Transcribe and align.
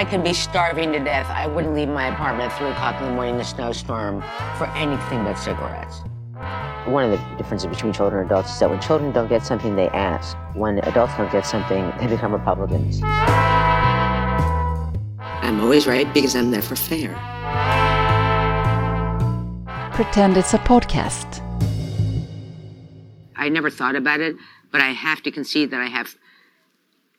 I 0.00 0.04
could 0.06 0.24
be 0.24 0.32
starving 0.32 0.92
to 0.92 0.98
death. 0.98 1.26
I 1.28 1.46
wouldn't 1.46 1.74
leave 1.74 1.88
my 1.88 2.06
apartment 2.06 2.50
at 2.50 2.58
3 2.58 2.70
o'clock 2.70 2.98
in 3.02 3.08
the 3.08 3.12
morning 3.12 3.34
in 3.34 3.40
a 3.42 3.44
snowstorm 3.44 4.22
for 4.56 4.64
anything 4.68 5.24
but 5.24 5.34
cigarettes. 5.34 6.00
One 6.86 7.04
of 7.04 7.10
the 7.10 7.18
differences 7.36 7.68
between 7.68 7.92
children 7.92 8.22
and 8.22 8.30
adults 8.30 8.50
is 8.50 8.60
that 8.60 8.70
when 8.70 8.80
children 8.80 9.12
don't 9.12 9.28
get 9.28 9.44
something, 9.44 9.76
they 9.76 9.88
ask. 9.90 10.38
When 10.54 10.78
adults 10.78 11.14
don't 11.18 11.30
get 11.30 11.44
something, 11.44 11.92
they 12.00 12.06
become 12.06 12.32
Republicans. 12.32 13.02
I'm 15.42 15.60
always 15.60 15.86
right 15.86 16.10
because 16.14 16.34
I'm 16.34 16.50
never 16.50 16.74
fair. 16.76 17.12
Pretend 19.92 20.38
it's 20.38 20.54
a 20.54 20.58
podcast. 20.60 21.42
I 23.36 23.50
never 23.50 23.68
thought 23.68 23.96
about 23.96 24.20
it, 24.20 24.34
but 24.72 24.80
I 24.80 24.92
have 24.92 25.22
to 25.24 25.30
concede 25.30 25.72
that 25.72 25.82
I 25.82 25.88
have 25.88 26.16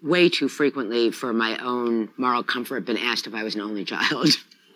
way 0.02 0.30
too 0.30 0.50
frequently, 0.50 1.12
for 1.12 1.34
my 1.34 1.58
own 1.58 2.10
moral 2.18 2.44
comfort, 2.44 2.86
been 2.86 2.98
asked 2.98 3.28
if 3.28 3.34
I 3.34 3.44
was 3.44 3.56
an 3.56 3.62
only 3.62 3.86
child. 3.86 4.30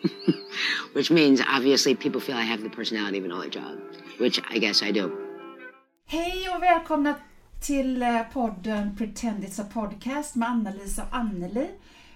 which 0.93 1.11
means 1.11 1.41
obviously 1.41 1.95
people 1.95 2.21
feel 2.21 2.35
I 2.35 2.43
have 2.43 2.63
the 2.63 2.69
personality 2.69 3.17
of 3.17 3.25
an 3.25 3.31
only 3.31 3.49
child, 3.49 3.77
which 4.19 4.41
I 4.49 4.59
guess 4.59 4.81
I 4.83 4.91
do. 4.91 5.11
Hej 6.07 6.49
och 6.55 6.63
välkomna 6.63 7.15
till 7.61 8.01
eh, 8.01 8.21
podden 8.33 8.95
Pretend 8.97 9.43
It's 9.43 9.61
a 9.61 9.65
Podcast 9.73 10.35
med 10.35 10.49
Anna-Lisa 10.49 11.03
och 11.03 11.15
Anneli 11.15 11.67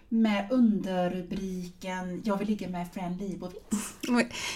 med 0.09 0.47
underrubriken 0.51 2.21
Jag 2.25 2.37
vill 2.37 2.47
ligga 2.47 2.69
med 2.69 2.87
Fran 2.93 3.17
Libovitz. 3.17 3.93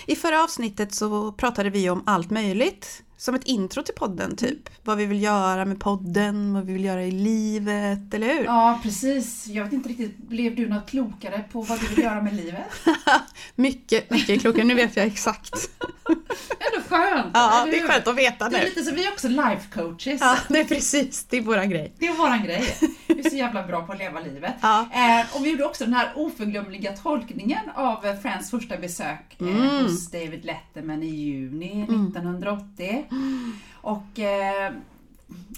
I 0.06 0.16
förra 0.16 0.44
avsnittet 0.44 0.94
så 0.94 1.32
pratade 1.32 1.70
vi 1.70 1.90
om 1.90 2.04
allt 2.06 2.32
möjligt. 2.32 3.04
Som 3.18 3.36
ett 3.36 3.44
intro 3.44 3.84
till 3.84 3.96
podden 3.96 4.36
typ. 4.36 4.70
Vad 4.84 4.98
vi 4.98 5.06
vill 5.06 5.24
göra 5.24 5.66
med 5.66 5.80
podden, 5.80 6.54
vad 6.54 6.66
vi 6.66 6.74
vill 6.74 6.86
göra 6.86 7.04
i 7.04 7.12
livet, 7.12 8.14
eller 8.14 8.28
hur? 8.28 8.44
Ja, 8.44 8.80
precis. 8.84 9.48
Jag 9.48 9.64
vet 9.64 9.74
inte 9.74 9.90
riktigt, 9.90 10.18
blev 10.18 10.56
du 10.56 10.70
något 10.70 10.90
klokare 10.90 11.44
på 11.52 11.62
vad 11.62 11.80
du 11.80 11.88
vill 11.88 12.04
göra 12.04 12.22
med 12.22 12.34
livet? 12.36 12.64
mycket, 13.56 14.10
mycket 14.10 14.42
klokare. 14.42 14.64
Nu 14.66 14.74
vet 14.76 14.96
jag 14.96 15.06
exakt. 15.06 15.54
Ändå 16.50 16.88
skönt! 16.90 17.32
Ja, 17.34 17.68
det 17.72 17.80
är 17.80 17.88
skönt 17.88 18.08
att 18.08 18.16
veta 18.16 18.50
Det 18.50 18.58
är 18.58 18.60
nu. 18.62 18.66
lite 18.66 18.84
som 18.84 18.96
vi 18.96 19.06
är 19.08 19.12
också 19.12 19.28
life 19.28 19.68
coaches. 19.74 20.22
Ja, 20.22 20.38
det 20.50 20.60
är 20.60 20.64
precis. 20.66 21.26
Det 21.30 21.38
är 21.38 21.42
våran 21.42 21.70
grej. 21.70 21.94
Det 22.00 22.08
är 22.08 22.14
våran 22.14 22.44
grej. 22.44 22.76
Vi 23.08 23.20
är 23.20 23.30
så 23.30 23.36
jävla 23.36 23.68
bra 23.68 23.82
på 23.86 23.92
att 23.94 23.98
leva 24.00 24.20
livet. 24.20 24.54
Ja. 24.62 24.80
Eh, 24.94 25.36
och 25.36 25.46
vi 25.46 25.50
gjorde 25.52 25.66
också 25.66 25.84
den 25.84 25.94
här 25.94 26.12
oförglömliga 26.16 26.92
tolkningen 26.98 27.60
av 27.76 28.16
Frans 28.22 28.50
första 28.52 28.78
besök 28.78 29.36
eh, 29.40 29.48
Mm. 29.48 29.84
hos 29.84 30.12
David 30.12 30.46
Letterman 30.46 31.04
i 31.04 31.08
juni 31.16 31.84
1980. 31.84 33.03
Och 33.82 34.20
eh, 34.20 34.74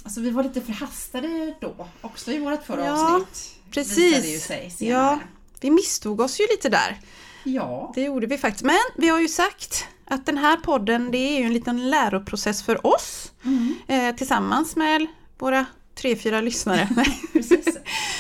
alltså 0.03 0.21
vi 0.21 0.29
var 0.29 0.43
lite 0.43 0.61
förhastade 0.61 1.55
då, 1.61 1.87
också 2.01 2.31
i 2.31 2.39
vårt 2.39 2.65
förra 2.65 2.85
Ja, 2.85 3.15
avsnitt. 3.15 3.51
Visade 3.75 4.03
ju 4.05 4.21
Precis. 4.21 4.45
sig 4.45 4.69
senare. 4.69 5.01
Ja, 5.03 5.19
vi 5.61 5.71
misstog 5.71 6.19
oss 6.19 6.39
ju 6.39 6.43
lite 6.51 6.69
där. 6.69 6.99
Ja. 7.43 7.91
Det 7.95 8.01
gjorde 8.01 8.27
vi 8.27 8.37
faktiskt. 8.37 8.63
Men 8.63 8.79
vi 8.97 9.09
har 9.09 9.19
ju 9.19 9.27
sagt 9.27 9.87
att 10.05 10.25
den 10.25 10.37
här 10.37 10.57
podden 10.57 11.11
det 11.11 11.17
är 11.17 11.39
ju 11.39 11.45
en 11.45 11.53
liten 11.53 11.89
läroprocess 11.89 12.63
för 12.63 12.87
oss. 12.87 13.31
Eh, 13.87 14.15
tillsammans 14.15 14.75
med 14.75 15.07
våra 15.37 15.65
tre, 15.95 16.15
fyra 16.15 16.41
lyssnare. 16.41 16.89
precis. 17.33 17.65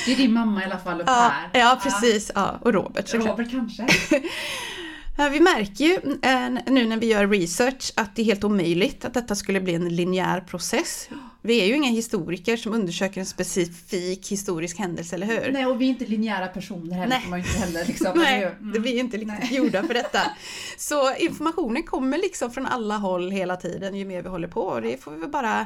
Det 0.05 0.11
är 0.11 0.15
din 0.15 0.33
mamma 0.33 0.61
i 0.61 0.65
alla 0.65 0.79
fall 0.79 1.01
och 1.01 1.07
ja, 1.09 1.31
Per. 1.51 1.59
ja, 1.59 1.79
precis. 1.83 2.31
Ja, 2.35 2.59
och 2.61 2.73
Robert 2.73 3.07
såklart. 3.07 3.39
Robert 3.39 3.51
kanske? 3.51 3.87
Ja, 5.17 5.29
vi 5.29 5.39
märker 5.39 5.85
ju 5.85 5.93
eh, 6.21 6.49
nu 6.73 6.85
när 6.87 6.97
vi 6.97 7.05
gör 7.07 7.27
research 7.27 7.91
att 7.95 8.15
det 8.15 8.21
är 8.21 8.25
helt 8.25 8.43
omöjligt 8.43 9.05
att 9.05 9.13
detta 9.13 9.35
skulle 9.35 9.61
bli 9.61 9.73
en 9.75 9.95
linjär 9.95 10.41
process. 10.41 11.09
Vi 11.41 11.61
är 11.61 11.65
ju 11.65 11.75
inga 11.75 11.89
historiker 11.89 12.57
som 12.57 12.73
undersöker 12.73 13.19
en 13.19 13.25
specifik 13.25 14.31
historisk 14.31 14.79
händelse, 14.79 15.15
eller 15.15 15.27
hur? 15.27 15.51
Nej, 15.51 15.65
och 15.65 15.81
vi 15.81 15.85
är 15.85 15.89
inte 15.89 16.05
linjära 16.05 16.47
personer 16.47 16.95
heller, 16.95 17.07
Nej. 17.19 17.29
man 17.29 17.39
inte 17.39 17.51
heller 17.51 17.85
liksom. 17.87 18.11
Nej, 18.15 18.43
Mm. 18.43 18.71
det- 18.71 18.79
vi 18.79 18.95
är 18.95 18.99
inte 18.99 19.17
riktigt 19.17 19.51
gjorda 19.51 19.83
för 19.83 19.93
detta. 20.03 20.21
Så 20.77 21.15
informationen 21.15 21.83
kommer 21.83 22.17
liksom 22.17 22.51
från 22.51 22.65
alla 22.65 22.97
håll 22.97 23.31
hela 23.31 23.55
tiden 23.55 23.95
ju 23.95 24.05
mer 24.05 24.21
vi 24.21 24.29
håller 24.29 24.47
på 24.47 24.61
och 24.61 24.81
det 24.81 25.03
får 25.03 25.11
vi 25.11 25.19
väl 25.19 25.29
bara, 25.29 25.59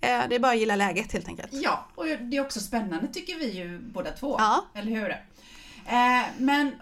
eh, 0.00 0.20
det 0.28 0.34
är 0.34 0.38
bara 0.38 0.52
att 0.52 0.58
gilla 0.58 0.76
läget 0.76 1.12
helt 1.12 1.28
enkelt. 1.28 1.48
Ja, 1.52 1.88
och 1.94 2.04
det 2.06 2.36
är 2.36 2.40
också 2.40 2.60
spännande 2.60 3.08
tycker 3.08 3.38
vi 3.38 3.50
ju 3.58 3.78
båda 3.78 4.10
två. 4.10 4.36
Ja. 4.38 4.64
Eller 4.74 4.90
hur? 4.92 5.10
Eh, 5.86 6.26
men 6.38 6.72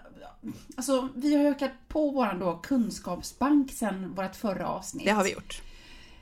alltså, 0.75 1.09
vi 1.15 1.35
har 1.35 1.43
ökat 1.43 1.71
på 1.87 2.09
vår 2.09 2.39
då 2.39 2.57
kunskapsbank 2.57 3.71
sedan 3.71 4.13
vårt 4.15 4.35
förra 4.35 4.67
avsnitt. 4.67 5.05
Det 5.05 5.11
har 5.11 5.23
vi 5.23 5.33
gjort. 5.33 5.61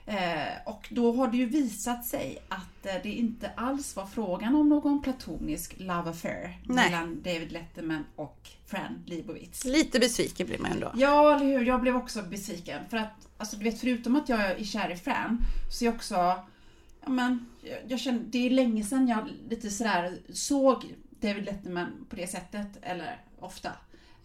Eh, 0.07 0.53
och 0.65 0.87
då 0.91 1.11
har 1.11 1.27
det 1.27 1.37
ju 1.37 1.45
visat 1.45 2.05
sig 2.05 2.37
att 2.49 2.85
eh, 2.85 2.93
det 3.03 3.09
inte 3.09 3.51
alls 3.55 3.95
var 3.95 4.05
frågan 4.05 4.55
om 4.55 4.69
någon 4.69 5.01
platonisk 5.01 5.73
love 5.77 6.09
affair 6.09 6.59
Nej. 6.63 6.85
mellan 6.85 7.21
David 7.21 7.51
Letterman 7.51 8.05
och 8.15 8.49
Fran 8.65 9.03
Lebowitz. 9.05 9.65
Lite 9.65 9.99
besviken 9.99 10.47
blir 10.47 10.59
man 10.59 10.71
ändå. 10.71 10.91
Ja, 10.95 11.35
eller 11.35 11.45
hur? 11.45 11.65
Jag 11.65 11.81
blev 11.81 11.95
också 11.95 12.21
besviken. 12.21 12.89
För 12.89 12.97
att, 12.97 13.27
alltså 13.37 13.57
du 13.57 13.63
vet, 13.63 13.79
förutom 13.79 14.15
att 14.15 14.29
jag 14.29 14.51
är 14.51 14.63
kär 14.63 14.91
i 14.91 14.95
Fran, 14.95 15.41
så 15.71 15.83
är 15.83 15.85
jag 15.85 15.95
också, 15.95 16.15
ja 17.01 17.09
men, 17.09 17.45
jag, 17.61 17.79
jag 17.87 17.99
känner, 17.99 18.19
det 18.19 18.45
är 18.45 18.49
länge 18.49 18.83
sedan 18.83 19.07
jag 19.07 19.29
lite 19.49 19.69
sådär 19.69 20.19
såg 20.33 20.85
David 21.19 21.45
Letterman 21.45 22.05
på 22.09 22.15
det 22.15 22.27
sättet, 22.27 22.67
eller 22.81 23.21
ofta. 23.39 23.71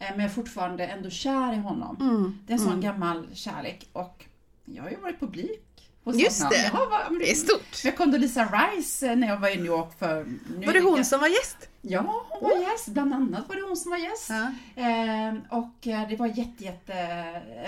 Eh, 0.02 0.10
Men 0.10 0.20
jag 0.20 0.30
är 0.30 0.34
fortfarande 0.34 0.86
ändå 0.86 1.10
kär 1.10 1.52
i 1.52 1.56
honom. 1.56 1.96
Mm, 2.00 2.38
Det 2.46 2.52
är 2.52 2.58
en 2.58 2.64
sån 2.64 2.80
gammal 2.80 3.26
kärlek 3.34 3.88
och 3.92 4.24
jag 4.64 4.82
har 4.82 4.90
ju 4.90 4.96
varit 4.96 5.20
publik 5.20 5.90
hos 6.04 6.16
Just 6.16 6.38
honom. 6.42 6.52
det. 6.58 6.70
Ja, 6.74 6.88
vad- 7.10 7.18
Det 7.20 7.30
är 7.30 7.34
stort. 7.34 7.84
Jag 7.84 7.96
kom 7.96 8.12
till 8.12 8.20
Lisa 8.20 8.44
Rice 8.44 9.08
eh, 9.10 9.16
när 9.16 9.28
jag 9.28 9.36
var 9.40 9.48
i 9.48 9.56
New 9.56 9.66
York 9.66 9.98
för... 9.98 10.24
Nu 10.58 10.66
Var 10.66 10.72
det 10.72 10.80
hon 10.80 10.96
jag- 10.96 11.06
som 11.06 11.20
var 11.20 11.28
gäst? 11.28 11.68
Ja, 11.82 12.24
hon 12.30 12.50
var 12.50 12.56
gäst. 12.72 12.88
Bland 12.88 13.14
annat 13.14 13.48
var 13.48 13.56
det 13.56 13.62
hon 13.62 13.76
som 13.76 13.90
var 13.90 13.98
gäst. 13.98 14.28
Ja. 14.30 14.42
Eh, 14.82 15.34
och 15.50 15.86
eh, 15.86 16.08
det 16.08 16.16
var 16.16 16.26
jätte, 16.26 16.64
jätte 16.64 16.92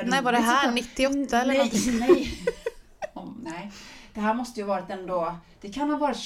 roligt 0.00 0.10
När 0.10 0.22
var 0.22 0.32
det 0.32 0.38
här? 0.38 0.56
såklart. 0.56 0.74
98 0.74 1.40
eller 1.42 1.54
nej, 1.54 1.72
nej. 2.00 2.38
oh, 3.14 3.28
nej. 3.42 3.72
Det 4.14 4.20
här 4.20 4.34
måste 4.34 4.60
ju 4.60 4.66
varit 4.66 4.90
ändå, 4.90 5.36
det 5.60 5.68
kan 5.72 5.90
ha 5.90 5.96
varit 5.96 6.16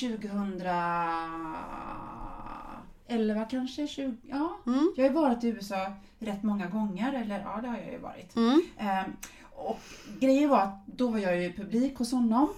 2011 3.08 3.44
kanske? 3.44 3.86
20, 3.86 4.16
ja. 4.22 4.58
Mm. 4.66 4.92
Jag 4.96 5.04
har 5.04 5.08
ju 5.08 5.14
varit 5.14 5.44
i 5.44 5.48
USA 5.48 5.92
rätt 6.18 6.42
många 6.42 6.66
gånger, 6.66 7.12
eller 7.12 7.40
ja 7.40 7.58
det 7.62 7.68
har 7.68 7.78
jag 7.78 7.92
ju 7.92 7.98
varit. 7.98 8.36
Mm. 8.36 8.62
Eh, 8.78 9.04
och 9.52 9.80
grejen 10.20 10.50
var 10.50 10.60
att 10.60 10.86
då 10.86 11.08
var 11.08 11.18
jag 11.18 11.42
ju 11.42 11.52
publik 11.52 11.96
hos 11.96 12.12
honom. 12.12 12.48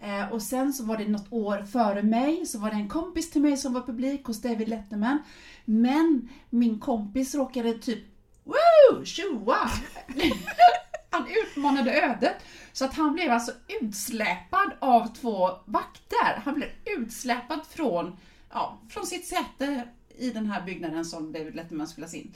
Eh, 0.00 0.32
och 0.32 0.42
sen 0.42 0.72
så 0.72 0.84
var 0.84 0.96
det 0.96 1.08
något 1.08 1.32
år 1.32 1.62
före 1.62 2.02
mig 2.02 2.46
så 2.46 2.58
var 2.58 2.70
det 2.70 2.76
en 2.76 2.88
kompis 2.88 3.30
till 3.30 3.42
mig 3.42 3.56
som 3.56 3.72
var 3.72 3.80
publik 3.80 4.24
hos 4.24 4.42
David 4.42 4.68
Letterman. 4.68 5.18
Men 5.64 6.28
min 6.50 6.80
kompis 6.80 7.34
råkade 7.34 7.74
typ 7.74 8.04
Woo! 8.44 9.04
Tjoa! 9.04 9.70
han 11.10 11.26
utmanade 11.44 12.02
ödet. 12.02 12.36
Så 12.72 12.84
att 12.84 12.94
han 12.94 13.12
blev 13.12 13.32
alltså 13.32 13.52
utsläpad 13.80 14.72
av 14.78 15.14
två 15.14 15.50
vakter. 15.64 16.40
Han 16.44 16.54
blev 16.54 16.68
utsläpad 16.84 17.60
från, 17.66 18.16
ja, 18.50 18.78
från 18.88 19.06
sitt 19.06 19.26
säte 19.26 19.88
i 20.20 20.30
den 20.30 20.46
här 20.46 20.62
byggnaden 20.66 21.04
som 21.04 21.32
David 21.32 21.54
Letterman 21.54 21.86
spelas 21.86 22.14
in. 22.14 22.34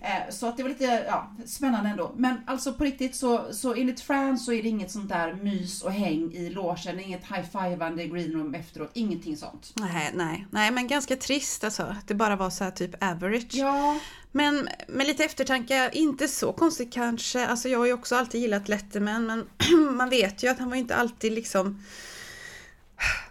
Eh, 0.00 0.30
Så 0.30 0.46
att 0.46 0.56
det 0.56 0.62
var 0.62 0.70
lite 0.70 1.04
ja, 1.08 1.30
spännande 1.46 1.90
ändå. 1.90 2.12
Men 2.16 2.36
alltså 2.46 2.72
på 2.72 2.84
riktigt 2.84 3.16
så, 3.16 3.52
så 3.52 3.74
enligt 3.74 4.00
Fran 4.00 4.38
så 4.38 4.52
är 4.52 4.62
det 4.62 4.68
inget 4.68 4.90
sånt 4.90 5.08
där 5.08 5.34
mys 5.34 5.82
och 5.82 5.92
häng 5.92 6.32
i 6.32 6.50
logen, 6.50 7.00
inget 7.00 7.24
high-fivande 7.24 8.02
i 8.02 8.08
green 8.08 8.32
room 8.32 8.54
efteråt, 8.54 8.90
ingenting 8.92 9.36
sånt. 9.36 9.72
Nej, 9.74 10.10
nej, 10.14 10.46
nej, 10.50 10.70
men 10.70 10.88
ganska 10.88 11.16
trist 11.16 11.64
alltså. 11.64 11.82
att 11.82 12.08
Det 12.08 12.14
bara 12.14 12.36
var 12.36 12.50
så 12.50 12.64
här 12.64 12.70
typ 12.70 13.02
average. 13.04 13.54
Ja, 13.54 13.98
Men 14.32 14.68
med 14.88 15.06
lite 15.06 15.24
eftertanke, 15.24 15.90
inte 15.92 16.28
så 16.28 16.52
konstigt 16.52 16.92
kanske. 16.92 17.46
Alltså 17.46 17.68
jag 17.68 17.78
har 17.78 17.86
ju 17.86 17.92
också 17.92 18.16
alltid 18.16 18.40
gillat 18.40 18.68
Letterman 18.68 19.26
men 19.26 19.46
man 19.96 20.10
vet 20.10 20.42
ju 20.42 20.48
att 20.48 20.58
han 20.58 20.68
var 20.70 20.76
inte 20.76 20.96
alltid 20.96 21.32
liksom 21.32 21.82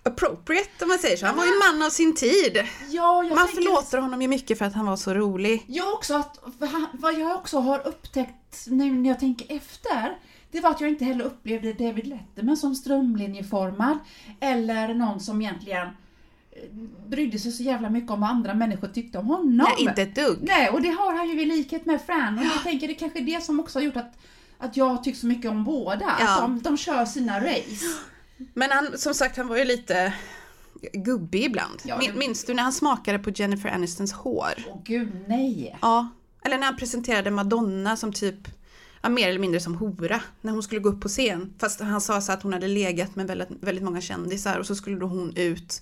appropriate 0.03 0.83
om 0.83 0.87
man 0.87 0.97
säger 0.97 1.17
så. 1.17 1.25
Han 1.25 1.37
var 1.37 1.45
ju 1.45 1.51
en 1.51 1.77
man 1.77 1.85
av 1.85 1.89
sin 1.89 2.15
tid. 2.15 2.57
ja 2.89 3.23
jag 3.23 3.35
Man 3.35 3.47
förlåter 3.47 3.97
honom 3.97 4.21
ju 4.21 4.27
mycket 4.27 4.57
för 4.57 4.65
att 4.65 4.73
han 4.73 4.85
var 4.85 4.97
så 4.97 5.13
rolig. 5.13 5.63
Jag 5.67 5.93
också 5.93 6.15
att, 6.15 6.39
vad 6.91 7.13
jag 7.13 7.35
också 7.35 7.59
har 7.59 7.87
upptäckt 7.87 8.67
nu 8.67 8.91
när 8.91 9.09
jag 9.09 9.19
tänker 9.19 9.55
efter, 9.55 10.17
det 10.51 10.61
var 10.61 10.69
att 10.69 10.81
jag 10.81 10.89
inte 10.89 11.05
heller 11.05 11.25
upplevde 11.25 11.73
David 11.73 12.07
Letterman 12.07 12.57
som 12.57 12.75
strömlinjeformad 12.75 13.99
eller 14.39 14.93
någon 14.93 15.19
som 15.19 15.41
egentligen 15.41 15.87
eh, 16.51 16.69
brydde 17.07 17.39
sig 17.39 17.51
så 17.51 17.63
jävla 17.63 17.89
mycket 17.89 18.11
om 18.11 18.21
vad 18.21 18.29
andra 18.29 18.53
människor 18.53 18.87
tyckte 18.87 19.17
om 19.17 19.27
honom. 19.27 19.55
Nej, 19.57 19.75
inte 19.77 20.01
ett 20.01 20.15
dugg. 20.15 20.37
Nej, 20.41 20.69
och 20.69 20.81
det 20.81 20.89
har 20.89 21.13
han 21.13 21.29
ju 21.29 21.41
i 21.41 21.45
likhet 21.45 21.85
med 21.85 22.01
Fran. 22.01 22.39
Och 22.39 22.45
jag 22.45 22.63
tänker 22.63 22.87
det 22.87 22.93
är 22.93 22.99
kanske 22.99 23.19
är 23.19 23.25
det 23.25 23.43
som 23.43 23.59
också 23.59 23.79
har 23.79 23.83
gjort 23.83 23.97
att, 23.97 24.17
att 24.57 24.77
jag 24.77 25.03
tycker 25.03 25.19
så 25.19 25.27
mycket 25.27 25.51
om 25.51 25.63
båda. 25.63 26.15
Ja. 26.19 26.35
Att 26.35 26.41
de, 26.41 26.61
de 26.61 26.77
kör 26.77 27.05
sina 27.05 27.39
race. 27.39 27.85
Men 28.53 28.71
han, 28.71 28.97
som 28.97 29.13
sagt, 29.13 29.37
han 29.37 29.47
var 29.47 29.57
ju 29.57 29.65
lite 29.65 30.13
gubbig 30.93 31.43
ibland. 31.43 31.81
Ja, 31.85 31.97
det- 32.01 32.13
Minns 32.13 32.43
du 32.45 32.53
när 32.53 32.63
han 32.63 32.73
smakade 32.73 33.19
på 33.19 33.29
Jennifer 33.29 33.69
Anistons 33.69 34.11
hår? 34.13 34.53
Åh 34.69 34.81
gud, 34.85 35.09
nej. 35.27 35.77
Ja. 35.81 36.09
Eller 36.45 36.57
när 36.57 36.65
han 36.65 36.77
presenterade 36.77 37.31
Madonna 37.31 37.97
som 37.97 38.13
typ, 38.13 38.35
ja, 39.01 39.09
mer 39.09 39.29
eller 39.29 39.39
mindre 39.39 39.59
som 39.59 39.75
hora. 39.75 40.21
När 40.41 40.51
hon 40.51 40.63
skulle 40.63 40.81
gå 40.81 40.89
upp 40.89 41.01
på 41.01 41.07
scen. 41.07 41.53
Fast 41.59 41.79
han 41.79 42.01
sa 42.01 42.21
så 42.21 42.31
att 42.31 42.43
hon 42.43 42.53
hade 42.53 42.67
legat 42.67 43.15
med 43.15 43.27
väldigt, 43.27 43.47
väldigt 43.61 43.83
många 43.83 44.01
kändisar 44.01 44.59
och 44.59 44.65
så 44.65 44.75
skulle 44.75 44.99
då 44.99 45.05
hon 45.05 45.33
ut 45.37 45.81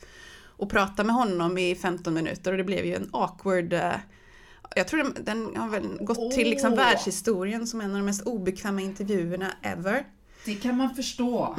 och 0.57 0.69
prata 0.69 1.03
med 1.03 1.15
honom 1.15 1.57
i 1.57 1.75
15 1.75 2.13
minuter 2.13 2.51
och 2.51 2.57
det 2.57 2.63
blev 2.63 2.85
ju 2.85 2.95
en 2.95 3.09
awkward, 3.13 3.73
eh, 3.73 3.91
Jag 4.75 4.87
tror 4.87 5.03
den, 5.03 5.13
den 5.25 5.55
har 5.55 5.69
väl 5.69 5.97
gått 6.01 6.31
till 6.31 6.49
liksom 6.49 6.69
världshistorien 6.75 7.67
som 7.67 7.81
en 7.81 7.91
av 7.91 7.97
de 7.97 8.05
mest 8.05 8.21
obekväma 8.27 8.81
intervjuerna 8.81 9.51
ever. 9.61 10.05
Det 10.45 10.55
kan 10.55 10.77
man 10.77 10.95
förstå. 10.95 11.55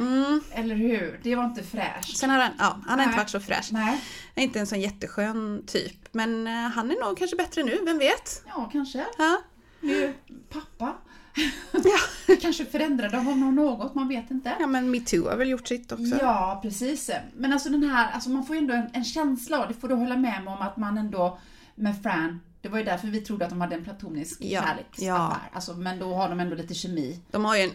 Eller 0.51 0.75
hur? 0.75 1.19
Det 1.23 1.35
var 1.35 1.45
inte 1.45 1.63
fräscht. 1.63 2.17
Sen 2.17 2.29
har 2.29 2.39
han, 2.39 2.51
ja, 2.59 2.77
han 2.87 2.99
har 2.99 3.05
inte 3.05 3.17
varit 3.17 3.29
så 3.29 3.39
fräsch. 3.39 3.69
Nej. 3.71 4.01
är 4.35 4.43
inte 4.43 4.59
en 4.59 4.67
sån 4.67 4.81
jätteskön 4.81 5.63
typ. 5.67 6.07
Men 6.11 6.47
eh, 6.47 6.53
han 6.53 6.91
är 6.91 7.05
nog 7.05 7.17
kanske 7.17 7.35
bättre 7.37 7.63
nu, 7.63 7.79
vem 7.85 7.97
vet? 7.97 8.43
Ja, 8.47 8.69
kanske. 8.71 9.05
Ja. 9.17 9.41
Nu, 9.81 10.13
pappa. 10.49 10.93
Ja. 11.71 12.35
kanske 12.41 12.65
förändrade 12.65 13.17
honom 13.17 13.55
något, 13.55 13.95
man 13.95 14.07
vet 14.07 14.31
inte. 14.31 14.53
ja, 14.59 14.67
men 14.67 14.91
metoo 14.91 15.29
har 15.29 15.37
väl 15.37 15.49
gjort 15.49 15.67
sitt 15.67 15.91
också. 15.91 16.17
Ja, 16.21 16.59
precis. 16.61 17.09
Men 17.37 17.53
alltså 17.53 17.69
den 17.69 17.83
här, 17.83 18.11
alltså 18.11 18.29
man 18.29 18.45
får 18.45 18.55
ju 18.55 18.59
ändå 18.59 18.73
en, 18.73 18.89
en 18.93 19.03
känsla, 19.03 19.61
och 19.61 19.67
det 19.67 19.73
får 19.73 19.87
du 19.87 19.95
hålla 19.95 20.17
med 20.17 20.43
mig 20.43 20.53
om, 20.53 20.61
att 20.61 20.77
man 20.77 20.97
ändå 20.97 21.39
med 21.75 22.03
Fran, 22.03 22.39
det 22.61 22.69
var 22.69 22.77
ju 22.77 22.83
därför 22.83 23.07
vi 23.07 23.21
trodde 23.21 23.45
att 23.45 23.49
de 23.49 23.61
hade 23.61 23.75
en 23.75 23.83
platonisk 23.83 24.37
Ja, 24.41 24.61
kärleksaffär. 24.61 25.05
ja. 25.07 25.37
Alltså, 25.53 25.73
men 25.73 25.99
då 25.99 26.13
har 26.15 26.29
de 26.29 26.39
ändå 26.39 26.55
lite 26.55 26.73
kemi. 26.73 27.19
De 27.31 27.45
har 27.45 27.55
ju 27.57 27.61
en 27.63 27.71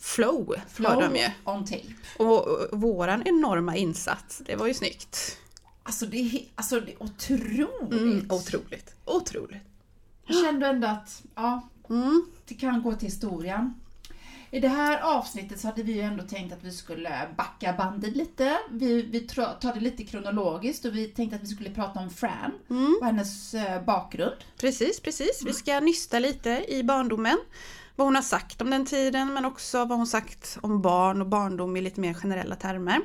flow, 0.00 0.54
Flow 0.72 0.90
har 0.92 1.02
de 1.02 1.16
ju. 1.16 1.28
on 1.44 1.64
tape. 1.64 1.82
Och, 2.16 2.48
och 2.48 2.80
våran 2.80 3.22
enorma 3.26 3.76
insats, 3.76 4.42
det 4.46 4.56
var 4.56 4.66
ju 4.66 4.74
snyggt. 4.74 5.38
Alltså 5.82 6.06
det 6.06 6.16
är, 6.18 6.42
alltså, 6.54 6.80
det 6.80 6.92
är 6.92 7.02
otroligt. 7.02 7.92
Mm, 7.92 8.26
otroligt, 8.30 8.94
otroligt. 9.04 9.62
Jag 10.26 10.44
kände 10.44 10.66
ändå 10.66 10.86
att, 10.86 11.22
ja, 11.34 11.68
Mm. 11.90 12.26
det 12.48 12.54
kan 12.54 12.82
gå 12.82 12.92
till 12.94 13.08
historien. 13.08 13.74
I 14.50 14.60
det 14.60 14.68
här 14.68 15.00
avsnittet 15.00 15.60
så 15.60 15.66
hade 15.68 15.82
vi 15.82 15.92
ju 15.92 16.00
ändå 16.00 16.24
tänkt 16.24 16.52
att 16.52 16.64
vi 16.64 16.72
skulle 16.72 17.28
backa 17.36 17.72
bandet 17.78 18.16
lite. 18.16 18.58
Vi, 18.70 19.02
vi 19.02 19.20
tar 19.20 19.74
det 19.74 19.80
lite 19.80 20.04
kronologiskt 20.04 20.84
och 20.84 20.96
vi 20.96 21.08
tänkte 21.08 21.36
att 21.36 21.42
vi 21.42 21.46
skulle 21.46 21.70
prata 21.70 22.00
om 22.00 22.10
Fran 22.10 22.52
och 23.00 23.06
hennes 23.06 23.54
eh, 23.54 23.84
bakgrund. 23.84 24.36
Precis, 24.60 25.00
precis. 25.00 25.42
Vi 25.46 25.52
ska 25.52 25.80
nysta 25.80 26.18
lite 26.18 26.64
i 26.68 26.82
barndomen. 26.82 27.38
Vad 28.00 28.06
hon 28.06 28.14
har 28.14 28.22
sagt 28.22 28.60
om 28.60 28.70
den 28.70 28.84
tiden 28.86 29.32
men 29.34 29.44
också 29.44 29.84
vad 29.84 29.98
hon 29.98 30.06
sagt 30.06 30.58
om 30.60 30.82
barn 30.82 31.20
och 31.20 31.26
barndom 31.26 31.76
i 31.76 31.80
lite 31.80 32.00
mer 32.00 32.14
generella 32.14 32.56
termer. 32.56 33.00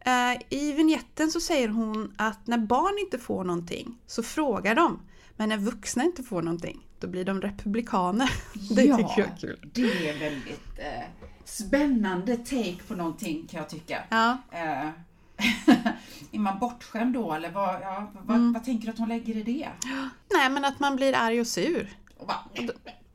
Eh, 0.00 0.42
I 0.48 0.72
vignetten 0.72 1.30
så 1.30 1.40
säger 1.40 1.68
hon 1.68 2.14
att 2.18 2.46
när 2.46 2.58
barn 2.58 2.98
inte 3.00 3.18
får 3.18 3.44
någonting 3.44 3.98
så 4.06 4.22
frågar 4.22 4.74
de. 4.74 5.00
Men 5.36 5.48
när 5.48 5.56
vuxna 5.56 6.04
inte 6.04 6.22
får 6.22 6.42
någonting 6.42 6.86
då 7.00 7.06
blir 7.06 7.24
de 7.24 7.40
republikaner. 7.40 8.30
Det 8.74 8.82
ja, 8.84 8.96
tycker 8.96 9.14
jag 9.20 9.28
är 9.28 9.36
kul. 9.40 9.70
det 9.74 10.08
är 10.08 10.18
väldigt 10.18 10.78
eh, 10.78 11.08
spännande 11.44 12.36
take 12.36 12.76
på 12.88 12.94
någonting 12.94 13.46
kan 13.50 13.58
jag 13.60 13.68
tycka. 13.68 14.02
Ja, 14.08 14.38
Eh, 14.50 14.88
är 16.32 16.38
man 16.38 16.58
bortskämd 16.58 17.14
då 17.14 17.32
eller 17.32 17.50
vad, 17.50 17.74
ja, 17.82 18.12
vad, 18.26 18.36
Mm. 18.36 18.52
vad 18.52 18.64
tänker 18.64 18.86
du 18.86 18.92
att 18.92 18.98
hon 18.98 19.08
lägger 19.08 19.36
i 19.36 19.42
det? 19.42 19.68
nej 20.34 20.50
men 20.50 20.64
att 20.64 20.80
man 20.80 20.96
blir 20.96 21.14
arg 21.16 21.40
och 21.40 21.46
sur. 21.46 21.96
Och 22.18 22.26
bara, 22.26 22.44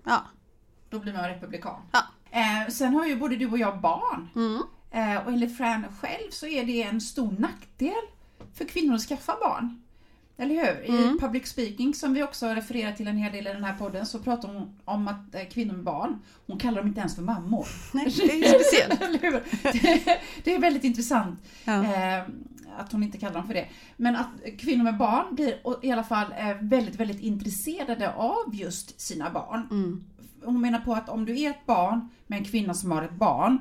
Ja, 0.04 0.26
då 0.90 1.00
blir 1.00 1.14
man 1.14 1.24
republikan. 1.30 1.82
Ja. 1.92 2.00
Eh, 2.32 2.70
sen 2.70 2.94
har 2.94 3.06
ju 3.06 3.16
både 3.16 3.36
du 3.36 3.48
och 3.52 3.58
jag 3.58 3.82
barn. 3.82 4.30
Mm. 4.36 4.62
Eh, 4.92 5.26
och 5.26 5.32
enligt 5.32 5.58
Fran 5.58 5.86
själv 6.02 6.30
så 6.32 6.48
är 6.48 6.66
det 6.66 6.84
en 6.84 7.02
stor 7.02 7.32
nackdel 7.40 7.94
för 8.54 8.66
kvinnor 8.66 8.96
att 8.96 9.02
skaffa 9.02 9.34
barn. 9.42 9.82
Eller 10.40 10.56
hur? 10.56 10.86
I 10.86 11.04
Mm. 11.04 11.20
public 11.20 11.48
speaking, 11.48 11.94
som 11.94 12.14
vi 12.14 12.24
också 12.24 12.48
refererar 12.48 12.92
till 12.92 13.08
en 13.08 13.18
hel 13.18 13.32
del 13.32 13.48
i 13.48 13.54
den 13.54 13.64
här 13.64 13.74
podden, 13.76 14.06
så 14.06 14.20
pratar 14.20 14.48
hon 14.54 14.80
om 14.86 15.08
att 15.08 15.36
eh, 15.36 15.42
kvinnor 15.52 15.74
med 15.74 15.84
barn, 15.84 16.20
hon 16.48 16.60
kallar 16.60 16.78
dem 16.78 16.88
inte 16.88 17.00
ens 17.00 17.16
för 17.16 17.22
mammor. 17.22 17.68
nej, 17.94 18.06
det 18.06 18.24
är 18.46 18.60
speciellt. 18.60 19.22
Det, 19.64 20.20
det 20.44 20.56
är 20.56 20.60
väldigt 20.60 20.84
intressant 20.84 21.40
Ja. 21.66 21.84
eh, 21.84 22.24
att 22.80 22.92
hon 22.92 23.04
inte 23.04 23.18
kallar 23.18 23.34
dem 23.34 23.48
för 23.48 23.54
det. 23.54 23.68
Men 23.96 24.16
att 24.16 24.28
kvinnor 24.60 24.84
med 24.84 24.98
barn 24.98 25.36
blir 25.36 25.56
i 25.82 25.92
alla 25.92 26.04
fall 26.04 26.32
eh, 26.38 26.56
väldigt, 26.62 26.96
väldigt 26.96 27.20
intresserade 27.20 28.14
av 28.14 28.56
just 28.56 29.02
sina 29.02 29.30
barn. 29.30 29.68
Mm. 29.72 30.04
Hon 30.48 30.62
menar 30.62 30.80
på 30.80 30.94
att 30.94 31.10
om 31.10 31.26
du 31.26 31.40
är 31.40 31.50
ett 31.50 31.66
barn 31.66 32.10
med 32.28 32.40
en 32.40 32.46
kvinna 32.46 32.74
som 32.74 32.92
har 32.92 33.02
ett 33.02 33.16
barn, 33.16 33.60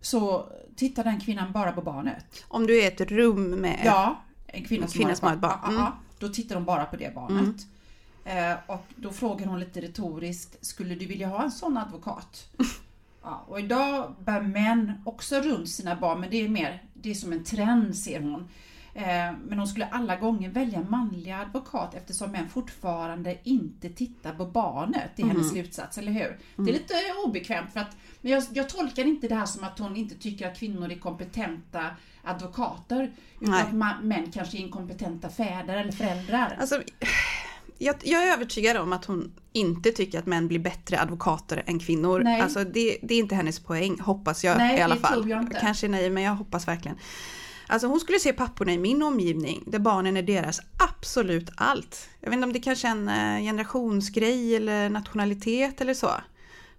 så 0.00 0.48
tittar 0.76 1.04
den 1.04 1.20
kvinnan 1.20 1.52
bara 1.52 1.72
på 1.72 1.82
barnet. 1.82 2.44
Om 2.48 2.66
du 2.66 2.82
är 2.82 2.88
ett 2.88 3.00
rum 3.00 3.50
med 3.50 3.80
Ja, 3.84 4.20
en 4.46 4.64
kvinna, 4.64 4.84
En 4.84 4.90
kvinna 4.90 5.14
som 5.14 5.28
har 5.28 5.34
ett 5.34 5.40
barn. 5.40 5.74
Mm. 5.76 5.92
Då 6.18 6.28
tittar 6.28 6.54
de 6.54 6.64
bara 6.64 6.84
på 6.84 6.96
det 6.96 7.14
barnet. 7.14 7.56
Eh, 8.24 8.54
och 8.66 8.86
då 8.96 9.10
frågar 9.10 9.46
hon 9.46 9.60
lite 9.60 9.80
retoriskt, 9.80 10.66
skulle 10.66 10.94
du 10.94 11.06
vilja 11.06 11.28
ha 11.28 11.42
en 11.42 11.50
sån 11.50 11.76
advokat? 11.76 12.48
Ja, 13.22 13.44
och 13.48 13.60
idag 13.60 14.14
bär 14.24 14.40
män 14.40 15.02
också 15.04 15.40
runt 15.40 15.68
sina 15.68 15.96
barn, 15.96 16.20
men 16.20 16.30
det 16.30 16.36
är 16.36 16.48
mer, 16.48 16.82
det 16.94 17.10
är 17.10 17.14
som 17.14 17.32
en 17.32 17.44
trend 17.44 17.96
ser 17.96 18.20
hon. 18.20 18.48
Eh, 18.94 19.32
men 19.46 19.58
hon 19.58 19.66
skulle 19.68 19.86
alla 19.86 20.16
gånger 20.16 20.50
välja 20.50 20.78
en 20.78 20.90
manlig 20.90 21.30
advokat 21.30 21.94
eftersom 21.94 22.30
män 22.32 22.48
fortfarande 22.48 23.38
inte 23.44 23.88
tittar 23.88 24.32
på 24.34 24.46
barnet. 24.46 25.10
Det 25.16 25.22
är 25.22 25.26
hennes 25.26 25.50
slutsats, 25.50 25.98
eller 25.98 26.12
hur? 26.12 26.38
Det 26.56 26.70
är 26.70 26.72
lite 26.72 26.94
obekvämt 27.26 27.72
för 27.72 27.80
att, 27.80 27.96
men 28.20 28.32
jag, 28.32 28.42
jag 28.52 28.68
tolkar 28.68 29.04
inte 29.04 29.28
det 29.28 29.34
här 29.34 29.46
som 29.46 29.64
att 29.64 29.78
hon 29.78 29.96
inte 29.96 30.14
tycker 30.14 30.48
att 30.48 30.58
kvinnor 30.58 30.90
är 30.92 30.98
kompetenta 30.98 31.84
advokater. 32.24 33.10
Utan 33.40 33.50
Nej. 33.54 33.62
att 33.62 33.70
ma- 33.72 34.02
män 34.02 34.30
kanske 34.32 34.56
är 34.56 34.60
inkompetenta 34.60 35.28
fäder 35.28 35.76
eller 35.76 35.92
föräldrar. 35.92 36.56
Alltså, 36.60 36.82
jag, 37.78 37.96
jag 38.02 38.28
är 38.28 38.32
övertygad 38.32 38.76
om 38.76 38.92
att 38.92 39.04
hon 39.04 39.32
inte 39.52 39.90
tycker 39.90 40.18
att 40.18 40.26
män 40.26 40.48
blir 40.48 40.58
bättre 40.58 41.00
advokater 41.00 41.62
än 41.66 41.78
kvinnor. 41.78 42.20
Nej. 42.24 42.40
Alltså, 42.40 42.64
det, 42.64 42.98
det 43.02 43.14
är 43.14 43.18
inte 43.18 43.34
hennes 43.34 43.60
poäng, 43.60 44.00
hoppas 44.00 44.44
jag 44.44 44.58
Nej, 44.58 44.78
i 44.78 44.82
alla 44.82 44.94
det 44.94 45.00
fall. 45.00 45.12
tror 45.12 45.28
jag 45.28 45.42
inte. 45.42 45.60
Kanske 45.60 45.88
nej, 45.88 46.10
men 46.10 46.22
jag 46.22 46.34
hoppas 46.34 46.68
verkligen. 46.68 46.96
Alltså 47.70 47.86
hon 47.88 48.00
skulle 48.00 48.18
se 48.18 48.32
papporna 48.32 48.72
i 48.72 48.78
min 48.78 49.02
omgivning 49.02 49.62
där 49.66 49.78
barnen 49.78 50.16
är 50.16 50.22
deras 50.22 50.60
absolut 50.78 51.50
allt. 51.56 52.08
Jag 52.20 52.30
vet 52.30 52.34
inte 52.34 52.46
om 52.46 52.52
det 52.52 52.60
kanske 52.60 52.88
är 52.88 52.92
en 52.92 53.08
eh, 53.08 53.42
generationsgrej 53.42 54.56
eller 54.56 54.88
nationalitet 54.88 55.80
eller 55.80 55.94
så. 55.94 56.10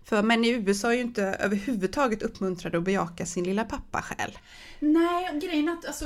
För 0.03 0.23
män 0.23 0.45
i 0.45 0.49
USA 0.49 0.91
är 0.91 0.95
ju 0.95 1.01
inte 1.01 1.23
överhuvudtaget 1.23 2.21
uppmuntrade 2.21 2.77
att 2.77 2.83
bejaka 2.83 3.25
sin 3.25 3.43
lilla 3.43 3.63
pappa 3.63 4.01
själv. 4.01 4.31
Nej, 4.79 5.39
grejen 5.39 5.67
är 5.67 5.73
att 5.73 5.85
alltså, 5.85 6.05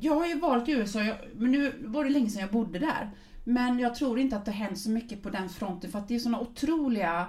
jag 0.00 0.14
har 0.14 0.26
ju 0.26 0.40
valt 0.40 0.68
USA, 0.68 1.02
jag, 1.02 1.16
men 1.36 1.52
nu 1.52 1.72
var 1.80 2.04
det 2.04 2.10
länge 2.10 2.30
sedan 2.30 2.40
jag 2.40 2.50
bodde 2.50 2.78
där. 2.78 3.10
Men 3.44 3.78
jag 3.78 3.94
tror 3.94 4.18
inte 4.18 4.36
att 4.36 4.44
det 4.44 4.50
har 4.50 4.58
hänt 4.58 4.78
så 4.78 4.90
mycket 4.90 5.22
på 5.22 5.30
den 5.30 5.48
fronten 5.48 5.92
för 5.92 5.98
att 5.98 6.08
det 6.08 6.14
är 6.14 6.18
såna 6.18 6.40
otroliga, 6.40 7.26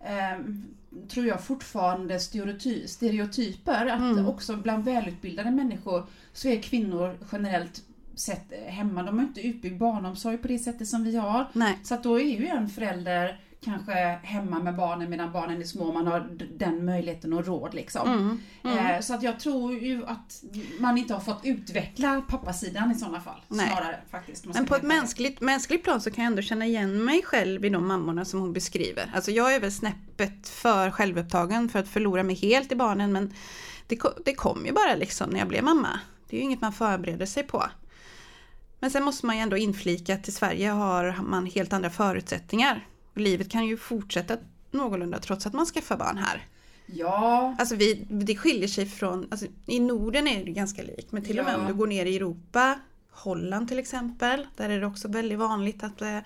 eh, 0.00 0.44
tror 1.08 1.26
jag 1.26 1.44
fortfarande, 1.44 2.18
stereoty- 2.18 2.86
stereotyper. 2.86 3.86
Att 3.86 4.00
Mm. 4.00 4.26
också 4.28 4.56
bland 4.56 4.84
välutbildade 4.84 5.50
människor 5.50 6.06
så 6.32 6.48
är 6.48 6.62
kvinnor 6.62 7.18
generellt 7.32 7.82
sett 8.14 8.52
hemma. 8.66 9.02
De 9.02 9.18
har 9.18 9.24
inte 9.26 9.40
utbyggd 9.46 9.78
barnomsorg 9.78 10.38
på 10.38 10.48
det 10.48 10.58
sättet 10.58 10.88
som 10.88 11.04
vi 11.04 11.16
har. 11.16 11.46
Nej. 11.52 11.78
Så 11.82 11.94
att 11.94 12.02
då 12.02 12.20
är 12.20 12.40
ju 12.40 12.46
en 12.46 12.68
förälder 12.68 13.40
kanske 13.64 13.92
hemma 14.22 14.58
med 14.58 14.76
barnen 14.76 15.10
medan 15.10 15.32
barnen 15.32 15.60
är 15.60 15.64
små. 15.64 15.92
Man 15.92 16.06
har 16.06 16.28
den 16.58 16.84
möjligheten 16.84 17.32
och 17.32 17.46
råd 17.46 17.74
liksom. 17.74 18.40
Mm. 18.62 18.78
Eh, 18.78 19.00
så 19.00 19.14
att 19.14 19.22
jag 19.22 19.40
tror 19.40 19.74
ju 19.74 20.06
att 20.06 20.42
man 20.80 20.98
inte 20.98 21.14
har 21.14 21.20
fått 21.20 21.40
utveckla 21.44 22.22
pappasidan 22.28 22.92
i 22.92 22.94
sådana 22.94 23.20
fall. 23.20 23.40
Nej. 23.48 23.66
Snarare 23.66 24.00
faktiskt. 24.10 24.46
Men 24.46 24.66
på 24.66 24.76
ett 24.76 24.82
mänskligt, 24.82 25.40
mänskligt 25.40 25.84
plan 25.84 26.00
så 26.00 26.10
kan 26.10 26.24
jag 26.24 26.30
ändå 26.30 26.42
känna 26.42 26.66
igen 26.66 27.04
mig 27.04 27.22
själv 27.22 27.64
i 27.64 27.68
de 27.68 27.88
mammorna 27.88 28.24
som 28.24 28.40
hon 28.40 28.52
beskriver. 28.52 29.10
Alltså 29.14 29.30
jag 29.30 29.54
är 29.54 29.60
väl 29.60 29.72
snäppet 29.72 30.48
för 30.48 30.90
självupptagen 30.90 31.68
för 31.68 31.78
att 31.78 31.88
förlora 31.88 32.22
mig 32.22 32.34
helt 32.34 32.72
i 32.72 32.76
barnen 32.76 33.12
men 33.12 33.34
det, 33.86 34.00
det 34.24 34.34
kom 34.34 34.66
ju 34.66 34.72
bara 34.72 34.94
liksom 34.94 35.30
när 35.30 35.38
jag 35.38 35.48
blev 35.48 35.64
mamma. 35.64 36.00
Det 36.28 36.36
är 36.36 36.38
ju 36.38 36.44
inget 36.44 36.60
man 36.60 36.72
förbereder 36.72 37.26
sig 37.26 37.42
på. 37.42 37.64
Men 38.80 38.90
sen 38.90 39.04
måste 39.04 39.26
man 39.26 39.36
ju 39.36 39.42
ändå 39.42 39.56
inflika 39.56 40.14
att 40.14 40.28
i 40.28 40.32
Sverige 40.32 40.70
har 40.70 41.18
man 41.22 41.46
helt 41.46 41.72
andra 41.72 41.90
förutsättningar. 41.90 42.86
Livet 43.14 43.50
kan 43.50 43.66
ju 43.66 43.76
fortsätta 43.76 44.36
någorlunda 44.70 45.18
trots 45.18 45.46
att 45.46 45.52
man 45.52 45.66
skaffar 45.66 45.96
barn 45.96 46.18
här. 46.18 46.46
Ja, 46.86 47.56
Alltså 47.58 47.76
vi, 47.76 48.06
det 48.10 48.36
skiljer 48.36 48.68
sig 48.68 48.86
från, 48.86 49.28
alltså 49.30 49.46
i 49.66 49.80
Norden 49.80 50.28
är 50.28 50.44
det 50.44 50.50
ganska 50.50 50.82
likt 50.82 51.12
men 51.12 51.24
till 51.24 51.38
och 51.38 51.44
med 51.44 51.56
om 51.56 51.66
du 51.66 51.74
går 51.74 51.86
ner 51.86 52.06
i 52.06 52.16
Europa, 52.16 52.78
Holland 53.10 53.68
till 53.68 53.78
exempel, 53.78 54.46
där 54.56 54.70
är 54.70 54.80
det 54.80 54.86
också 54.86 55.08
väldigt 55.08 55.38
vanligt 55.38 55.84
att 55.84 56.02
eh, 56.02 56.18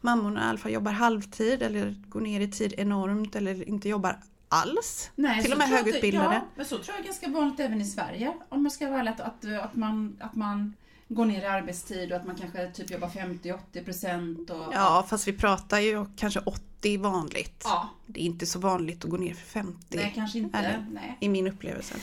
mammorna 0.00 0.40
i 0.46 0.48
alla 0.48 0.58
fall 0.58 0.72
jobbar 0.72 0.92
halvtid 0.92 1.62
eller 1.62 1.94
går 2.08 2.20
ner 2.20 2.40
i 2.40 2.50
tid 2.50 2.74
enormt 2.78 3.36
eller 3.36 3.68
inte 3.68 3.88
jobbar 3.88 4.18
alls. 4.48 5.10
nej, 5.14 5.42
till 5.42 5.52
och 5.52 5.58
med 5.58 5.68
högutbildade. 5.68 6.34
Ja, 6.34 6.40
men 6.56 6.66
så 6.66 6.78
tror 6.78 6.94
jag 6.96 7.00
är 7.00 7.04
ganska 7.04 7.28
vanligt 7.28 7.60
även 7.60 7.80
i 7.80 7.84
Sverige. 7.84 8.32
Om 8.48 8.62
man 8.62 8.70
ska 8.70 8.88
vara 8.88 9.00
ärlig, 9.00 9.10
att, 9.10 9.20
att, 9.20 9.44
att, 9.62 9.76
man, 9.76 10.16
att 10.20 10.34
man 10.34 10.74
går 11.14 11.24
ner 11.24 11.42
i 11.42 11.46
arbetstid 11.46 12.12
och 12.12 12.16
att 12.18 12.26
man 12.26 12.36
kanske 12.36 12.70
typ 12.70 12.90
jobbar 12.90 13.08
50-80 13.08 13.84
procent. 13.84 14.50
Och, 14.50 14.64
Ja, 14.72 15.06
fast 15.08 15.28
vi 15.28 15.32
pratar 15.32 15.78
ju 15.78 16.06
kanske 16.16 16.40
80 16.40 16.98
vanligt. 16.98 17.62
ja, 17.64 17.88
Det 18.06 18.20
är 18.20 18.24
inte 18.24 18.46
så 18.46 18.58
vanligt 18.58 19.04
att 19.04 19.10
gå 19.10 19.16
ner 19.16 19.34
för 19.34 19.46
50. 19.46 19.96
nej 19.96 20.12
kanske 20.14 20.38
inte. 20.38 20.58
Eller? 20.58 20.86
Nej. 20.92 21.16
I 21.20 21.28
min 21.28 21.46
upplevelse. 21.46 21.94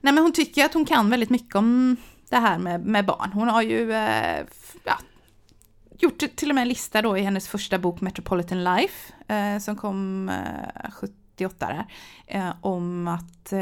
Nej 0.00 0.12
men 0.14 0.22
hon 0.22 0.32
tycker 0.32 0.64
att 0.64 0.74
hon 0.74 0.84
kan 0.84 1.10
väldigt 1.10 1.30
mycket 1.30 1.54
om 1.54 1.96
det 2.28 2.36
här 2.36 2.58
med, 2.58 2.86
med 2.86 3.06
barn. 3.06 3.30
Hon 3.32 3.48
har 3.48 3.62
ju 3.62 3.92
eh, 3.92 4.44
ja, 4.84 4.98
gjort 5.98 6.36
till 6.36 6.48
och 6.48 6.54
med 6.54 6.62
en 6.62 6.68
lista 6.68 7.02
då 7.02 7.18
i 7.18 7.20
hennes 7.22 7.48
första 7.48 7.78
bok 7.78 8.00
Metropolitan 8.00 8.64
Life 8.64 9.12
eh, 9.28 9.58
som 9.58 9.76
kom 9.76 10.28
eh, 10.28 10.90
78 10.90 11.66
där. 11.66 11.86
Eh, 12.26 12.52
om 12.60 13.08
att 13.08 13.52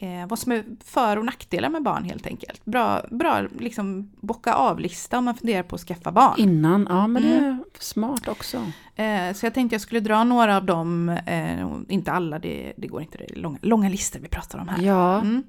eh, 0.00 0.26
vad 0.28 0.38
som 0.38 0.52
är 0.52 0.64
för 0.84 1.16
och 1.16 1.24
nackdelar 1.24 1.68
med 1.68 1.82
barn 1.82 2.04
helt 2.04 2.26
enkelt. 2.26 2.64
Bra, 2.64 3.02
bra 3.10 3.40
liksom 3.58 4.10
bocka 4.20 4.54
av-lista 4.54 5.18
om 5.18 5.24
man 5.24 5.34
funderar 5.34 5.62
på 5.62 5.74
att 5.74 5.80
skaffa 5.80 6.12
barn. 6.12 6.34
Innan, 6.38 6.86
ja 6.90 7.06
men 7.06 7.22
det 7.22 7.28
Mm. 7.38 7.44
är 7.50 7.58
smart 7.78 8.28
också. 8.28 8.56
Eh, 8.96 9.32
så 9.34 9.46
jag 9.46 9.54
tänkte 9.54 9.74
jag 9.74 9.80
skulle 9.80 10.00
dra 10.00 10.24
några 10.24 10.56
av 10.56 10.64
dem, 10.64 11.08
eh, 11.08 11.66
inte 11.88 12.12
alla, 12.12 12.38
det, 12.38 12.72
det 12.76 12.86
går 12.86 13.02
inte, 13.02 13.18
det 13.18 13.34
långa, 13.36 13.58
långa 13.62 13.88
listor 13.88 14.20
vi 14.20 14.28
pratar 14.28 14.58
om 14.58 14.68
här. 14.68 14.82
Ja, 14.82 15.20
Mm. 15.20 15.42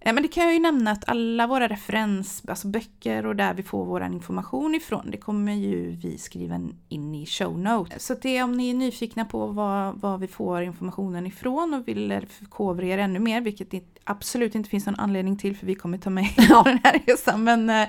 Eh, 0.00 0.12
Men 0.14 0.22
det 0.22 0.28
kan 0.28 0.44
jag 0.44 0.52
ju 0.52 0.58
nämna 0.58 0.90
att 0.90 1.08
alla 1.08 1.46
våra 1.46 1.68
referens, 1.68 2.42
alltså 2.48 2.68
böcker 2.68 3.26
och 3.26 3.36
där 3.36 3.54
vi 3.54 3.62
får 3.62 3.84
vår 3.84 4.04
information 4.04 4.74
ifrån, 4.74 5.10
det 5.10 5.16
kommer 5.16 5.52
ju 5.52 5.90
vi 5.90 6.18
skriva 6.18 6.60
in 6.88 7.14
i 7.14 7.26
show 7.26 7.58
notes. 7.58 8.06
Så 8.06 8.14
det 8.14 8.36
är 8.36 8.44
om 8.44 8.52
ni 8.52 8.70
är 8.70 8.74
nyfikna 8.74 9.24
på 9.24 9.46
vad, 9.46 10.00
vad 10.00 10.20
vi 10.20 10.28
får 10.28 10.62
informationen 10.62 11.26
ifrån 11.26 11.74
och 11.74 11.88
vill 11.88 12.26
förkovra 12.28 12.86
er 12.86 12.98
ännu 12.98 13.18
mer, 13.18 13.40
vilket 13.40 13.70
det 13.70 13.82
absolut 14.04 14.54
inte 14.54 14.70
finns 14.70 14.86
någon 14.86 15.00
anledning 15.00 15.36
till 15.36 15.56
för 15.56 15.66
vi 15.66 15.74
kommer 15.74 15.98
ta 15.98 16.10
med 16.10 16.36
på 16.36 16.62
den 16.64 16.80
här 16.84 17.02
resan, 17.06 17.44
men, 17.44 17.70
eh, 17.70 17.88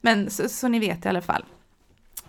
men 0.00 0.30
så, 0.30 0.48
så 0.48 0.68
ni 0.68 0.78
vet 0.78 1.04
i 1.04 1.08
alla 1.08 1.22
fall. 1.22 1.44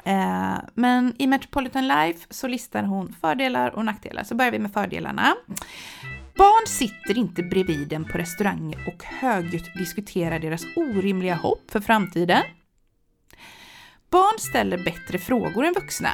Eh, 0.03 0.57
men 0.73 1.13
i 1.17 1.27
Metropolitan 1.27 1.87
Life 1.87 2.27
så 2.29 2.47
listar 2.47 2.83
hon 2.83 3.15
fördelar 3.21 3.75
och 3.75 3.85
nackdelar. 3.85 4.23
Så 4.23 4.35
börjar 4.35 4.51
vi 4.51 4.59
med 4.59 4.73
fördelarna. 4.73 5.35
Barn 6.37 6.67
sitter 6.67 7.17
inte 7.17 7.43
bredvid 7.43 7.93
en 7.93 8.05
på 8.05 8.17
restauranger 8.17 8.87
och 8.87 9.03
högljutt 9.03 9.73
diskuterar 9.77 10.39
deras 10.39 10.65
orimliga 10.75 11.35
hopp 11.35 11.71
för 11.71 11.79
framtiden. 11.79 12.43
Barn 14.09 14.39
ställer 14.39 14.77
bättre 14.77 15.17
frågor 15.17 15.65
än 15.65 15.73
vuxna. 15.73 16.09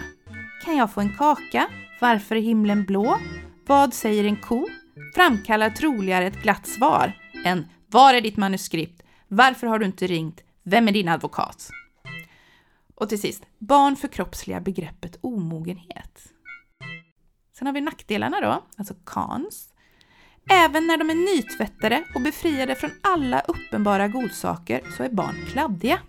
Kan 0.65 0.77
jag 0.77 0.93
få 0.93 1.01
en 1.01 1.17
kaka? 1.17 1.69
Varför 2.01 2.35
är 2.35 2.41
himlen 2.41 2.85
blå? 2.85 3.19
Vad 3.67 3.93
säger 3.93 4.23
en 4.23 4.35
ko? 4.35 4.67
Framkallar 5.15 5.69
troligare 5.69 6.27
ett 6.27 6.41
glatt 6.41 6.67
svar 6.67 7.13
än 7.45 7.67
Var 7.87 8.13
är 8.13 8.21
ditt 8.21 8.37
manuskript? 8.37 9.03
Varför 9.27 9.67
har 9.67 9.79
du 9.79 9.85
inte 9.85 10.07
ringt? 10.07 10.43
Vem 10.63 10.87
är 10.87 10.91
din 10.91 11.07
advokat? 11.07 11.69
Och 12.95 13.09
till 13.09 13.21
sist, 13.21 13.43
barn 13.59 13.95
förkroppsligar 13.95 14.59
begreppet 14.59 15.17
omogenhet. 15.21 16.33
Sen 17.57 17.67
har 17.67 17.73
vi 17.73 17.81
nackdelarna 17.81 18.41
då, 18.41 18.63
alltså 18.77 18.93
cons. 19.03 19.70
Även 20.50 20.88
när 20.88 20.98
de 20.98 21.10
är 21.10 21.36
nytvättade 21.36 22.03
och 22.15 22.21
befriade 22.21 22.75
från 22.75 22.91
alla 23.01 23.39
uppenbara 23.39 24.07
godsaker 24.07 24.81
så 24.98 25.03
är 25.03 25.10
barn 25.10 25.36
kladdiga. 25.51 26.00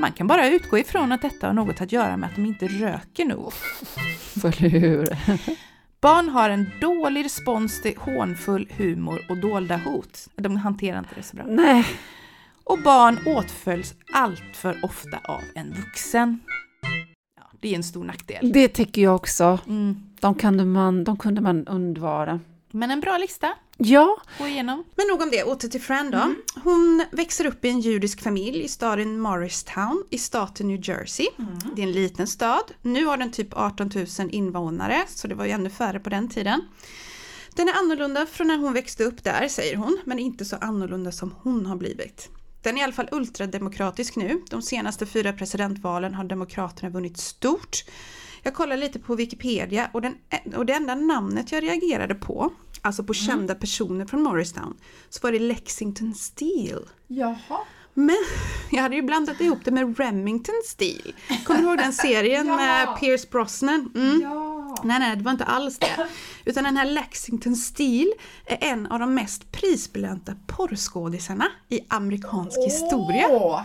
Man 0.00 0.12
kan 0.12 0.26
bara 0.26 0.48
utgå 0.48 0.78
ifrån 0.78 1.12
att 1.12 1.22
detta 1.22 1.46
har 1.46 1.54
något 1.54 1.80
att 1.80 1.92
göra 1.92 2.16
med 2.16 2.28
att 2.28 2.36
de 2.36 2.46
inte 2.46 2.66
röker 2.68 3.24
nog. 3.24 3.52
eller 4.44 4.68
hur? 4.68 5.08
Barn 6.00 6.28
har 6.28 6.50
en 6.50 6.70
dålig 6.80 7.24
respons 7.24 7.82
till 7.82 7.96
hånfull 7.96 8.68
humor 8.76 9.20
och 9.28 9.36
dolda 9.36 9.76
hot. 9.76 10.28
De 10.36 10.56
hanterar 10.56 10.98
inte 10.98 11.14
det 11.14 11.22
så 11.22 11.36
bra. 11.36 11.44
Nej, 11.48 11.86
Och 12.64 12.78
barn 12.82 13.18
åtföljs 13.26 13.94
allt 14.14 14.56
för 14.56 14.84
ofta 14.84 15.18
av 15.24 15.40
en 15.54 15.72
vuxen. 15.72 16.40
Ja, 17.36 17.42
det 17.60 17.68
är 17.72 17.76
en 17.76 17.84
stor 17.84 18.04
nackdel. 18.04 18.52
det 18.52 18.68
tycker 18.68 19.02
jag 19.02 19.14
också. 19.16 19.58
Mm. 19.66 19.96
De 20.20 20.34
kunde 20.34 20.64
man, 20.64 21.04
de 21.04 21.16
kunde 21.16 21.40
man 21.40 21.66
undvara. 21.66 22.40
Men 22.74 22.90
en 22.90 23.00
bra 23.00 23.18
lista 23.18 23.54
Ja, 23.76 24.16
gå 24.38 24.46
igenom. 24.46 24.84
Men 24.96 25.06
nog 25.06 25.22
om 25.22 25.30
det, 25.30 25.44
åter 25.44 25.68
till 25.68 25.80
Fran 25.80 26.10
då. 26.10 26.34
Hon 26.64 27.04
växer 27.12 27.46
upp 27.46 27.64
i 27.64 27.68
en 27.68 27.80
judisk 27.80 28.22
familj 28.22 28.64
i 28.64 28.68
staden 28.68 29.20
Morristown 29.20 30.04
i 30.10 30.18
staten 30.18 30.68
New 30.68 30.88
Jersey. 30.88 31.26
Det 31.76 31.82
är 31.82 31.86
en 31.86 31.92
liten 31.92 32.26
stad. 32.26 32.62
Nu 32.82 33.04
har 33.04 33.16
den 33.16 33.32
typ 33.32 33.48
18 33.52 33.90
000 33.94 34.06
invånare, 34.30 35.02
så 35.08 35.28
det 35.28 35.34
var 35.34 35.44
ju 35.44 35.50
ännu 35.50 35.70
färre 35.70 36.00
på 36.00 36.10
den 36.10 36.28
tiden. 36.28 36.60
Den 37.54 37.68
är 37.68 37.72
annorlunda 37.72 38.26
från 38.26 38.46
när 38.46 38.58
hon 38.58 38.72
växte 38.72 39.04
upp 39.04 39.24
där, 39.24 39.48
säger 39.48 39.76
hon, 39.76 39.98
men 40.04 40.18
inte 40.18 40.44
så 40.44 40.56
annorlunda 40.60 41.12
som 41.12 41.34
hon 41.42 41.66
har 41.66 41.76
blivit. 41.76 42.28
Den 42.62 42.76
är 42.76 42.80
i 42.80 42.84
alla 42.84 42.92
fall 42.92 43.08
ultrademokratisk 43.12 44.16
nu. 44.16 44.42
De 44.50 44.62
senaste 44.62 45.06
fyra 45.06 45.32
presidentvalen 45.32 46.14
har 46.14 46.24
Demokraterna 46.24 46.90
vunnit 46.90 47.18
stort. 47.18 47.84
Jag 48.44 48.54
kollade 48.54 48.80
lite 48.80 48.98
på 48.98 49.14
Wikipedia 49.14 49.90
och, 49.92 50.02
den, 50.02 50.14
och 50.56 50.66
det 50.66 50.72
enda 50.72 50.94
namnet 50.94 51.52
jag 51.52 51.62
reagerade 51.62 52.14
på, 52.14 52.52
alltså 52.82 53.04
på 53.04 53.14
kända 53.14 53.54
personer 53.54 54.06
från 54.06 54.22
Morristown, 54.22 54.76
så 55.08 55.20
var 55.22 55.32
det 55.32 55.38
Lexington 55.38 56.14
Steel. 56.14 56.82
Jaha. 57.06 57.60
Men 57.94 58.16
jag 58.70 58.82
hade 58.82 58.96
ju 58.96 59.02
blandat 59.02 59.40
ihop 59.40 59.58
det 59.64 59.70
med 59.70 59.98
Remington 59.98 60.54
Steel. 60.64 61.14
Kommer 61.44 61.60
du 61.60 61.66
ihåg 61.66 61.78
den 61.78 61.92
serien 61.92 62.46
Ja. 62.46 62.56
med 62.56 62.98
Pierce 63.00 63.30
Brosnan? 63.30 63.90
Mm. 63.94 64.20
Ja. 64.22 64.76
Nej, 64.84 64.98
nej, 64.98 65.16
det 65.16 65.22
var 65.24 65.32
inte 65.32 65.44
alls 65.44 65.78
det. 65.78 66.06
Utan 66.44 66.64
den 66.64 66.76
här 66.76 66.84
Lexington 66.86 67.56
Steel 67.56 68.12
är 68.46 68.58
en 68.60 68.86
av 68.86 68.98
de 68.98 69.14
mest 69.14 69.52
prisbelönta 69.52 70.34
porrskådisarna 70.46 71.46
i 71.68 71.80
amerikansk 71.88 72.58
historia. 72.58 73.26
Åh, 73.30 73.62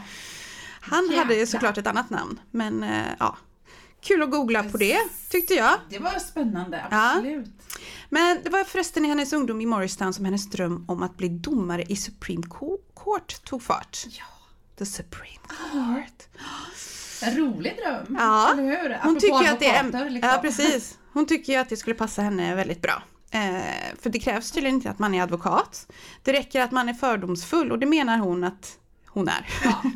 Han 0.81 1.03
hade 1.09 1.15
jäklar. 1.15 1.35
ju 1.35 1.45
såklart 1.47 1.77
ett 1.77 1.87
annat 1.87 2.09
namn, 2.09 2.39
men 2.51 2.83
eh, 2.83 3.05
ja. 3.19 3.37
Kul 4.01 4.23
att 4.23 4.31
googla 4.31 4.63
på 4.63 4.77
det, 4.77 4.99
tyckte 5.29 5.53
jag. 5.53 5.79
det 5.89 5.99
var 5.99 6.19
spännande, 6.19 6.85
Ja. 6.91 7.11
absolut. 7.15 7.49
Men 8.09 8.39
det 8.43 8.49
var 8.49 8.63
förresten 8.63 9.05
i 9.05 9.07
hennes 9.07 9.33
ungdom 9.33 9.61
i 9.61 9.65
Morristown 9.65 10.13
som 10.13 10.25
hennes 10.25 10.49
dröm 10.49 10.85
om 10.87 11.03
att 11.03 11.17
bli 11.17 11.29
domare 11.29 11.83
i 11.83 11.95
Supreme 11.95 12.43
Co- 12.43 12.77
Court 12.95 13.43
tog 13.43 13.63
fart. 13.63 13.97
Ja. 14.09 14.23
The 14.77 14.85
Supreme 14.85 15.39
Court. 15.47 16.27
En 17.23 17.37
rolig 17.37 17.77
dröm, 17.83 18.15
Ja. 18.19 18.53
eller 18.53 18.63
hur? 18.63 18.97
Hon 19.03 19.19
tycker 19.19 19.53
att 19.53 19.59
det 19.59 19.67
är, 19.67 19.83
liksom. 20.09 20.29
ja, 20.29 20.39
precis. 20.41 20.97
Hon 21.13 21.25
tycker 21.25 21.53
ju 21.53 21.59
att 21.59 21.69
det 21.69 21.77
skulle 21.77 21.95
passa 21.95 22.21
henne 22.21 22.55
väldigt 22.55 22.81
bra. 22.81 23.03
Eh, 23.31 23.61
för 24.01 24.09
det 24.09 24.19
krävs 24.19 24.51
tydligen 24.51 24.75
inte 24.75 24.89
att 24.89 24.99
man 24.99 25.13
är 25.13 25.23
advokat. 25.23 25.87
Det 26.23 26.33
räcker 26.33 26.61
att 26.61 26.71
man 26.71 26.89
är 26.89 26.93
fördomsfull 26.93 27.71
och 27.71 27.79
det 27.79 27.85
menar 27.85 28.17
hon 28.17 28.43
att 28.43 28.77
hon 29.07 29.27
är. 29.27 29.45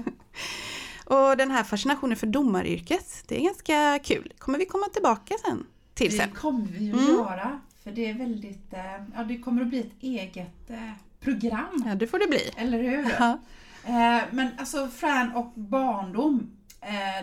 och 1.05 1.37
den 1.37 1.51
här 1.51 1.63
fascinationen 1.63 2.17
för 2.17 2.27
domaryrket, 2.27 3.23
det 3.27 3.37
är 3.37 3.43
ganska 3.43 3.99
kul. 4.03 4.33
kommer 4.37 4.57
vi 4.59 4.65
komma 4.65 4.85
tillbaka 4.93 5.33
sen 5.45 5.65
till 5.93 6.11
Det 6.11 6.17
sen. 6.17 6.31
kommer 6.31 6.65
vi 6.67 6.85
ju 6.85 6.91
Mm. 6.93 7.05
göra. 7.05 7.59
För 7.83 7.91
det 7.91 8.09
är 8.09 8.13
väldigt, 8.13 8.73
eh, 8.73 9.03
ja 9.15 9.23
det 9.23 9.37
kommer 9.37 9.61
att 9.61 9.67
bli 9.67 9.79
ett 9.79 9.93
eget 10.03 10.69
eh, 10.69 10.89
program. 11.19 11.83
Ja, 11.85 11.95
det 11.95 12.07
får 12.07 12.19
det 12.19 12.27
bli. 12.27 12.49
Eller 12.57 12.83
hur? 12.83 13.15
Ja. 13.19 13.39
Eh, 13.85 14.23
men 14.31 14.47
alltså 14.57 14.87
Fran 14.87 15.31
och 15.35 15.51
barndom. 15.55 16.49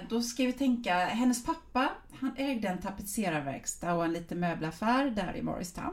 Då 0.08 0.22
ska 0.22 0.44
vi 0.44 0.52
tänka, 0.52 0.94
hennes 0.98 1.44
pappa 1.44 1.88
han 2.20 2.32
ägde 2.36 2.68
en 2.68 2.78
tapetserarverkstad 2.78 3.94
och 3.94 4.04
en 4.04 4.12
liten 4.12 4.40
möbelaffär 4.40 5.10
där 5.10 5.36
i 5.36 5.42
Morristown. 5.42 5.92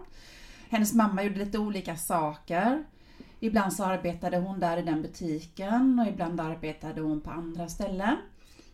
Hennes 0.70 0.94
mamma 0.94 1.24
gjorde 1.24 1.40
lite 1.40 1.58
olika 1.58 1.96
saker. 1.98 2.84
Ibland 3.40 3.74
så 3.74 3.84
arbetade 3.84 4.38
hon 4.38 4.60
där 4.60 4.78
i 4.78 4.82
den 4.82 5.02
butiken 5.02 6.00
och 6.00 6.08
ibland 6.08 6.42
arbetade 6.42 7.02
hon 7.02 7.22
på 7.22 7.32
andra 7.32 7.68
ställen. 7.68 8.18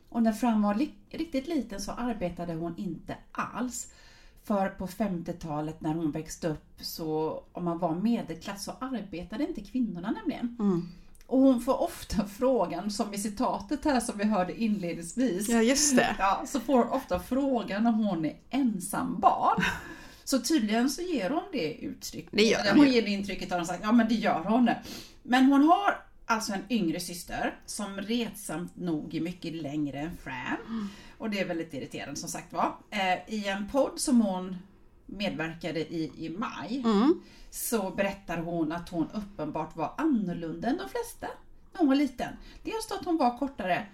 Och 0.09 0.23
när 0.23 0.33
Fran 0.33 0.61
var 0.61 0.73
riktigt 1.09 1.47
liten 1.47 1.81
så 1.81 1.91
arbetade 1.91 2.53
hon 2.53 2.77
inte 2.77 3.15
alls. 3.31 3.91
För 4.43 4.69
på 4.69 4.87
50-talet 4.87 5.81
när 5.81 5.93
hon 5.93 6.11
växte 6.11 6.47
upp 6.47 6.81
så 6.81 7.39
om 7.51 7.65
man 7.65 7.79
var 7.79 7.95
medelklass 7.95 8.63
så 8.63 8.71
arbetade 8.79 9.47
inte 9.47 9.61
kvinnorna 9.61 10.11
nämligen. 10.11 10.57
Mm. 10.59 10.87
Och 11.27 11.39
hon 11.39 11.61
får 11.61 11.81
ofta 11.81 12.27
frågan, 12.37 12.91
som 12.91 13.13
i 13.13 13.17
citatet 13.17 13.85
här 13.85 13.99
som 13.99 14.17
vi 14.17 14.23
hörde 14.23 14.61
inledningsvis. 14.61 15.49
Ja, 15.49 15.61
just 15.61 15.95
det. 15.95 16.15
Ja, 16.19 16.43
så 16.47 16.59
får 16.59 16.77
hon 16.77 16.89
ofta 16.89 17.19
frågan 17.19 17.87
om 17.87 17.93
hon 17.93 18.25
är 18.25 18.35
ensam 18.49 19.19
barn. 19.19 19.63
Så 20.23 20.39
tydligen 20.39 20.89
så 20.89 21.01
ger 21.01 21.29
hon 21.29 21.43
det 21.51 21.73
uttryck. 21.73 22.27
Det 22.31 22.43
gör 22.43 22.69
hon 22.69 22.77
hon 22.79 22.91
ger 22.91 23.01
det 23.01 23.09
intrycket 23.09 23.49
har 23.51 23.57
hon 23.57 23.67
sagt, 23.67 23.79
ja 23.83 23.91
men 23.91 24.07
det 24.07 24.15
gör 24.15 24.43
hon. 24.43 24.69
Men 25.23 25.45
hon 25.45 25.63
har 25.67 26.03
alltså 26.25 26.53
en 26.53 26.63
yngre 26.69 26.99
syster 26.99 27.55
som 27.65 27.97
retsamt 27.97 28.75
nog 28.75 29.15
är 29.15 29.21
mycket 29.21 29.53
längre 29.53 29.99
än 29.99 30.17
Fran. 30.23 30.57
Mm. 30.67 30.87
Och 31.17 31.29
det 31.29 31.39
är 31.39 31.45
väldigt 31.45 31.73
irriterande 31.73 32.19
som 32.19 32.29
sagt 32.29 32.53
var. 32.53 32.75
Eh, 32.89 33.33
I 33.35 33.47
en 33.47 33.69
podd 33.69 33.99
som 33.99 34.21
hon 34.21 34.55
medverkade 35.05 35.79
i 35.79 36.11
i 36.17 36.29
maj 36.29 36.81
Mm. 36.85 37.21
så 37.49 37.89
berättar 37.91 38.37
hon 38.37 38.71
att 38.71 38.89
hon 38.89 39.07
uppenbart 39.13 39.75
var 39.75 39.93
annorlunda 39.97 40.67
än 40.67 40.77
de 40.77 40.89
flesta 40.89 41.27
när 41.73 41.79
hon 41.79 41.87
var 41.87 41.95
liten. 41.95 42.33
Dels 42.63 42.87
då 42.87 42.95
att 42.95 43.05
hon 43.05 43.17
var 43.17 43.37
kortare, 43.37 43.85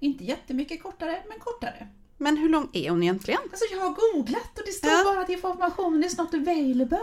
inte 0.00 0.24
jättemycket 0.24 0.82
kortare, 0.82 1.22
men 1.28 1.38
kortare. 1.40 1.88
Men 2.18 2.36
hur 2.36 2.48
lång 2.48 2.68
är 2.72 2.90
hon 2.90 3.02
egentligen? 3.02 3.40
Alltså 3.50 3.64
jag 3.74 3.80
har 3.80 3.90
googlat 4.14 4.58
och 4.58 4.62
det 4.66 4.72
står 4.72 4.90
Ja. 4.90 5.02
bara 5.04 5.20
att 5.20 5.28
informationen 5.30 6.04
is 6.04 6.18
not 6.18 6.34
available. 6.34 6.98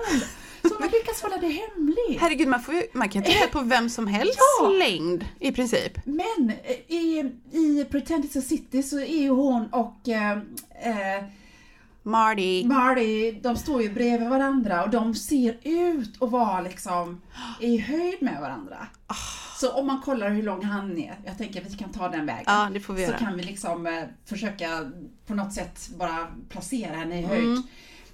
Så 0.62 0.74
hon 0.74 0.84
har 0.84 0.90
lyckats 0.92 1.22
hålla 1.22 1.38
det 1.38 1.48
hemligt. 1.48 2.20
Herregud, 2.22 2.48
man, 2.48 2.62
får 2.62 2.74
ju, 2.74 2.84
man 2.94 3.10
kan 3.10 3.22
ju 3.22 3.28
ta 3.28 3.34
reda 3.40 3.48
på 3.52 3.62
vem 3.62 3.90
som 3.90 4.08
helst 4.08 4.40
Ja. 4.62 4.68
längd 4.70 5.26
i 5.40 5.52
princip. 5.52 5.98
Men 6.06 6.52
eh, 6.64 6.96
i, 6.96 7.32
i 7.52 7.86
Pretend 7.92 8.26
It's 8.26 8.40
a 8.40 8.42
City 8.42 8.84
så 8.84 9.00
är 9.00 9.22
ju 9.22 9.30
hon 9.30 9.68
och 9.72 10.10
eh, 10.10 10.32
eh, 10.82 11.24
Marty. 12.04 12.66
Marty, 12.66 13.32
de 13.32 13.56
står 13.56 13.82
ju 13.82 13.90
bredvid 13.90 14.30
varandra 14.30 14.84
och 14.84 14.90
de 14.90 15.16
ser 15.16 15.58
ut 15.64 16.22
att 16.22 16.32
vara 16.32 16.62
liksom 16.62 17.22
i 17.62 17.78
höjd 17.78 18.22
med 18.22 18.42
varandra. 18.42 18.88
Så 19.60 19.72
om 19.72 19.88
man 19.88 20.02
kollar 20.02 20.30
hur 20.30 20.44
lång 20.44 20.64
han 20.64 20.98
är, 20.98 21.20
jag 21.26 21.38
tänker 21.38 21.62
att 21.62 21.74
vi 21.74 21.78
kan 21.78 21.92
ta 21.92 22.10
den 22.10 22.26
vägen. 22.26 22.44
Ja, 22.48 22.70
det 22.74 22.80
får 22.80 22.94
vi 22.94 23.06
så 23.06 23.12
göra. 23.12 23.20
kan 23.20 23.38
vi 23.38 23.44
liksom 23.44 23.88
eh, 23.88 24.04
försöka 24.26 24.92
på 25.26 25.34
något 25.34 25.54
sätt 25.54 25.90
bara 25.98 26.28
placera 26.50 26.96
henne 26.96 27.20
i 27.20 27.26
höjd. 27.26 27.44
Mm. 27.44 27.64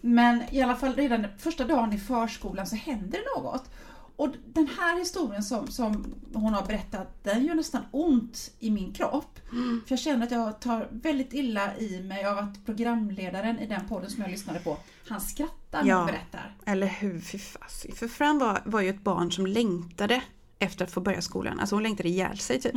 Men 0.01 0.43
i 0.51 0.61
alla 0.61 0.75
fall 0.75 0.95
redan 0.95 1.27
första 1.37 1.63
dagen 1.63 1.93
i 1.93 1.97
förskolan 1.97 2.67
så 2.67 2.75
händer 2.75 3.19
det 3.19 3.41
något. 3.41 3.71
Och 4.15 4.29
den 4.53 4.67
här 4.79 4.99
historien 4.99 5.43
som, 5.43 5.67
som 5.67 6.13
hon 6.33 6.53
har 6.53 6.65
berättat, 6.65 7.23
den 7.23 7.45
gör 7.45 7.55
nästan 7.55 7.81
ont 7.91 8.51
i 8.59 8.71
min 8.71 8.93
kropp. 8.93 9.39
Mm. 9.51 9.81
För 9.85 9.91
jag 9.91 9.99
känner 9.99 10.25
att 10.25 10.31
jag 10.31 10.59
tar 10.59 10.87
väldigt 10.91 11.33
illa 11.33 11.77
i 11.77 12.01
mig 12.03 12.25
av 12.25 12.37
att 12.37 12.65
programledaren 12.65 13.59
i 13.59 13.67
den 13.67 13.87
podden 13.87 14.09
som 14.09 14.21
jag 14.21 14.31
lyssnade 14.31 14.59
på, 14.59 14.77
han 15.07 15.21
skrattar 15.21 15.81
när 15.83 15.89
Ja. 15.89 15.95
han 15.97 16.05
berättar. 16.05 16.55
Eller 16.65 16.87
hur, 16.87 17.19
fy 17.21 17.39
fasiken. 17.39 17.95
För 17.95 18.07
Fran 18.07 18.39
var, 18.39 18.61
var 18.65 18.81
ju 18.81 18.89
ett 18.89 19.03
barn 19.03 19.31
som 19.31 19.45
längtade 19.47 20.21
efter 20.61 20.85
att 20.85 20.91
få 20.91 21.01
börja 21.01 21.21
skolan. 21.21 21.59
Alltså 21.59 21.75
hon 21.75 21.83
längtade 21.83 22.09
ihjäl 22.09 22.37
sig 22.37 22.59
typ. 22.61 22.73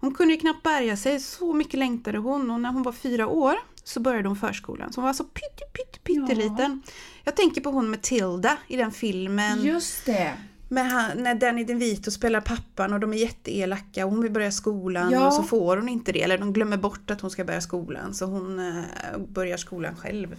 Hon 0.00 0.14
kunde 0.14 0.34
ju 0.34 0.40
knappt 0.40 0.62
bärga 0.62 0.96
sig, 0.96 1.20
så 1.20 1.52
mycket 1.54 1.78
längtade 1.78 2.18
hon. 2.18 2.50
Och 2.50 2.60
när 2.60 2.72
hon 2.72 2.82
var 2.82 2.92
fyra 2.92 3.26
år 3.26 3.54
så 3.84 4.00
började 4.00 4.28
hon 4.28 4.36
förskolan. 4.36 4.92
Så 4.92 5.00
hon 5.00 5.06
var 5.06 5.12
så 5.12 5.24
pytte, 5.24 5.64
pytte, 5.72 5.98
pytteliten. 6.04 6.82
Jag 7.24 7.36
tänker 7.36 7.60
på 7.60 7.70
hon 7.70 7.90
Matilda 7.90 8.56
i 8.68 8.76
den 8.76 8.92
filmen. 8.92 9.62
Just 9.64 10.06
det! 10.06 10.32
Med 10.68 10.90
han, 10.90 11.22
när 11.22 11.34
Danny 11.34 11.64
DeVito 11.64 12.10
spelar 12.10 12.40
pappan 12.40 12.92
och 12.92 13.00
de 13.00 13.12
är 13.12 13.16
jätteelaka 13.16 14.04
och 14.06 14.10
hon 14.10 14.22
vill 14.22 14.32
börja 14.32 14.50
skolan 14.50 15.10
Ja. 15.10 15.26
och 15.26 15.32
så 15.32 15.42
får 15.42 15.76
hon 15.76 15.88
inte 15.88 16.12
det. 16.12 16.22
Eller 16.22 16.38
de 16.38 16.52
glömmer 16.52 16.76
bort 16.76 17.10
att 17.10 17.20
hon 17.20 17.30
ska 17.30 17.44
börja 17.44 17.60
skolan 17.60 18.14
så 18.14 18.24
hon 18.24 18.58
eh, 18.58 18.82
börjar 19.28 19.56
skolan 19.56 19.96
själv. 19.96 20.36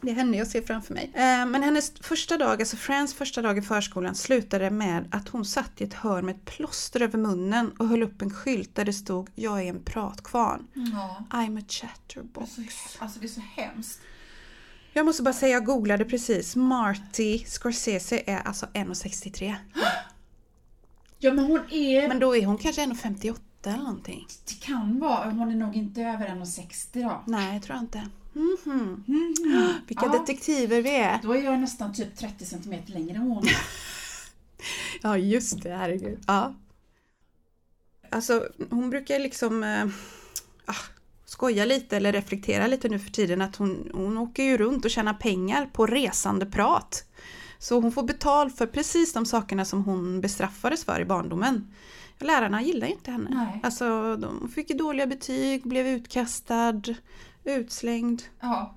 Det 0.00 0.10
är 0.10 0.14
henne 0.14 0.36
jag 0.36 0.46
ser 0.46 0.62
framför 0.62 0.94
mig. 0.94 1.10
Eh, 1.14 1.46
men 1.46 1.62
hennes 1.62 1.92
första 2.00 2.38
dag, 2.38 2.60
alltså 2.62 2.76
Frans 2.76 3.14
första 3.14 3.42
dag 3.42 3.58
i 3.58 3.62
förskolan 3.62 4.14
slutade 4.14 4.70
med 4.70 5.08
att 5.10 5.28
hon 5.28 5.44
satt 5.44 5.80
i 5.80 5.84
ett 5.84 5.94
hörn 5.94 6.26
med 6.26 6.34
ett 6.34 6.44
plåster 6.44 7.02
över 7.02 7.18
munnen 7.18 7.70
och 7.78 7.88
höll 7.88 8.02
upp 8.02 8.22
en 8.22 8.30
skylt 8.30 8.74
där 8.74 8.84
det 8.84 8.92
stod 8.92 9.30
Jag 9.34 9.62
är 9.62 9.68
en 9.68 9.82
pratkvarn. 9.84 10.66
Ja. 10.74 11.24
I'm 11.30 11.58
a 11.60 11.64
chatterbox. 11.68 12.58
Alltså, 12.58 12.98
alltså 12.98 13.20
det 13.20 13.26
är 13.26 13.28
så 13.28 13.42
hemskt. 13.56 14.00
Jag 14.92 15.06
måste 15.06 15.22
bara 15.22 15.34
säga, 15.34 15.52
jag 15.52 15.64
googlade 15.64 16.04
precis. 16.04 16.56
Marty 16.56 17.38
Scorsese 17.38 18.22
är 18.26 18.38
alltså 18.38 18.66
1,63. 18.66 19.54
Ja 21.18 21.32
men 21.32 21.44
hon 21.44 21.60
är, 21.70 22.08
Men 22.08 22.18
då 22.18 22.36
är 22.36 22.46
hon 22.46 22.58
kanske 22.58 22.82
1,58 22.82 23.36
eller 23.64 23.78
någonting. 23.78 24.26
det 24.48 24.66
kan 24.66 24.98
vara, 24.98 25.30
hon 25.30 25.50
är 25.50 25.54
nog 25.56 25.76
inte 25.76 26.00
över 26.02 26.28
1,60 26.28 27.02
då. 27.02 27.22
Nej, 27.26 27.54
jag 27.54 27.62
tror 27.62 27.78
inte. 27.78 28.08
Mhm. 28.36 29.04
Vilka 29.88 30.06
Ja. 30.06 30.12
detektiver 30.18 30.82
vi 30.82 30.96
är. 30.96 31.20
Då 31.22 31.32
är 31.32 31.42
jag 31.44 31.58
nästan 31.58 31.94
typ 31.94 32.16
30 32.16 32.44
cm 32.44 32.74
längre 32.86 33.16
än 33.16 33.22
hon. 33.22 33.44
Ja, 35.02 35.18
just 35.18 35.62
det. 35.62 35.74
Herregud. 35.74 36.18
Ja. 36.26 36.54
Alltså, 38.10 38.48
hon 38.70 38.90
brukar 38.90 39.18
liksom 39.18 39.62
ah, 40.66 40.74
skoja 41.24 41.64
lite 41.64 41.96
eller 41.96 42.12
reflektera 42.12 42.66
lite 42.66 42.88
nu 42.88 42.98
för 42.98 43.10
tiden 43.10 43.42
att 43.42 43.56
hon, 43.56 43.90
hon 43.94 44.18
åker 44.18 44.42
ju 44.42 44.56
runt 44.58 44.84
och 44.84 44.90
tjänar 44.90 45.14
pengar 45.14 45.70
på 45.72 45.86
resande 45.86 46.46
prat. 46.46 47.04
Så 47.58 47.80
hon 47.80 47.92
får 47.92 48.02
betalt 48.02 48.56
för 48.58 48.66
precis 48.66 49.12
de 49.12 49.26
sakerna 49.26 49.64
som 49.64 49.84
hon 49.84 50.20
bestraffades 50.20 50.84
för 50.84 51.00
i 51.00 51.04
barndomen. 51.04 51.74
Lärarna 52.18 52.62
gillar 52.62 52.86
ju 52.86 52.92
inte 52.92 53.10
henne. 53.10 53.30
Nej. 53.30 53.60
Alltså, 53.62 54.16
de 54.16 54.48
fick 54.54 54.68
dåliga 54.68 55.06
betyg, 55.06 55.68
blev 55.68 55.86
utkastad, 55.86 56.82
utslängd. 57.46 58.22
Ja. 58.40 58.74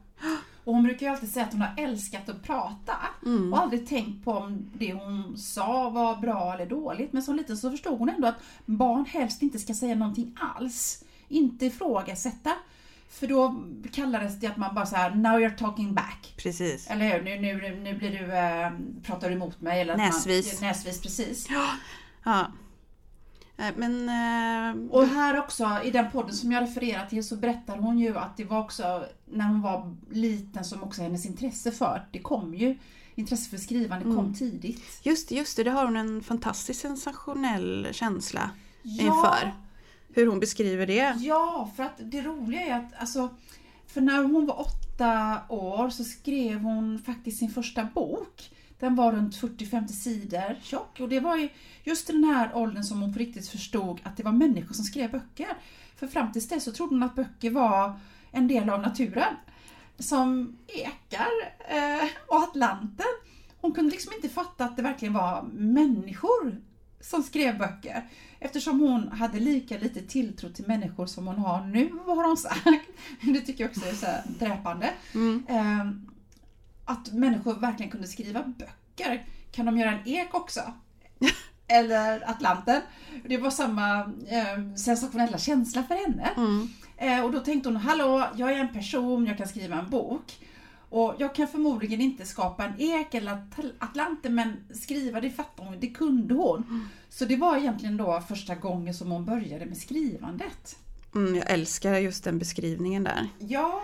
Och 0.64 0.74
hon 0.76 0.84
brukar 0.84 1.06
ju 1.06 1.12
alltid 1.12 1.30
säga 1.32 1.46
att 1.46 1.52
hon 1.52 1.62
har 1.62 1.74
älskat 1.84 2.30
att 2.30 2.44
prata 2.44 2.94
Mm. 3.26 3.54
och 3.54 3.60
aldrig 3.60 3.88
tänkt 3.88 4.26
på 4.26 4.32
om 4.32 4.70
det 4.74 4.94
hon 4.94 5.38
sa 5.38 5.90
var 5.90 6.16
bra 6.18 6.54
eller 6.54 6.66
dåligt. 6.66 7.14
Men 7.14 7.24
som 7.24 7.36
liten 7.36 7.58
så 7.58 7.72
förstod 7.72 8.00
hon 8.00 8.10
ändå 8.10 8.28
att 8.28 8.40
barn 8.66 9.06
helst 9.06 9.42
inte 9.42 9.60
ska 9.60 9.74
säga 9.74 9.96
någonting 9.96 10.36
alls. 10.56 11.04
Inte 11.28 11.66
ifrågasätta. 11.66 12.52
För 13.10 13.28
då 13.28 13.64
kallades 13.92 14.40
det 14.40 14.48
att 14.48 14.58
man 14.58 14.76
bara 14.76 14.86
så 14.86 14.96
här: 14.96 15.16
now 15.16 15.40
you're 15.40 15.58
talking 15.58 15.94
back. 15.94 16.34
Precis. 16.38 16.88
Eller 16.90 17.14
hur? 17.18 17.24
Nu, 17.24 17.42
nu, 17.42 17.76
nu 17.84 17.94
blir 17.98 18.10
du, 18.20 18.34
eh, 18.38 18.72
pratar 19.04 19.30
du 19.30 19.36
emot 19.36 19.62
mig. 19.62 19.82
Eller 19.82 19.98
Näsvis. 19.98 20.62
Man, 20.62 20.70
näsvis, 20.70 21.02
precis. 21.02 21.48
Ja. 21.50 21.66
Nej, 22.24 22.46
Men... 23.76 24.10
eh, 24.10 24.92
Och 24.92 25.08
här 25.08 25.40
också, 25.40 25.80
i 25.84 25.92
den 25.92 26.12
podden 26.12 26.34
som 26.36 26.52
jag 26.52 26.64
refererar 26.64 27.06
till, 27.06 27.24
så 27.28 27.36
berättar 27.36 27.78
hon 27.78 28.00
ju 28.00 28.18
att 28.18 28.38
det 28.38 28.44
var 28.44 28.60
också 28.60 29.06
när 29.26 29.48
hon 29.48 29.62
var 29.62 29.96
liten 30.12 30.64
som 30.66 30.84
också 30.84 31.02
hennes 31.02 31.26
intresse 31.26 31.72
för, 31.72 32.08
det 32.12 32.20
kom 32.20 32.54
ju, 32.56 32.78
intresse 33.16 33.50
för 33.50 33.58
skrivande 33.58 34.04
kom 34.06 34.18
Mm. 34.20 34.34
tidigt. 34.34 35.00
Just 35.04 35.30
det, 35.30 35.36
just 35.36 35.58
det, 35.58 35.64
det 35.64 35.72
har 35.72 35.86
hon 35.86 35.98
en 35.98 36.24
fantastiskt 36.24 36.82
sensationell 36.82 37.88
känsla 37.92 38.50
Ja. 38.84 39.04
inför. 39.04 39.54
Hur 40.14 40.28
hon 40.28 40.40
beskriver 40.40 40.88
det. 40.88 41.16
Ja, 41.20 41.72
för 41.76 41.84
att 41.84 41.96
det 42.00 42.22
roliga 42.22 42.62
är 42.62 42.76
att 42.80 42.94
alltså, 43.02 43.30
för 43.88 44.02
när 44.02 44.24
hon 44.24 44.46
var 44.46 44.60
åtta 44.60 45.38
år 45.50 45.90
så 45.90 46.04
skrev 46.04 46.60
hon 46.60 47.00
faktiskt 47.00 47.40
sin 47.40 47.50
första 47.52 47.84
bok. 47.84 48.50
Den 48.80 48.96
var 48.96 49.12
runt 49.12 49.36
40-50 49.36 49.88
sidor 49.88 50.56
tjock 50.62 51.00
och 51.00 51.10
det 51.10 51.20
var 51.20 51.36
ju 51.36 51.50
just 51.84 52.10
i 52.10 52.14
den 52.14 52.24
här 52.24 52.56
åldern 52.56 52.84
som 52.84 53.02
hon 53.02 53.14
på 53.14 53.20
riktigt 53.20 53.48
förstod 53.48 54.02
att 54.04 54.18
det 54.18 54.24
var 54.24 54.32
människor 54.32 54.74
som 54.74 54.86
skrev 54.86 55.12
böcker. 55.12 55.48
För 55.96 56.08
fram 56.08 56.32
tills 56.32 56.48
dess 56.48 56.64
så 56.64 56.72
trodde 56.72 56.96
hon 56.96 57.04
att 57.04 57.16
böcker 57.16 57.52
var 57.52 58.00
en 58.32 58.48
del 58.48 58.70
av 58.70 58.82
naturen. 58.82 59.36
Som 60.00 60.58
ekar 60.68 61.30
eh, 61.70 62.10
och 62.28 62.44
Atlanten. 62.44 63.06
Hon 63.62 63.72
kunde 63.72 63.92
liksom 63.92 64.14
inte 64.16 64.30
fatta 64.30 64.66
att 64.66 64.76
det 64.78 64.82
verkligen 64.82 65.14
var 65.14 65.44
människor 65.54 66.62
som 67.02 67.24
skrev 67.24 67.58
böcker. 67.58 68.10
Eftersom 68.40 68.80
hon 68.80 69.08
hade 69.08 69.40
lika 69.40 69.78
lite 69.78 70.02
tilltro 70.02 70.50
till 70.50 70.68
människor 70.68 71.06
som 71.06 71.28
hon 71.28 71.38
har 71.38 71.66
nu, 71.66 71.90
har 72.06 72.28
hon 72.28 72.38
sagt. 72.38 72.66
Det 73.22 73.42
tycker 73.42 73.64
jag 73.64 73.70
också 73.70 73.86
är 73.86 73.94
så 73.94 74.30
dräpande. 74.40 74.90
Mm. 75.14 75.44
Att 76.90 77.14
människor 77.14 77.54
verkligen 77.56 77.92
kunde 77.92 78.08
skriva 78.08 78.44
böcker. 78.44 79.26
Kan 79.52 79.66
de 79.66 79.78
göra 79.78 79.92
en 79.92 80.08
ek 80.08 80.34
också? 80.34 80.62
Eller 81.68 82.30
Atlanten. 82.30 82.82
Det 83.26 83.38
var 83.38 83.52
samma 83.52 84.00
eh, 84.28 84.76
sensationella 84.76 85.38
känsla 85.38 85.84
för 85.84 85.96
henne. 85.96 86.30
Mm. 86.38 86.70
Eh, 86.98 87.26
och 87.26 87.32
då 87.32 87.40
tänkte 87.40 87.70
hon, 87.70 87.76
hallå, 87.76 88.28
jag 88.36 88.52
är 88.52 88.60
en 88.60 88.74
person, 88.74 89.26
jag 89.26 89.38
kan 89.38 89.48
skriva 89.48 89.80
en 89.80 89.90
bok. 89.90 90.40
Och 90.90 91.16
jag 91.20 91.36
kan 91.36 91.48
förmodligen 91.48 92.02
inte 92.02 92.26
skapa 92.26 92.66
en 92.66 92.74
ek 92.82 93.14
eller 93.14 93.32
At- 93.32 93.72
Atlanten, 93.80 94.36
men 94.36 94.56
skriva 94.74 95.22
det 95.22 95.30
fattar 95.32 95.64
hon, 95.66 95.80
det 95.80 95.88
kunde 95.88 96.34
hon. 96.34 96.90
Så 97.10 97.26
det 97.26 97.36
var 97.36 97.58
egentligen 97.58 97.98
då 97.98 98.22
första 98.28 98.56
gången 98.56 98.94
som 98.94 99.12
hon 99.12 99.26
började 99.26 99.66
med 99.66 99.78
skrivandet. 99.78 100.76
Mm, 101.16 101.36
jag 101.36 101.50
älskar 101.52 101.98
just 101.98 102.24
den 102.24 102.40
beskrivningen 102.40 103.04
där. 103.04 103.28
Ja, 103.40 103.82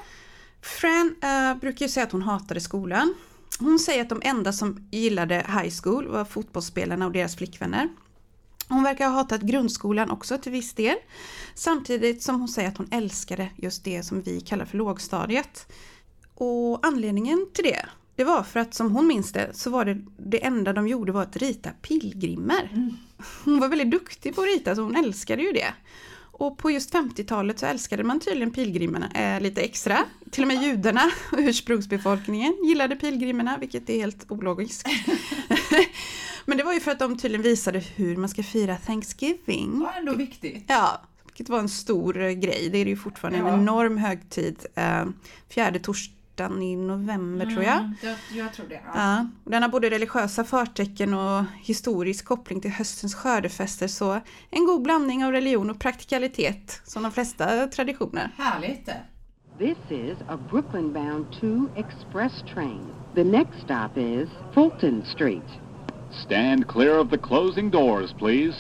Fran 0.65 1.15
eh, 1.21 1.59
brukar 1.59 1.85
ju 1.85 1.89
säga 1.89 2.05
att 2.05 2.11
hon 2.11 2.21
hatade 2.21 2.61
skolan. 2.61 3.15
Hon 3.59 3.79
säger 3.79 4.01
att 4.01 4.09
de 4.09 4.21
enda 4.23 4.53
som 4.53 4.87
gillade 4.91 5.35
high 5.35 5.73
school 5.83 6.07
var 6.07 6.25
fotbollsspelarna 6.25 7.05
och 7.05 7.11
deras 7.11 7.35
flickvänner. 7.35 7.89
Hon 8.69 8.83
verkar 8.83 9.07
ha 9.07 9.15
hatat 9.15 9.41
grundskolan 9.41 10.11
också 10.11 10.37
till 10.37 10.51
viss 10.51 10.73
del. 10.73 10.95
Samtidigt 11.55 12.23
som 12.23 12.39
hon 12.39 12.47
säger 12.47 12.69
att 12.69 12.77
hon 12.77 12.87
älskade 12.91 13.49
just 13.55 13.83
det 13.83 14.03
som 14.03 14.21
vi 14.21 14.41
kallar 14.41 14.65
för 14.65 14.77
lågstadiet. 14.77 15.71
Och 16.33 16.85
anledningen 16.85 17.47
till 17.53 17.63
det, 17.63 17.85
det 18.15 18.23
var 18.23 18.43
för 18.43 18.59
att 18.59 18.73
som 18.73 18.91
hon 18.91 19.07
minns 19.07 19.31
det 19.31 19.49
så 19.53 19.69
var 19.69 19.85
det 19.85 20.01
det 20.17 20.45
enda 20.45 20.73
de 20.73 20.87
gjorde 20.87 21.11
var 21.11 21.21
att 21.21 21.37
rita 21.37 21.69
pilgrimer. 21.81 22.91
Hon 23.43 23.59
var 23.59 23.67
väldigt 23.67 23.91
duktig 23.91 24.35
på 24.35 24.41
att 24.41 24.47
rita 24.47 24.75
så 24.75 24.81
hon 24.81 24.95
älskade 24.95 25.43
ju 25.43 25.51
det. 25.51 25.73
Och 26.37 26.57
på 26.57 26.71
just 26.71 26.93
50-talet 26.93 27.59
så 27.59 27.65
älskade 27.65 28.03
man 28.03 28.19
tydligen 28.19 28.51
pilgrimerna 28.51 29.11
eh, 29.11 29.41
lite 29.41 29.61
extra. 29.61 29.97
Till 30.31 30.43
och 30.43 30.47
med 30.47 30.63
judarna 30.63 31.11
och 31.31 31.37
ursprungsbefolkningen 31.39 32.55
gillade 32.67 32.95
pilgrimerna, 32.95 33.57
vilket 33.57 33.89
är 33.89 33.97
helt 33.97 34.31
ologiskt. 34.31 34.87
Men 36.45 36.57
det 36.57 36.63
var 36.63 36.73
ju 36.73 36.79
för 36.79 36.91
att 36.91 36.99
de 36.99 37.17
tydligen 37.17 37.43
visade 37.43 37.79
hur 37.79 38.15
man 38.15 38.29
ska 38.29 38.43
fira 38.43 38.75
Thanksgiving. 38.75 39.79
det 39.79 39.85
var 39.85 39.93
ändå 39.93 40.13
viktigt. 40.13 40.63
Ja, 40.67 41.01
vilket 41.25 41.49
var 41.49 41.59
en 41.59 41.69
stor 41.69 42.13
grej. 42.13 42.69
Det 42.71 42.77
är 42.77 42.85
det 42.85 42.89
ju 42.91 42.97
fortfarande 42.97 43.39
Ja. 43.39 43.47
en 43.49 43.59
enorm 43.61 43.97
högtid. 43.97 44.65
Eh, 44.75 45.05
fjärde 45.49 45.79
torsdagen 46.35 46.61
i 46.61 46.75
november 46.75 47.45
tror 47.45 47.63
jag. 47.63 47.77
Mm, 47.77 47.95
jag, 48.33 48.53
tror 48.53 48.67
det. 48.67 48.81
Ja. 48.85 48.91
Ja, 48.93 49.27
den 49.43 49.63
har 49.63 49.69
både 49.69 49.89
religiösa 49.89 50.43
förtecken 50.43 51.13
och 51.13 51.43
historisk 51.61 52.25
koppling 52.25 52.61
till 52.61 52.71
höstens 52.71 53.15
skördefester 53.15 53.87
så 53.87 54.21
en 54.49 54.65
god 54.65 54.81
blandning 54.81 55.25
av 55.25 55.31
religion 55.31 55.69
och 55.69 55.79
praktikalitet 55.79 56.81
som 56.83 57.03
de 57.03 57.11
flesta 57.11 57.67
traditioner. 57.67 58.29
Härligt. 58.37 58.89
This 59.57 59.77
is 59.89 60.17
a 60.27 60.37
Brooklyn 60.49 60.93
bound 60.93 61.25
2 61.41 61.67
express 61.75 62.33
train. 62.53 62.85
The 63.15 63.23
next 63.23 63.53
stop 63.63 63.97
is 63.97 64.29
Fulton 64.53 65.03
Street. 65.15 65.49
Stand 66.25 66.67
clear 66.67 66.99
of 66.99 67.09
the 67.09 67.17
closing 67.17 67.71
doors, 67.71 68.13
please. 68.19 68.55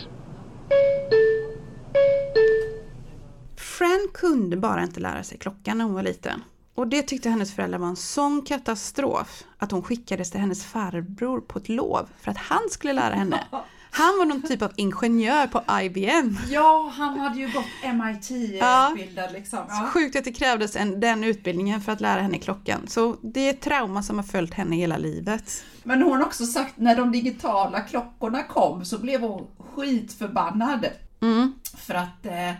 Fran 3.57 4.07
kunde 4.13 4.57
bara 4.57 4.83
inte 4.83 4.99
lära 4.99 5.23
sig 5.23 5.37
klockan 5.37 5.77
när 5.77 5.85
hon 5.85 5.93
var 5.93 6.03
liten. 6.03 6.43
Och 6.75 6.87
det 6.87 7.01
tyckte 7.01 7.29
hennes 7.29 7.53
föräldrar 7.55 7.79
var 7.79 7.87
en 7.87 7.95
sån 7.95 8.41
katastrof 8.41 9.43
att 9.57 9.71
hon 9.71 9.83
skickades 9.83 10.31
till 10.31 10.39
hennes 10.39 10.65
farbror 10.65 11.41
på 11.41 11.59
ett 11.59 11.69
lov 11.69 12.09
för 12.21 12.31
att 12.31 12.37
han 12.37 12.69
skulle 12.69 12.93
lära 12.93 13.15
henne. 13.15 13.43
Han 13.91 14.17
var 14.17 14.25
någon 14.25 14.41
typ 14.41 14.61
av 14.61 14.71
ingenjör 14.75 15.47
på 15.47 15.63
IBM. 15.81 16.37
Ja, 16.49 16.91
han 16.97 17.19
hade 17.19 17.39
ju 17.39 17.45
gått 17.51 17.65
MIT-utbildad 17.93 19.31
liksom. 19.33 19.59
Så 19.59 19.65
Ja. 19.69 19.89
sjukt 19.93 20.15
att 20.15 20.23
det 20.23 20.31
krävdes 20.33 20.75
en, 20.75 20.99
den 20.99 21.23
utbildningen 21.23 21.81
för 21.81 21.91
att 21.91 22.01
lära 22.01 22.21
henne 22.21 22.37
klockan. 22.37 22.87
Så 22.87 23.15
det 23.21 23.39
är 23.39 23.49
ett 23.49 23.61
trauma 23.61 24.03
som 24.03 24.15
har 24.15 24.23
följt 24.23 24.53
henne 24.53 24.75
hela 24.75 24.97
livet. 24.97 25.63
Men 25.83 26.01
hon 26.01 26.17
har 26.17 26.25
också 26.25 26.45
sagt 26.45 26.73
när 26.77 26.95
de 26.95 27.11
digitala 27.11 27.81
klockorna 27.81 28.43
kom 28.43 28.85
så 28.85 28.97
blev 28.97 29.21
hon 29.21 29.47
skitförbannad. 29.75 30.85
Mm. 31.21 31.53
För 31.77 31.93
att, 31.93 32.25
eh, 32.25 32.51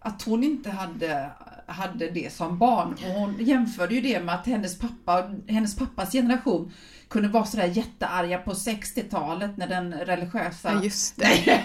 att 0.00 0.22
hon 0.22 0.44
inte 0.44 0.70
hade, 0.70 1.30
hade 1.72 2.10
det 2.10 2.32
som 2.32 2.58
barn. 2.58 2.92
Och 2.92 3.10
hon 3.10 3.36
jämförde 3.40 3.94
ju 3.94 4.00
det 4.00 4.20
med 4.20 4.34
att 4.34 4.46
hennes 4.46 4.78
pappa 4.78 5.30
hennes 5.48 5.76
pappas 5.76 6.12
generation 6.12 6.72
kunde 7.08 7.28
vara 7.28 7.44
sådär 7.44 7.66
jättearga 7.66 8.38
på 8.38 8.52
60-talet 8.52 9.56
när 9.56 9.66
den 9.66 9.92
religiösa... 9.94 10.72
Ja, 10.72 10.82
just 10.82 11.16
det. 11.16 11.62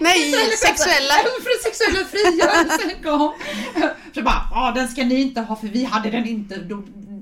Nej, 0.00 0.32
sexuella. 0.58 1.14
För 1.42 1.62
sexuella 1.62 2.06
frigörelsen 2.06 3.02
kom. 3.02 3.32
Så 4.14 4.22
bara, 4.22 4.48
ja 4.50 4.72
den 4.74 4.88
ska 4.88 5.04
ni 5.04 5.20
inte 5.20 5.40
ha 5.40 5.56
för 5.56 5.66
vi 5.66 5.84
hade 5.84 6.10
den 6.10 6.26
inte. 6.26 6.56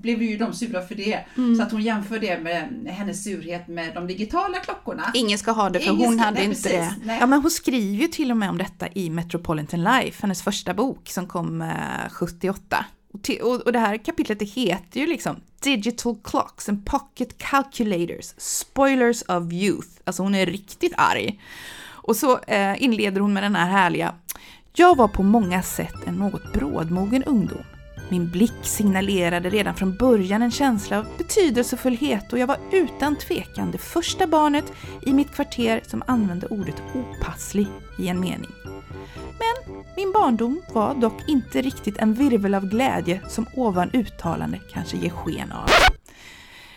Blev 0.01 0.23
ju 0.23 0.37
de 0.39 0.53
sura 0.53 0.83
för 0.83 0.95
det. 0.95 1.25
Mm. 1.37 1.57
Så 1.57 1.63
att 1.63 1.73
hon 1.73 1.83
jämför 1.83 2.19
det 2.19 2.39
med 2.41 2.69
hennes 2.95 3.25
surhet 3.25 3.69
med 3.69 3.95
de 3.95 4.07
digitala 4.07 4.59
klockorna. 4.59 5.11
Ingen 5.15 5.39
ska 5.39 5.51
ha 5.51 5.71
det 5.71 5.81
för 5.81 5.91
Ingen 5.93 6.07
hon 6.07 6.15
ska- 6.15 6.25
hade 6.25 6.37
nej, 6.39 6.45
inte 6.45 6.63
precis. 6.63 6.73
det. 6.73 6.95
Nej. 7.05 7.17
Ja 7.21 7.27
men 7.27 7.41
hon 7.43 7.51
skriver 7.51 8.03
ju 8.03 8.09
till 8.09 8.31
och 8.31 8.37
med 8.37 8.51
om 8.51 8.59
detta 8.59 8.89
i 8.95 9.11
Metropolitan 9.11 9.83
Life, 9.83 10.19
hennes 10.23 10.43
första 10.43 10.75
bok 10.75 11.09
som 11.09 11.27
kom 11.27 11.63
eh, 11.63 11.69
78. 12.11 12.85
Och, 13.13 13.23
till, 13.23 13.41
och, 13.41 13.61
och 13.61 13.73
det 13.73 13.79
här 13.79 13.97
kapitlet 13.97 14.39
det 14.39 14.45
heter 14.45 15.01
ju 15.01 15.07
liksom 15.07 15.37
Digital 15.61 16.17
Clocks 16.25 16.69
and 16.69 16.87
Pocket 16.87 17.39
Calculators, 17.39 18.35
Spoilers 18.37 19.23
of 19.23 19.53
Youth. 19.53 19.89
Alltså 20.05 20.23
hon 20.23 20.35
är 20.35 20.47
riktigt 20.47 20.93
arg. 20.97 21.41
Och 21.85 22.17
så 22.17 22.39
eh, 22.39 22.83
inleder 22.83 23.21
hon 23.21 23.33
med 23.33 23.43
den 23.43 23.55
här 23.57 23.67
härliga 23.71 24.15
Jag 24.73 24.97
var 24.97 25.09
på 25.09 25.23
många 25.23 25.63
sätt 25.63 25.95
en 26.07 26.15
något 26.15 26.53
brådmogen 26.53 27.25
ungdom. 27.25 27.63
Min 28.11 28.31
blick 28.31 28.55
signalerade 28.62 29.51
redan 29.51 29.75
från 29.75 29.97
början 29.97 30.42
en 30.42 30.51
känsla 30.51 30.99
av 30.99 31.07
betydelsefullhet 31.18 32.33
och 32.33 32.38
jag 32.38 32.47
var 32.47 32.59
utan 32.73 33.16
tvekan 33.16 33.71
det 33.71 33.79
första 33.79 34.27
barnet 34.27 34.73
i 35.03 35.12
mitt 35.12 35.35
kvarter 35.35 35.81
som 35.87 36.03
använde 36.07 36.47
ordet 36.47 36.83
opasslig 36.94 37.66
i 37.99 38.09
en 38.09 38.21
mening. 38.21 38.51
Men 39.38 39.85
min 39.97 40.12
barndom 40.12 40.62
var 40.73 40.94
dock 40.94 41.29
inte 41.29 41.62
riktigt 41.62 41.99
en 41.99 42.14
virvel 42.14 42.55
av 42.55 42.66
glädje 42.66 43.21
som 43.29 43.47
ovan 43.57 43.90
uttalande 43.92 44.61
kanske 44.73 44.97
ger 44.97 45.11
sken 45.11 45.53
av. 45.53 45.68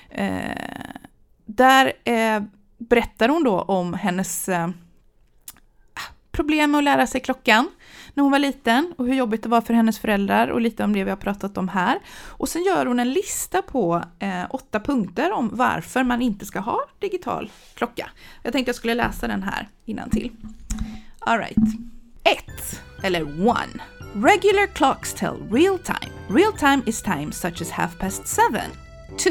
Eh, 0.10 0.58
där 1.46 1.94
eh, 2.04 2.44
berättar 2.78 3.30
hon 3.30 3.44
då 3.44 3.62
om 3.62 3.94
hennes 3.94 4.50
eh, 4.50 4.70
problem 6.32 6.72
med 6.72 6.78
att 6.78 6.84
lära 6.84 7.08
sig 7.08 7.22
klockan 7.22 7.68
när 8.14 8.24
hon 8.24 8.32
var 8.32 8.40
liten 8.40 8.94
och 8.98 9.06
hur 9.06 9.14
jobbigt 9.14 9.44
det 9.44 9.50
var 9.50 9.62
för 9.62 9.74
hennes 9.74 10.00
föräldrar 10.00 10.48
och 10.48 10.62
lite 10.62 10.84
om 10.84 10.94
det 10.94 11.04
vi 11.04 11.10
har 11.10 11.18
pratat 11.18 11.58
om 11.58 11.68
här. 11.68 12.00
Och 12.28 12.50
sen 12.50 12.64
gör 12.64 12.86
hon 12.86 13.00
en 13.00 13.14
lista 13.14 13.62
på 13.62 14.04
eh, 14.20 14.44
åtta 14.50 14.80
punkter 14.80 15.32
om 15.32 15.50
varför 15.54 16.04
man 16.04 16.22
inte 16.22 16.46
ska 16.46 16.60
ha 16.60 16.80
digital 17.00 17.52
klocka. 17.74 18.10
Jag 18.44 18.54
tänkte 18.54 18.70
jag 18.70 18.76
skulle 18.76 18.96
läsa 18.96 19.28
den 19.28 19.44
här 19.44 19.70
innan 19.86 20.10
till. 20.10 20.32
All 21.20 21.40
1. 21.40 21.56
Eller 23.04 23.22
1. 23.22 23.28
Regular 24.14 24.68
clocks 24.68 25.14
tell 25.14 25.36
real 25.52 25.80
time. 25.80 26.12
Real 26.30 26.54
time 26.54 26.82
is 26.86 27.02
time 27.02 27.32
such 27.32 27.62
as 27.62 27.72
half 27.72 28.00
past 28.00 28.40
7. 28.52 28.58
2. 29.18 29.30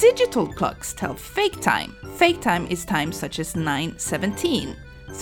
Digital 0.00 0.46
clocks 0.46 0.94
tell 0.94 1.14
fake 1.14 1.62
time. 1.62 1.92
Fake 2.18 2.42
time 2.42 2.66
is 2.70 2.86
time 2.86 3.12
such 3.12 3.38
as 3.40 3.56
9:17. 3.56 4.74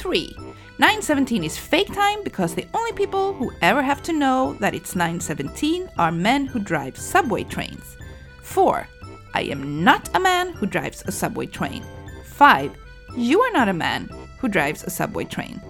3. 0.02 0.34
9:17 0.78 1.44
is 1.44 1.58
fake 1.58 1.92
time 1.92 2.22
because 2.22 2.54
the 2.54 2.66
only 2.72 2.92
people 2.92 3.32
who 3.34 3.50
ever 3.62 3.82
have 3.82 4.00
to 4.00 4.12
know 4.12 4.54
that 4.60 4.74
it's 4.74 4.94
9:17 4.94 5.90
are 5.98 6.12
men 6.12 6.46
who 6.46 6.60
drive 6.60 6.96
subway 6.96 7.42
trains. 7.42 7.96
4. 8.42 8.86
I 9.34 9.42
am 9.42 9.82
not 9.82 10.08
a 10.14 10.20
man 10.20 10.52
who 10.52 10.66
drives 10.66 11.02
a 11.06 11.10
subway 11.10 11.46
train. 11.46 11.82
5. 12.24 12.70
You 13.16 13.40
are 13.40 13.50
not 13.50 13.68
a 13.68 13.72
man 13.72 14.08
who 14.38 14.46
drives 14.46 14.84
a 14.84 14.90
subway 14.90 15.24
train. 15.24 15.60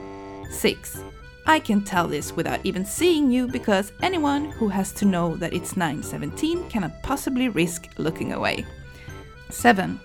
6. 0.51 1.03
I 1.47 1.59
can 1.59 1.83
tell 1.83 2.07
this 2.07 2.37
without 2.37 2.61
even 2.64 2.85
seeing 2.85 3.31
you 3.31 3.49
because 3.49 3.92
anyone 4.03 4.51
who 4.51 4.68
has 4.68 4.92
to 4.92 5.07
know 5.07 5.37
that 5.37 5.55
it's 5.55 5.75
9:17 5.75 6.68
cannot 6.68 7.03
possibly 7.03 7.49
risk 7.49 7.88
looking 7.97 8.35
away. 8.35 8.66
7. 9.49 9.99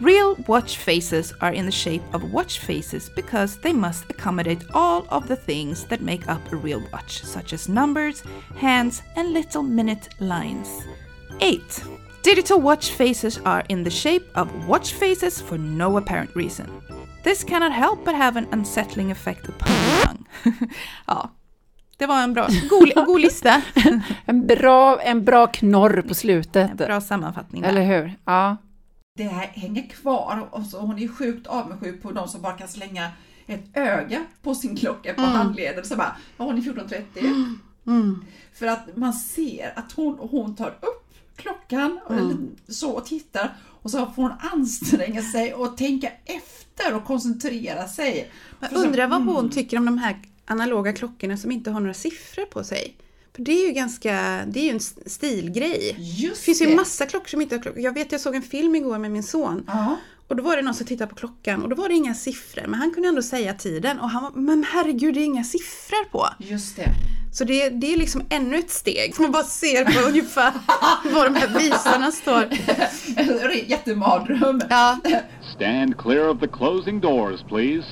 Real 0.00 0.36
watch 0.46 0.76
faces 0.76 1.32
are 1.40 1.52
in 1.52 1.64
the 1.64 1.72
shape 1.72 2.02
of 2.12 2.32
watch 2.32 2.58
faces 2.58 3.08
because 3.08 3.56
they 3.56 3.72
must 3.72 4.04
accommodate 4.10 4.64
all 4.74 5.06
of 5.08 5.26
the 5.26 5.36
things 5.36 5.84
that 5.86 6.02
make 6.02 6.28
up 6.28 6.52
a 6.52 6.56
real 6.56 6.82
watch, 6.92 7.22
such 7.22 7.52
as 7.52 7.68
numbers, 7.68 8.22
hands, 8.56 9.02
and 9.16 9.32
little 9.32 9.62
minute 9.62 10.08
lines. 10.20 10.68
8. 11.40 11.60
Digital 12.22 12.60
watch 12.60 12.90
faces 12.90 13.38
are 13.44 13.64
in 13.68 13.84
the 13.84 13.90
shape 13.90 14.26
of 14.34 14.68
watch 14.68 14.92
faces 14.92 15.40
for 15.40 15.56
no 15.58 15.96
apparent 15.96 16.34
reason. 16.36 16.70
This 17.22 17.42
cannot 17.44 17.72
help 17.72 18.04
but 18.04 18.14
have 18.14 18.36
an 18.36 18.46
unsettling 18.52 19.10
effect 19.10 19.48
upon 19.48 19.68
the 19.68 20.04
young. 20.04 20.26
ja, 21.08 21.30
det 21.96 22.06
var 22.06 22.22
en 22.22 22.32
bra, 22.34 22.48
god, 22.70 23.06
god 23.06 23.20
lista. 23.20 23.62
En 24.26 24.46
bra, 24.46 25.00
en 25.00 25.24
bra 25.24 25.46
knorr 25.46 26.02
på 26.08 26.14
slutet. 26.14 26.70
En 26.70 26.76
bra 26.76 27.00
sammanfattning. 27.00 27.62
där. 27.62 27.68
Eller 27.68 27.82
hur? 27.82 28.14
Ja. 28.24 28.56
Det 29.16 29.24
här 29.24 29.46
hänger 29.46 29.88
kvar 29.88 30.48
och 30.50 30.66
så 30.66 30.80
hon 30.80 30.98
är 30.98 31.08
sjukt 31.08 31.46
avundsjuk 31.46 32.02
på 32.02 32.12
de 32.12 32.28
som 32.28 32.42
bara 32.42 32.52
kan 32.52 32.68
slänga 32.68 33.10
ett 33.46 33.64
öga 33.74 34.24
på 34.42 34.54
sin 34.54 34.76
klocka 34.76 35.14
på 35.14 35.20
Mm. 35.20 35.32
handleden. 35.32 35.84
Så 35.84 35.96
bara, 35.96 36.16
ja, 36.36 36.44
hon 36.44 36.58
är 36.58 36.62
14.30. 36.62 37.54
Mm. 37.86 38.24
För 38.54 38.66
att 38.66 38.96
man 38.96 39.12
ser 39.12 39.72
att 39.78 39.92
hon, 39.92 40.18
hon 40.30 40.56
tar 40.56 40.68
upp 40.68 41.14
klockan 41.36 42.00
och 42.06 42.12
Mm. 42.18 42.50
så 42.68 42.90
och 42.90 43.06
tittar 43.06 43.56
och 43.82 43.90
så 43.90 44.06
får 44.06 44.22
hon 44.22 44.32
anstränga 44.52 45.22
sig 45.22 45.54
och 45.54 45.76
tänka 45.76 46.12
efter 46.24 46.94
och 46.96 47.04
koncentrera 47.04 47.88
sig. 47.88 48.30
Jag 48.60 48.72
undrar 48.72 49.06
vad 49.06 49.24
hon 49.24 49.38
mm. 49.38 49.50
tycker 49.50 49.76
om 49.76 49.84
de 49.84 49.98
här 49.98 50.16
analoga 50.44 50.92
klockorna 50.92 51.36
som 51.36 51.52
inte 51.52 51.70
har 51.70 51.80
några 51.80 51.94
siffror 51.94 52.44
på 52.44 52.64
sig. 52.64 52.96
För 53.36 53.42
det 53.42 53.52
är 53.62 53.66
ju 53.66 53.72
ganska, 53.72 54.44
det 54.46 54.60
är 54.60 54.64
ju 54.64 54.70
en 54.70 54.80
stilgrej. 55.06 55.96
Just 55.98 56.36
Det 56.40 56.44
finns 56.44 56.62
ju 56.62 56.66
det. 56.66 56.76
massa 56.76 57.06
klockor 57.06 57.28
som 57.28 57.40
inte 57.42 57.54
har 57.54 57.62
klockor. 57.62 57.82
Jag 57.82 57.92
vet, 57.94 58.12
jag 58.12 58.20
såg 58.20 58.34
en 58.34 58.42
film 58.42 58.74
igår 58.76 58.98
med 58.98 59.10
min 59.10 59.22
son. 59.22 59.64
Ja. 59.66 59.96
Och 60.28 60.36
då 60.36 60.42
var 60.42 60.56
det 60.56 60.62
någon 60.62 60.74
som 60.74 60.86
tittade 60.86 61.10
på 61.10 61.14
klockan 61.16 61.62
och 61.62 61.68
då 61.68 61.76
var 61.76 61.88
det 61.88 61.94
inga 61.94 62.14
siffror. 62.14 62.66
Men 62.66 62.74
han 62.80 62.94
kunde 62.94 63.08
ändå 63.08 63.22
säga 63.22 63.54
tiden 63.54 64.00
och 64.00 64.10
han 64.10 64.22
var, 64.22 64.30
men 64.34 64.64
herregud 64.72 65.14
det 65.14 65.20
är 65.20 65.24
inga 65.24 65.44
siffror 65.44 66.04
på. 66.10 66.28
Just 66.38 66.76
det. 66.76 66.88
Så 67.32 67.44
det, 67.44 67.68
det 67.68 67.92
är 67.92 67.96
liksom 67.96 68.22
ännu 68.30 68.58
ett 68.58 68.70
steg. 68.70 69.14
Man 69.18 69.32
bara 69.32 69.44
ser 69.44 69.84
på 69.84 70.00
ungefär 70.08 70.52
var 71.14 71.24
de 71.28 71.34
här 71.34 71.58
visarna 71.58 72.12
står. 72.12 72.48
En 73.16 73.50
Jättemardröm. 73.68 74.60
Ja, 74.70 74.98
Stand 75.56 75.98
clear 75.98 76.28
of 76.28 76.40
the 76.40 76.48
closing 76.48 77.00
doors, 77.00 77.40
please. 77.48 77.86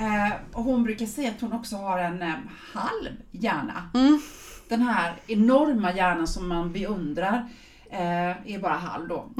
Eh, 0.00 0.32
och 0.52 0.64
hon 0.64 0.84
brukar 0.84 1.06
säga 1.06 1.30
att 1.30 1.40
hon 1.40 1.52
också 1.52 1.76
har 1.76 1.98
en 1.98 2.22
eh, 2.22 2.34
halv 2.72 3.12
hjärna. 3.30 3.90
Den 4.68 4.82
här 4.82 5.14
enorma 5.26 5.94
hjärnan 5.94 6.26
som 6.26 6.48
man 6.48 6.72
beundrar 6.72 7.48
eh, 7.90 8.54
är 8.54 8.60
bara 8.62 8.72
halv 8.72 9.08
då. 9.08 9.30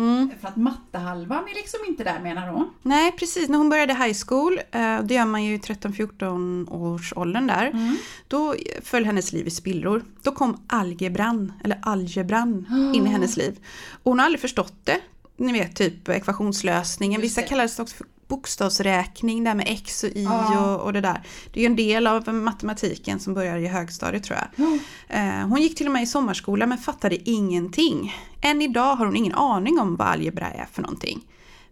För 0.40 0.48
att 0.48 0.56
mattehalvan 0.56 1.44
är 1.48 1.54
liksom 1.54 1.80
inte 1.88 2.04
där 2.04 2.20
menar 2.20 2.48
hon. 2.48 2.70
Nej, 2.82 3.12
precis. 3.12 3.48
När 3.48 3.58
hon 3.58 3.68
började 3.68 3.94
high 3.94 4.16
school, 4.26 4.60
eh, 4.70 5.00
det 5.02 5.14
gör 5.14 5.24
man 5.24 5.44
ju 5.44 5.54
i 5.54 5.58
13-14 5.58 6.70
års 6.70 7.12
åldern 7.16 7.46
där, 7.46 7.96
då 8.28 8.54
föll 8.82 9.04
hennes 9.04 9.32
liv 9.32 9.46
i 9.46 9.50
spillror. 9.50 10.04
Då 10.22 10.32
kom 10.32 10.64
algebran, 10.66 11.52
eller 11.64 11.78
algebran, 11.82 12.66
in 12.94 13.06
i 13.06 13.10
hennes 13.10 13.36
liv. 13.36 13.58
Och 14.02 14.10
hon 14.10 14.18
har 14.18 14.26
aldrig 14.26 14.40
förstått 14.40 14.74
det. 14.84 15.00
Ni 15.36 15.52
vet, 15.52 15.76
typ 15.76 16.08
ekvationslösningen. 16.08 17.20
Vissa 17.20 17.42
kallar 17.42 17.62
det 17.62 17.82
också 17.82 17.96
för 17.96 18.06
bokstavsräkning, 18.30 19.44
det 19.44 19.50
här 19.50 19.54
med 19.56 19.66
x 19.68 20.04
och 20.04 20.10
y 20.10 20.22
Ja. 20.24 20.74
och, 20.74 20.80
och 20.80 20.92
det 20.92 21.00
där. 21.00 21.20
Det 21.52 21.60
är 21.60 21.62
ju 21.62 21.66
en 21.66 21.76
del 21.76 22.06
av 22.06 22.34
matematiken 22.34 23.20
som 23.20 23.34
börjar 23.34 23.56
i 23.58 23.66
högstadiet 23.66 24.24
tror 24.24 24.38
jag. 24.38 24.68
Eh, 25.08 25.46
Hon 25.48 25.62
gick 25.62 25.76
till 25.76 25.86
och 25.86 25.92
med 25.92 26.02
i 26.02 26.06
sommarskola 26.06 26.66
men 26.66 26.78
fattade 26.78 27.30
ingenting. 27.30 28.14
Än 28.42 28.62
idag 28.62 28.96
har 28.96 29.06
hon 29.06 29.16
ingen 29.16 29.34
aning 29.34 29.78
om 29.80 29.96
vad 29.96 30.08
algebra 30.08 30.50
är 30.50 30.66
för 30.72 30.82
någonting. 30.82 31.20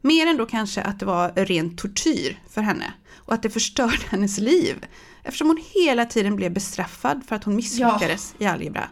Mer 0.00 0.26
än 0.26 0.36
då 0.36 0.46
kanske 0.46 0.82
att 0.82 1.00
det 1.00 1.06
var 1.06 1.32
ren 1.44 1.76
tortyr 1.76 2.38
för 2.50 2.60
henne 2.62 2.92
och 3.16 3.34
att 3.34 3.42
det 3.42 3.50
förstörde 3.50 3.98
hennes 4.10 4.38
liv. 4.38 4.84
Eftersom 5.22 5.46
hon 5.48 5.58
hela 5.74 6.04
tiden 6.04 6.36
blev 6.36 6.52
bestraffad 6.52 7.22
för 7.28 7.36
att 7.36 7.44
hon 7.44 7.56
misslyckades 7.56 8.34
i 8.38 8.46
algebra. 8.46 8.88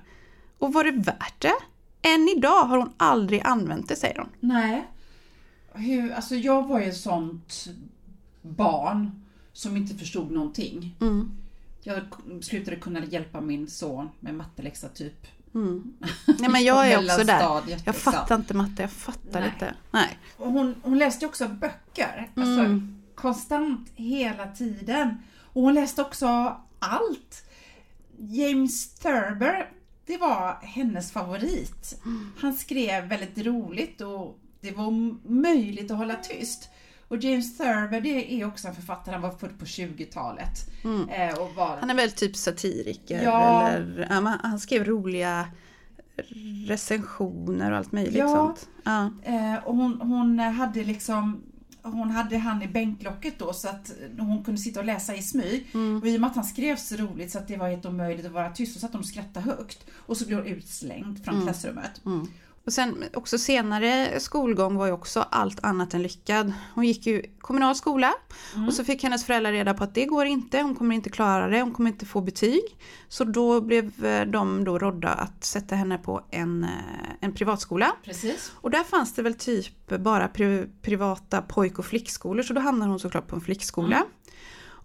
Och 0.58 0.72
var 0.72 0.84
det 0.84 0.90
värt 0.90 1.40
det? 1.42 1.54
Än 2.02 2.28
idag 2.36 2.64
har 2.64 2.78
hon 2.78 2.92
aldrig 2.96 3.40
använt 3.44 3.88
det 3.88 3.96
säger 3.96 4.18
hon. 4.18 4.28
Nej. 4.40 4.86
Hur, 5.76 6.12
alltså 6.12 6.34
jag 6.34 6.66
var 6.66 6.80
ju 6.80 6.86
ett 6.86 6.96
sånt 6.96 7.68
barn 8.42 9.24
som 9.52 9.76
inte 9.76 9.94
förstod 9.94 10.30
någonting. 10.30 10.96
Mm. 11.00 11.30
Jag 11.82 12.00
slutade 12.42 12.76
kunna 12.76 13.04
hjälpa 13.04 13.40
min 13.40 13.68
son 13.68 14.08
med 14.20 14.34
matteläxa 14.34 14.88
typ 14.88 15.26
Mm. 15.54 15.92
Nej 16.38 16.50
men 16.50 16.64
jag 16.64 16.90
är 16.92 16.98
också 16.98 17.24
där. 17.24 17.40
Jag 17.40 17.64
liksom. 17.66 17.94
fattar 17.94 18.34
inte 18.34 18.54
matte, 18.54 18.82
jag 18.82 18.90
fattar 18.90 19.40
Nej. 19.40 19.50
inte. 19.54 19.74
Nej. 19.90 20.18
Och 20.36 20.52
hon, 20.52 20.74
hon 20.82 20.98
läste 20.98 21.26
också 21.26 21.48
böcker. 21.48 22.30
Alltså 22.36 22.60
Mm. 22.60 23.02
konstant 23.14 23.88
hela 23.94 24.46
tiden. 24.46 25.16
Och 25.40 25.62
hon 25.62 25.74
läste 25.74 26.02
också 26.02 26.26
allt. 26.78 27.44
James 28.18 28.94
Thurber, 28.94 29.70
det 30.06 30.16
var 30.16 30.58
hennes 30.62 31.12
favorit. 31.12 32.00
Han 32.38 32.52
skrev 32.54 33.04
väldigt 33.08 33.46
roligt 33.46 34.00
och 34.00 34.38
det 34.66 34.76
var 34.76 34.90
möjligt 35.30 35.90
att 35.90 35.96
hålla 35.98 36.14
tyst. 36.14 36.68
Och 37.08 37.16
James 37.16 37.58
Thurber 37.58 38.00
det 38.00 38.40
är 38.40 38.46
också 38.46 38.68
en 38.68 38.74
författare, 38.74 39.12
han 39.14 39.22
var 39.22 39.30
född 39.30 39.58
på 39.58 39.64
20-talet. 39.64 40.70
Mm. 40.84 41.08
Eh, 41.08 41.38
och 41.38 41.54
var 41.54 41.76
Han 41.80 41.90
är 41.90 41.94
väl 41.94 42.10
typ 42.10 42.36
satiriker 42.36 43.22
Ja. 43.22 43.68
eller 43.68 44.38
han 44.42 44.60
skrev 44.60 44.84
roliga 44.84 45.46
recensioner 46.66 47.70
och 47.70 47.76
allt 47.78 47.92
möjligt 47.92 48.16
Ja. 48.16 48.28
sånt. 48.28 48.68
Ja. 48.84 49.10
Eh, 49.22 49.64
och 49.64 49.76
hon, 49.76 50.00
hon 50.00 50.38
hade 50.38 50.84
liksom 50.84 51.42
hon 51.82 52.10
hade 52.10 52.38
han 52.38 52.62
i 52.62 52.68
bänklocket 52.68 53.38
då 53.38 53.52
så 53.52 53.68
att 53.68 53.92
hon 54.18 54.44
kunde 54.44 54.60
sitta 54.60 54.80
och 54.80 54.86
läsa 54.86 55.14
i 55.14 55.22
smyg. 55.22 55.66
Mm. 55.74 56.00
Och 56.02 56.08
i 56.08 56.16
och 56.16 56.20
med 56.20 56.30
att 56.30 56.36
han 56.36 56.44
skrev 56.44 56.76
så 56.76 56.96
roligt 56.96 57.30
så 57.30 57.38
att 57.38 57.48
det 57.48 57.56
var 57.56 57.68
helt 57.68 57.86
omöjligt 57.86 58.26
att 58.26 58.32
vara 58.32 58.50
tyst 58.50 58.72
så 58.74 58.78
satt 58.80 58.92
de 58.92 58.98
och 58.98 59.06
skrattade 59.06 59.46
högt. 59.46 59.86
Och 59.94 60.16
så 60.16 60.26
blev 60.26 60.38
hon 60.38 60.46
utslängd 60.46 61.24
från 61.24 61.34
Mm. 61.34 61.46
klassrummet. 61.46 62.00
Mm. 62.06 62.26
Och 62.66 62.72
sen 62.72 63.04
också 63.14 63.38
senare 63.38 64.20
skolgång 64.20 64.76
var 64.76 64.86
ju 64.86 64.92
också 64.92 65.20
allt 65.30 65.64
annat 65.64 65.94
än 65.94 66.02
lyckad. 66.02 66.52
Hon 66.74 66.84
gick 66.84 67.06
ju 67.06 67.22
kommunal 67.40 67.74
skola 67.74 68.12
Mm. 68.54 68.68
och 68.68 68.74
så 68.74 68.84
fick 68.84 69.02
hennes 69.02 69.24
föräldrar 69.24 69.52
reda 69.52 69.74
på 69.74 69.84
att 69.84 69.94
det 69.94 70.04
går 70.04 70.26
inte, 70.26 70.60
hon 70.62 70.74
kommer 70.74 70.94
inte 70.94 71.10
klara 71.10 71.48
det, 71.48 71.62
hon 71.62 71.74
kommer 71.74 71.90
inte 71.90 72.06
få 72.06 72.20
betyg. 72.20 72.62
Så 73.08 73.24
då 73.24 73.60
blev 73.60 74.04
eh, 74.04 74.26
de 74.26 74.64
då 74.64 74.78
rådda 74.78 75.08
att 75.08 75.44
sätta 75.44 75.74
henne 75.74 75.98
på 75.98 76.20
en, 76.30 76.64
eh, 76.64 76.70
en 77.20 77.32
privatskola. 77.32 77.92
Precis. 78.04 78.52
Och 78.54 78.70
där 78.70 78.84
fanns 78.84 79.14
det 79.14 79.22
väl 79.22 79.34
typ 79.34 79.88
bara 79.98 80.28
pri 80.28 80.66
privata 80.82 81.42
pojk 81.42 81.78
och 81.78 81.84
flickskolor 81.86 82.42
så 82.42 82.52
då 82.52 82.60
hamnade 82.60 82.90
hon 82.90 83.00
såklart 83.00 83.26
på 83.26 83.36
en 83.36 83.42
flickskola. 83.42 83.96
Mm. 83.96 84.08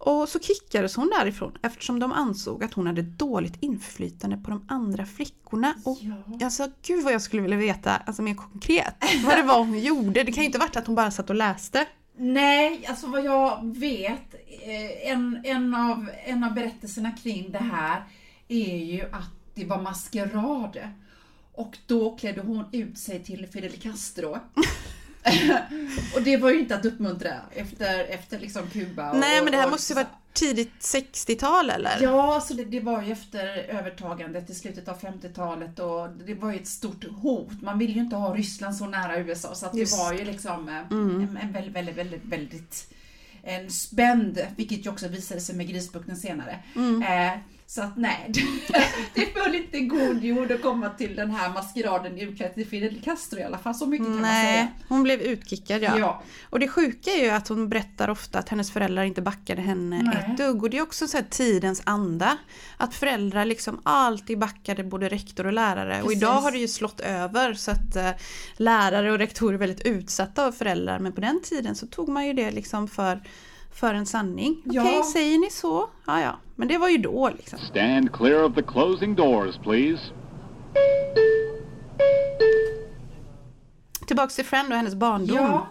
Och 0.03 0.29
så 0.29 0.39
kickades 0.39 0.95
hon 0.95 1.09
därifrån 1.19 1.57
eftersom 1.61 1.99
de 1.99 2.11
ansåg 2.11 2.63
att 2.63 2.73
hon 2.73 2.87
hade 2.87 3.01
dåligt 3.01 3.53
inflytande 3.59 4.37
på 4.37 4.49
de 4.49 4.65
andra 4.67 5.05
flickorna. 5.05 5.73
Och 5.83 5.97
Ja. 6.01 6.45
alltså 6.45 6.67
gud 6.81 7.03
vad 7.03 7.13
jag 7.13 7.21
skulle 7.21 7.41
vilja 7.41 7.57
veta, 7.57 7.97
alltså 7.97 8.21
mer 8.21 8.33
konkret, 8.35 8.95
vad 9.25 9.37
det 9.37 9.43
var 9.43 9.59
hon 9.59 9.79
gjorde. 9.79 10.23
Det 10.23 10.31
kan 10.31 10.43
ju 10.43 10.45
inte 10.45 10.59
varit 10.59 10.75
att 10.75 10.87
hon 10.87 10.95
bara 10.95 11.11
satt 11.11 11.29
och 11.29 11.35
läste. 11.35 11.85
Nej, 12.17 12.85
alltså 12.89 13.07
vad 13.07 13.25
jag 13.25 13.77
vet, 13.77 14.33
eh, 14.61 15.11
en, 15.11 15.41
en, 15.43 15.75
av, 15.75 16.09
en 16.25 16.43
av 16.43 16.53
berättelserna 16.53 17.11
kring 17.11 17.51
det 17.51 17.57
här 17.63 18.03
är 18.47 18.77
ju 18.77 19.01
att 19.01 19.29
det 19.53 19.65
var 19.65 19.81
maskerad. 19.81 20.77
Och 21.53 21.77
då 21.87 22.17
klädde 22.17 22.41
hon 22.41 22.65
ut 22.71 22.97
sig 22.97 23.23
till 23.23 23.47
Fidel 23.47 23.71
Castro. 23.71 24.37
och 26.15 26.21
det 26.21 26.37
var 26.37 26.49
ju 26.51 26.59
inte 26.59 26.75
att 26.75 26.85
uppmuntra 26.85 27.33
efter, 27.55 27.99
efter 28.05 28.39
liksom 28.39 28.67
Kuba. 28.69 29.11
Och, 29.11 29.17
Nej 29.17 29.41
men 29.43 29.51
det 29.51 29.57
här 29.57 29.65
och- 29.65 29.71
måste 29.71 29.93
ju 29.93 29.95
vara 29.95 30.07
tidigt 30.33 30.71
60-tal 30.79 31.69
eller? 31.69 31.97
Ja, 32.01 32.35
alltså 32.35 32.53
det, 32.53 32.65
det 32.65 32.79
var 32.79 33.01
ju 33.01 33.11
efter 33.11 33.47
övertagandet 33.57 34.49
i 34.49 34.55
slutet 34.55 34.87
av 34.87 34.99
50-talet 35.01 35.79
och 35.79 36.09
det 36.25 36.33
var 36.33 36.51
ju 36.51 36.57
ett 36.59 36.67
stort 36.67 37.05
hot. 37.21 37.61
Man 37.61 37.79
ville 37.79 37.93
ju 37.93 37.99
inte 37.99 38.15
ha 38.15 38.33
Ryssland 38.35 38.75
så 38.75 38.85
nära 38.85 39.17
USA 39.19 39.55
så 39.55 39.65
att 39.65 39.75
Just. 39.75 39.97
det 39.97 40.03
var 40.03 40.13
ju 40.13 40.25
liksom 40.25 40.69
eh, 40.69 40.77
Mm. 40.91 41.21
en, 41.21 41.37
en 41.37 41.51
väldigt, 41.51 41.73
väldigt, 41.75 41.95
väldigt, 41.97 42.25
väldigt 42.25 42.93
en 43.43 43.69
spänd, 43.71 44.39
vilket 44.55 44.85
ju 44.85 44.89
också 44.89 45.07
visade 45.07 45.41
sig 45.41 45.55
med 45.55 45.67
Grisbukten 45.69 46.15
senare. 46.17 46.59
Mm. 46.75 47.01
Eh, 47.03 47.39
så 47.73 47.81
att 47.81 47.97
nej, 47.97 48.31
det 49.13 49.25
föll 49.25 49.55
inte 49.55 49.79
god 49.79 50.23
jord 50.23 50.51
att 50.51 50.61
komma 50.61 50.89
till 50.89 51.15
den 51.15 51.31
här 51.31 51.49
maskeraden 51.53 52.19
utklädd 52.19 52.53
till 52.53 52.67
Fidel 52.67 53.01
Castro 53.01 53.39
i 53.39 53.43
alla 53.43 53.57
fall. 53.57 53.75
Så 53.75 53.85
mycket 53.85 54.07
kan 54.07 54.15
man 54.15 54.23
säga. 54.23 54.43
Nej, 54.43 54.71
hon 54.87 55.03
blev 55.03 55.21
utkickad 55.21 55.81
ja. 55.81 55.97
Ja. 55.97 56.23
Och 56.49 56.59
det 56.59 56.67
sjuka 56.67 57.11
är 57.11 57.23
ju 57.23 57.29
att 57.29 57.47
hon 57.47 57.69
berättar 57.69 58.09
ofta 58.09 58.39
att 58.39 58.49
hennes 58.49 58.71
föräldrar 58.71 59.03
inte 59.03 59.21
backade 59.21 59.61
henne 59.61 60.01
Nej. 60.03 60.25
ett 60.27 60.37
dugg. 60.37 60.63
Och 60.63 60.69
det 60.69 60.77
är 60.77 60.81
också 60.81 61.07
så 61.07 61.17
här 61.17 61.25
tidens 61.29 61.81
anda. 61.85 62.37
Att 62.77 62.93
föräldrar 62.93 63.45
liksom 63.45 63.81
alltid 63.83 64.39
backade 64.39 64.83
både 64.83 65.09
rektor 65.09 65.45
och 65.45 65.53
lärare. 65.53 66.01
Och 66.01 66.07
Precis. 66.07 66.17
idag 66.17 66.41
har 66.41 66.51
det 66.51 66.57
ju 66.57 66.67
slått 66.67 66.99
över 66.99 67.53
så 67.53 67.71
att 67.71 67.95
eh, 67.95 68.11
lärare 68.57 69.11
och 69.11 69.17
rektorer 69.17 69.53
är 69.53 69.57
väldigt 69.57 69.85
utsatta 69.85 70.45
av 70.45 70.51
föräldrar. 70.51 70.99
Men 70.99 71.13
på 71.13 71.21
den 71.21 71.41
tiden 71.43 71.75
så 71.75 71.87
tog 71.87 72.09
man 72.09 72.27
ju 72.27 72.33
det 72.33 72.51
liksom 72.51 72.87
för, 72.87 73.21
för 73.71 73.93
en 73.93 74.05
sanning. 74.05 74.61
Okej, 74.65 74.75
Ja. 74.95 75.03
säger 75.13 75.37
ni 75.39 75.49
så? 75.51 75.89
Ja, 76.07 76.21
ja. 76.21 76.39
Men 76.55 76.67
det 76.67 76.77
var 76.77 76.89
ju 76.89 76.97
då 76.97 77.29
liksom. 77.37 77.59
Stand 77.59 78.13
clear 78.13 78.43
of 78.43 78.55
the 78.55 78.61
closing 78.63 79.15
doors, 79.15 79.57
please. 79.63 80.01
Tillbaks 84.07 84.35
till 84.35 84.45
Friend 84.45 84.69
och 84.71 84.77
hennes 84.77 84.95
barndom. 84.95 85.37
Ja. 85.37 85.67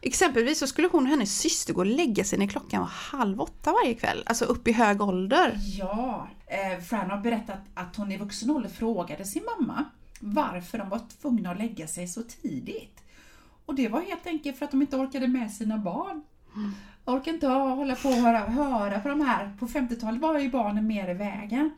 Exempelvis 0.00 0.58
så 0.58 0.66
skulle 0.66 0.88
hon 0.92 1.02
och 1.04 1.08
hennes 1.10 1.38
syster 1.38 1.72
gå 1.74 1.80
och 1.80 1.86
lägga 1.86 2.24
sig 2.24 2.38
när 2.38 2.46
klockan 2.46 2.80
var 2.80 2.88
halv 2.88 3.40
åtta 3.40 3.72
varje 3.72 3.94
kväll. 3.94 4.22
Alltså 4.26 4.44
upp 4.44 4.68
i 4.68 4.72
hög 4.72 5.02
ålder. 5.02 5.58
Ja, 5.78 6.28
eh, 6.46 6.82
Fran 6.84 7.10
har 7.10 7.18
berättat 7.18 7.58
att 7.74 7.96
hon 7.96 8.12
i 8.12 8.16
vuxen 8.18 8.50
ålder 8.50 8.68
frågade 8.68 9.24
sin 9.24 9.42
mamma 9.58 9.84
varför 10.20 10.78
de 10.78 10.88
var 10.88 11.00
tvungna 11.20 11.50
att 11.50 11.58
lägga 11.58 11.86
sig 11.86 12.08
så 12.08 12.22
tidigt. 12.22 13.02
Och 13.66 13.74
det 13.74 13.88
var 13.88 14.00
helt 14.00 14.26
enkelt 14.26 14.58
för 14.58 14.64
att 14.64 14.70
de 14.70 14.82
inte 14.82 14.96
orkade 14.96 15.28
med 15.28 15.50
sina 15.50 15.78
barn. 15.78 16.22
Orkade 17.04 17.30
inte 17.34 17.46
hålla 17.46 17.94
på 17.94 18.08
och 18.08 18.14
höra, 18.14 18.38
höra 18.38 19.00
på 19.00 19.08
de 19.08 19.20
här. 19.20 19.50
På 19.58 19.66
50-talet 19.66 20.20
var 20.20 20.38
ju 20.38 20.50
barnen 20.50 20.86
mer 20.86 21.10
i 21.10 21.14
vägen. 21.14 21.70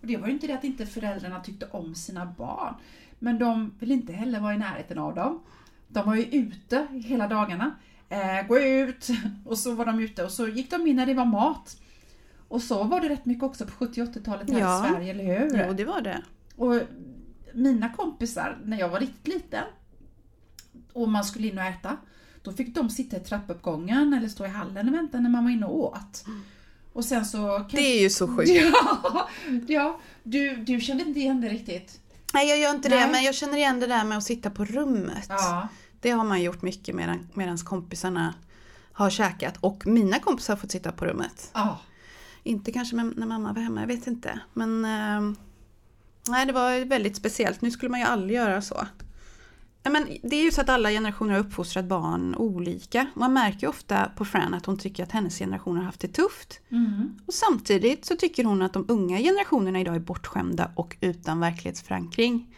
Och 0.00 0.06
det 0.06 0.16
var 0.16 0.26
ju 0.26 0.32
inte 0.32 0.46
det 0.46 0.52
att 0.54 0.64
inte 0.64 0.86
föräldrarna 0.86 1.40
tyckte 1.40 1.66
om 1.70 1.94
sina 1.94 2.26
barn. 2.26 2.74
Men 3.18 3.38
de 3.38 3.74
ville 3.78 3.94
inte 3.94 4.12
heller 4.12 4.40
vara 4.40 4.54
i 4.54 4.58
närheten 4.58 4.98
av 4.98 5.14
dem. 5.14 5.40
De 5.88 6.06
var 6.06 6.14
ju 6.14 6.22
ute 6.24 6.86
hela 6.90 7.28
dagarna. 7.28 7.74
Eh, 8.08 8.46
gå 8.48 8.58
ut! 8.58 9.08
Och 9.44 9.58
så 9.58 9.74
var 9.74 9.86
de 9.86 10.00
ute 10.00 10.24
och 10.24 10.30
så 10.32 10.48
gick 10.48 10.70
de 10.70 10.86
in 10.86 10.96
när 10.96 11.06
det 11.06 11.14
var 11.14 11.24
mat. 11.24 11.76
Och 12.48 12.62
så 12.62 12.84
var 12.84 13.00
det 13.00 13.08
rätt 13.08 13.24
mycket 13.24 13.44
också 13.44 13.64
på 13.66 13.72
70 13.72 14.02
80-talet 14.02 14.50
här 14.50 14.60
Ja. 14.60 14.86
i 14.86 14.90
Sverige, 14.92 15.10
eller 15.10 15.24
hur? 15.38 15.64
Jo, 15.66 15.72
det 15.72 15.84
var 15.84 16.00
det. 16.00 16.22
Och 16.56 16.80
mina 17.54 17.88
kompisar, 17.88 18.58
när 18.64 18.78
jag 18.78 18.88
var 18.88 19.00
riktigt 19.00 19.34
liten 19.34 19.64
och 20.92 21.08
man 21.08 21.24
skulle 21.24 21.48
in 21.48 21.58
och 21.58 21.64
äta, 21.64 21.96
då 22.42 22.52
fick 22.52 22.74
de 22.74 22.90
sitta 22.90 23.16
i 23.16 23.20
trappuppgången 23.20 24.14
eller 24.14 24.28
stå 24.28 24.44
i 24.44 24.48
hallen 24.48 24.88
och 24.88 24.94
vänta 24.94 25.20
när 25.20 25.30
man 25.30 25.44
var 25.44 25.50
inne 25.50 25.66
och 25.66 25.78
åt. 25.78 26.24
Och 26.92 27.04
sen 27.04 27.26
så... 27.26 27.66
Det 27.70 27.98
är 27.98 28.00
ju 28.00 28.10
så 28.10 28.36
sjukt. 28.36 28.50
Ja, 28.50 29.28
ja 29.68 30.00
du, 30.22 30.56
du 30.56 30.80
kände 30.80 31.04
inte 31.04 31.20
igen 31.20 31.40
det 31.40 31.48
riktigt? 31.48 32.00
Nej, 32.34 32.48
jag 32.48 32.58
gör 32.58 32.70
inte 32.70 32.88
Nej. 32.88 33.06
det, 33.06 33.12
men 33.12 33.24
jag 33.24 33.34
känner 33.34 33.56
igen 33.56 33.80
det 33.80 33.86
där 33.86 34.04
med 34.04 34.18
att 34.18 34.24
sitta 34.24 34.50
på 34.50 34.64
rummet. 34.64 35.26
Ja. 35.28 35.68
Det 36.00 36.10
har 36.10 36.24
man 36.24 36.42
gjort 36.42 36.62
mycket 36.62 36.94
medan 36.94 37.28
medans 37.34 37.62
kompisarna 37.62 38.34
har 38.92 39.10
käkat 39.10 39.56
och 39.60 39.86
mina 39.86 40.18
kompisar 40.18 40.54
har 40.54 40.60
fått 40.60 40.70
sitta 40.70 40.92
på 40.92 41.04
rummet. 41.04 41.50
Ja. 41.54 41.80
Inte 42.42 42.72
kanske 42.72 42.96
när 42.96 43.26
mamma 43.26 43.52
var 43.52 43.62
hemma, 43.62 43.80
jag 43.80 43.88
vet 43.88 44.06
inte. 44.06 44.40
Men 44.52 44.84
ehm, 44.84 45.36
nej, 46.28 46.46
det 46.46 46.52
var 46.52 46.84
väldigt 46.84 47.16
speciellt. 47.16 47.62
Nu 47.62 47.70
skulle 47.70 47.90
man 47.90 48.00
ju 48.00 48.06
aldrig 48.06 48.36
göra 48.36 48.62
så. 48.62 48.86
Men 49.84 50.06
det 50.22 50.36
är 50.36 50.42
ju 50.44 50.50
så 50.50 50.60
att 50.60 50.68
alla 50.68 50.90
generationer 50.90 51.32
har 51.32 51.40
uppfostrat 51.40 51.84
barn 51.84 52.34
olika. 52.34 53.06
Man 53.14 53.32
märker 53.32 53.60
ju 53.60 53.68
ofta 53.68 54.10
på 54.16 54.24
Fran 54.24 54.54
att 54.54 54.66
hon 54.66 54.78
tycker 54.78 55.02
att 55.02 55.12
hennes 55.12 55.38
generation 55.38 55.76
har 55.76 55.84
haft 55.84 56.00
det 56.00 56.08
tufft. 56.08 56.60
Mm. 56.70 57.18
Och 57.26 57.34
samtidigt 57.34 58.04
så 58.04 58.16
tycker 58.16 58.44
hon 58.44 58.62
att 58.62 58.72
de 58.72 58.84
unga 58.88 59.18
generationerna 59.18 59.80
idag 59.80 59.94
är 59.96 60.00
bortskämda 60.00 60.70
och 60.76 60.96
utan 61.00 61.40
verklighetsförankring. 61.40 62.54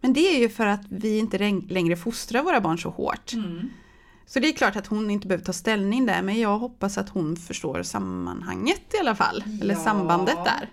Men 0.00 0.12
det 0.12 0.20
är 0.36 0.38
ju 0.40 0.48
för 0.48 0.66
att 0.66 0.80
vi 0.88 1.18
inte 1.18 1.38
läng- 1.38 1.66
längre 1.72 1.96
fostrar 1.96 2.42
våra 2.42 2.60
barn 2.60 2.78
så 2.78 2.90
hårt. 2.90 3.32
Mm. 3.32 3.68
Så 4.26 4.40
det 4.40 4.48
är 4.48 4.52
klart 4.52 4.76
att 4.76 4.86
hon 4.86 5.10
inte 5.10 5.26
behöver 5.28 5.44
ta 5.44 5.52
ställning 5.52 6.06
där, 6.06 6.22
men 6.22 6.40
jag 6.40 6.58
hoppas 6.58 6.98
att 6.98 7.08
hon 7.08 7.36
förstår 7.36 7.82
sammanhanget 7.82 8.94
i 8.94 8.98
alla 8.98 9.14
fall. 9.14 9.44
Eller 9.62 9.74
Ja. 9.74 9.80
sambandet 9.80 10.38
där. 10.44 10.70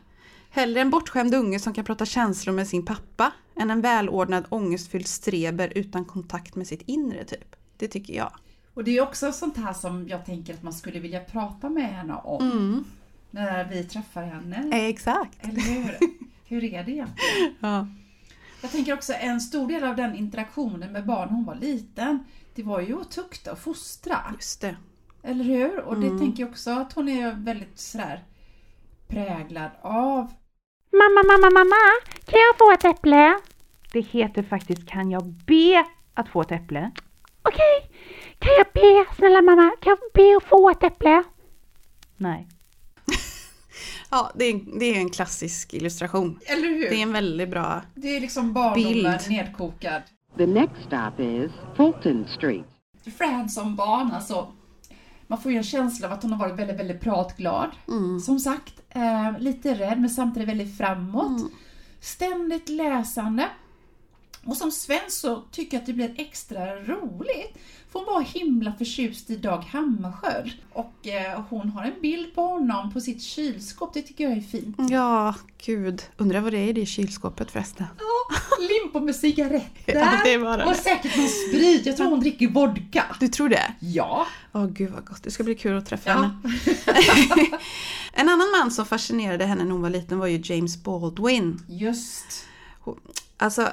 Hellre 0.50 0.82
en 0.82 0.90
bortskämd 0.90 1.36
unge 1.36 1.60
som 1.60 1.74
kan 1.74 1.86
prata 1.86 2.06
känslor 2.06 2.54
med 2.54 2.68
sin 2.68 2.86
pappa, 2.86 3.32
än 3.62 3.72
en 3.72 3.82
välordnad 3.82 4.46
ångestfylld 4.50 5.08
streber 5.08 5.72
utan 5.76 6.06
kontakt 6.06 6.56
med 6.56 6.68
sitt 6.68 6.82
inre 6.86 7.24
typ. 7.24 7.56
Det 7.78 7.88
tycker 7.88 8.14
jag. 8.14 8.32
Och 8.74 8.84
det 8.84 8.98
är 8.98 9.02
också 9.02 9.32
sånt 9.32 9.58
här 9.58 9.74
som 9.74 10.08
jag 10.08 10.26
tänker 10.26 10.54
att 10.54 10.64
man 10.64 10.74
skulle 10.74 11.00
vilja 11.00 11.20
prata 11.20 11.70
med 11.70 11.90
henne 11.96 12.14
om. 12.24 12.52
Mm. 12.52 12.84
När 13.32 13.64
vi 13.70 13.84
träffar 13.84 14.24
henne. 14.24 14.70
Exakt. 14.88 15.38
Eller 15.46 15.62
hur? 15.62 15.98
Hur 16.46 16.64
är 16.64 16.84
det 16.84 16.92
egentligen? 16.92 17.56
Ja. 17.60 17.88
Jag 18.62 18.72
tänker 18.72 18.94
också 18.94 19.14
en 19.14 19.42
stor 19.42 19.68
del 19.68 19.84
av 19.84 19.96
den 19.96 20.16
interaktionen 20.16 20.92
med 20.92 21.06
barn 21.06 21.28
när 21.30 21.36
hon 21.36 21.46
var 21.46 21.56
liten, 21.56 22.24
det 22.56 22.64
var 22.64 22.82
ju 22.82 23.02
att 23.02 23.12
tukta 23.12 23.52
och 23.52 23.60
fostra. 23.60 24.18
Just 24.36 24.62
det. 24.62 24.76
Eller 25.24 25.44
hur? 25.44 25.80
Och 25.80 26.00
det 26.00 26.08
Mm. 26.08 26.20
tänker 26.20 26.44
jag 26.44 26.50
också 26.50 26.72
att 26.72 26.94
hon 26.94 27.10
är 27.10 27.32
väldigt 27.32 27.80
sådär 27.80 28.24
präglad 29.08 29.72
av. 29.82 30.34
Mamma, 30.92 31.24
mamma, 31.28 31.50
mamma! 31.60 31.82
Kan 32.26 32.40
jag 32.40 32.58
få 32.58 32.72
ett 32.72 32.96
äpple? 32.98 33.40
Det 33.92 34.02
heter 34.02 34.44
faktiskt 34.44 34.88
Kan 34.88 35.12
jag 35.12 35.26
be 35.26 35.86
att 36.14 36.30
få 36.30 36.42
ett 36.42 36.52
äpple? 36.52 36.92
Okej. 37.42 37.92
Kan 38.40 38.52
jag 38.58 38.68
be, 38.74 39.16
snälla 39.16 39.42
mamma, 39.42 39.72
kan 39.82 39.90
jag 39.90 40.00
be 40.14 40.38
att 40.38 40.44
få 40.50 40.70
ett 40.70 40.84
äpple? 40.84 41.24
Nej. 42.18 42.48
Ja, 44.14 44.32
det 44.36 44.46
är, 44.46 44.80
det 44.80 44.86
är 44.86 45.00
en 45.00 45.10
klassisk 45.10 45.74
illustration. 45.74 46.40
Eller 46.46 46.68
hur? 46.70 46.90
Det 46.90 46.96
är 46.96 47.02
en 47.04 47.14
väldigt 47.14 47.50
bra 47.50 47.82
Det 47.96 48.08
är 48.18 48.22
liksom 48.22 48.54
barndomen 48.54 48.94
Bild. 48.94 49.20
nedkokad. 49.30 50.02
The 50.38 50.46
next 50.46 50.82
stop 50.88 51.24
is 51.24 51.52
Fulton 51.76 52.26
Street. 52.38 52.66
Fran 53.18 53.50
som 53.50 53.76
barn, 53.76 54.12
alltså. 54.12 54.54
Man 55.28 55.42
får 55.42 55.52
ju 55.52 55.58
en 55.58 55.64
känsla 55.64 56.08
av 56.08 56.14
att 56.14 56.24
hon 56.24 56.32
har 56.32 56.40
varit 56.48 56.60
väldigt, 56.60 56.80
väldigt 56.80 57.02
pratglad. 57.02 57.70
Som 58.26 58.40
sagt, 58.40 58.82
eh, 58.90 59.40
lite 59.40 59.74
rädd 59.74 60.00
men 60.02 60.10
samtidigt 60.10 60.50
väldigt 60.50 60.78
framåt. 60.78 61.52
Ständigt 62.00 62.70
läsande. 62.70 63.50
Och 64.46 64.58
som 64.58 64.72
svensk 64.72 65.12
så 65.18 65.42
tycker 65.52 65.78
jag 65.78 65.82
att 65.82 65.86
det 65.88 65.94
blir 65.94 66.14
extra 66.18 66.76
roligt. 66.76 67.58
För 67.92 68.00
hon 68.00 68.06
var 68.06 68.22
himla 68.22 68.74
förtjust 68.74 69.30
i 69.30 69.36
Dag 69.36 69.62
Hammarskjöld. 69.72 70.52
Och 70.74 71.08
eh, 71.08 71.42
hon 71.50 71.70
har 71.70 71.84
en 71.84 72.02
bild 72.02 72.36
på 72.36 72.42
honom 72.42 72.94
på 72.94 73.02
sitt 73.02 73.22
kylskåp, 73.22 73.94
det 73.94 74.02
tycker 74.02 74.24
jag 74.24 74.34
är 74.38 74.42
fint. 74.42 74.76
Ja, 74.92 75.36
gud. 75.66 76.02
Undrar 76.18 76.40
vad 76.40 76.54
det 76.54 76.58
är 76.60 76.68
i 76.68 76.74
det 76.74 76.86
kylskåpet 76.86 77.52
förresten. 77.52 77.86
Ja, 78.00 78.36
limpor 78.60 79.02
med 79.02 79.16
cigaretter. 79.16 79.72
Ja, 79.96 80.22
det 80.24 80.38
var 80.38 80.58
det. 80.58 80.66
Och 80.66 80.76
säkert 80.76 81.18
någon 81.18 81.28
sprit. 81.28 81.86
Jag 81.86 81.98
tror 81.98 82.08
hon 82.10 82.20
dricker 82.20 82.48
vodka. 82.48 83.06
Du 83.20 83.28
tror 83.28 83.50
det? 83.50 83.74
Ja. 83.80 84.28
Åh 84.54 84.68
gud 84.68 84.92
vad 84.92 85.06
gott, 85.06 85.24
det 85.24 85.32
ska 85.32 85.44
bli 85.44 85.56
kul 85.56 85.78
att 85.78 85.86
träffa 85.86 86.10
Ja. 86.10 86.16
henne. 86.16 86.38
en 88.14 88.30
annan 88.30 88.48
man 88.60 88.72
som 88.72 88.86
fascinerade 88.86 89.46
henne 89.46 89.64
när 89.64 89.72
hon 89.72 89.82
var 89.82 89.90
liten 89.90 90.20
var 90.20 90.28
ju 90.28 90.42
James 90.44 90.84
Baldwin. 90.84 91.64
Just. 91.70 92.46
Alltså, 93.38 93.70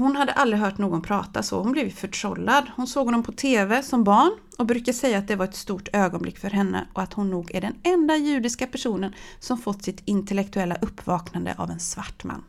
hon 0.00 0.16
hade 0.16 0.32
aldrig 0.32 0.60
hört 0.60 0.78
någon 0.78 1.02
prata 1.02 1.42
så, 1.42 1.62
hon 1.62 1.72
blev 1.72 1.90
förtrollad. 1.90 2.64
Hon 2.76 2.86
såg 2.86 3.04
honom 3.04 3.22
på 3.22 3.32
TV 3.32 3.82
som 3.82 4.04
barn 4.04 4.32
och 4.58 4.66
brukar 4.66 4.92
säga 4.92 5.18
att 5.18 5.28
det 5.28 5.36
var 5.36 5.44
ett 5.44 5.56
stort 5.56 5.88
ögonblick 5.92 6.38
för 6.38 6.50
henne 6.50 6.86
och 6.92 7.02
att 7.02 7.12
hon 7.12 7.30
nog 7.30 7.54
är 7.54 7.60
den 7.60 7.74
enda 7.82 8.16
judiska 8.16 8.66
personen 8.66 9.14
som 9.38 9.58
fått 9.58 9.82
sitt 9.82 10.02
intellektuella 10.04 10.76
uppvaknande 10.80 11.54
av 11.58 11.70
en 11.70 11.80
svart 11.80 12.24
man. 12.24 12.44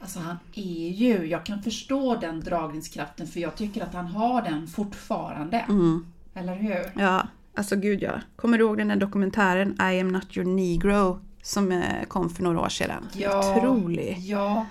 Alltså 0.00 0.18
han 0.18 0.36
är 0.54 0.88
ju, 0.88 1.26
jag 1.26 1.46
kan 1.46 1.62
förstå 1.62 2.16
den 2.16 2.40
dragningskraften 2.40 3.26
för 3.26 3.40
jag 3.40 3.56
tycker 3.56 3.82
att 3.82 3.94
han 3.94 4.06
har 4.06 4.42
den 4.42 4.66
fortfarande. 4.66 5.58
Mm. 5.58 6.06
Eller 6.34 6.54
hur? 6.54 7.02
Ja, 7.02 7.28
alltså 7.54 7.76
gud 7.76 8.02
ja. 8.02 8.12
Kommer 8.36 8.58
du 8.58 8.64
ihåg 8.64 8.78
den 8.78 8.88
där 8.88 8.96
dokumentären 8.96 9.76
I 9.92 10.00
am 10.00 10.08
not 10.08 10.36
your 10.36 10.48
negro 10.48 11.20
som 11.42 11.72
eh, 11.72 12.04
kom 12.08 12.30
för 12.30 12.42
några 12.42 12.60
år 12.60 12.68
sedan? 12.68 13.08
Otrolig. 13.14 14.18
Ja. 14.18 14.66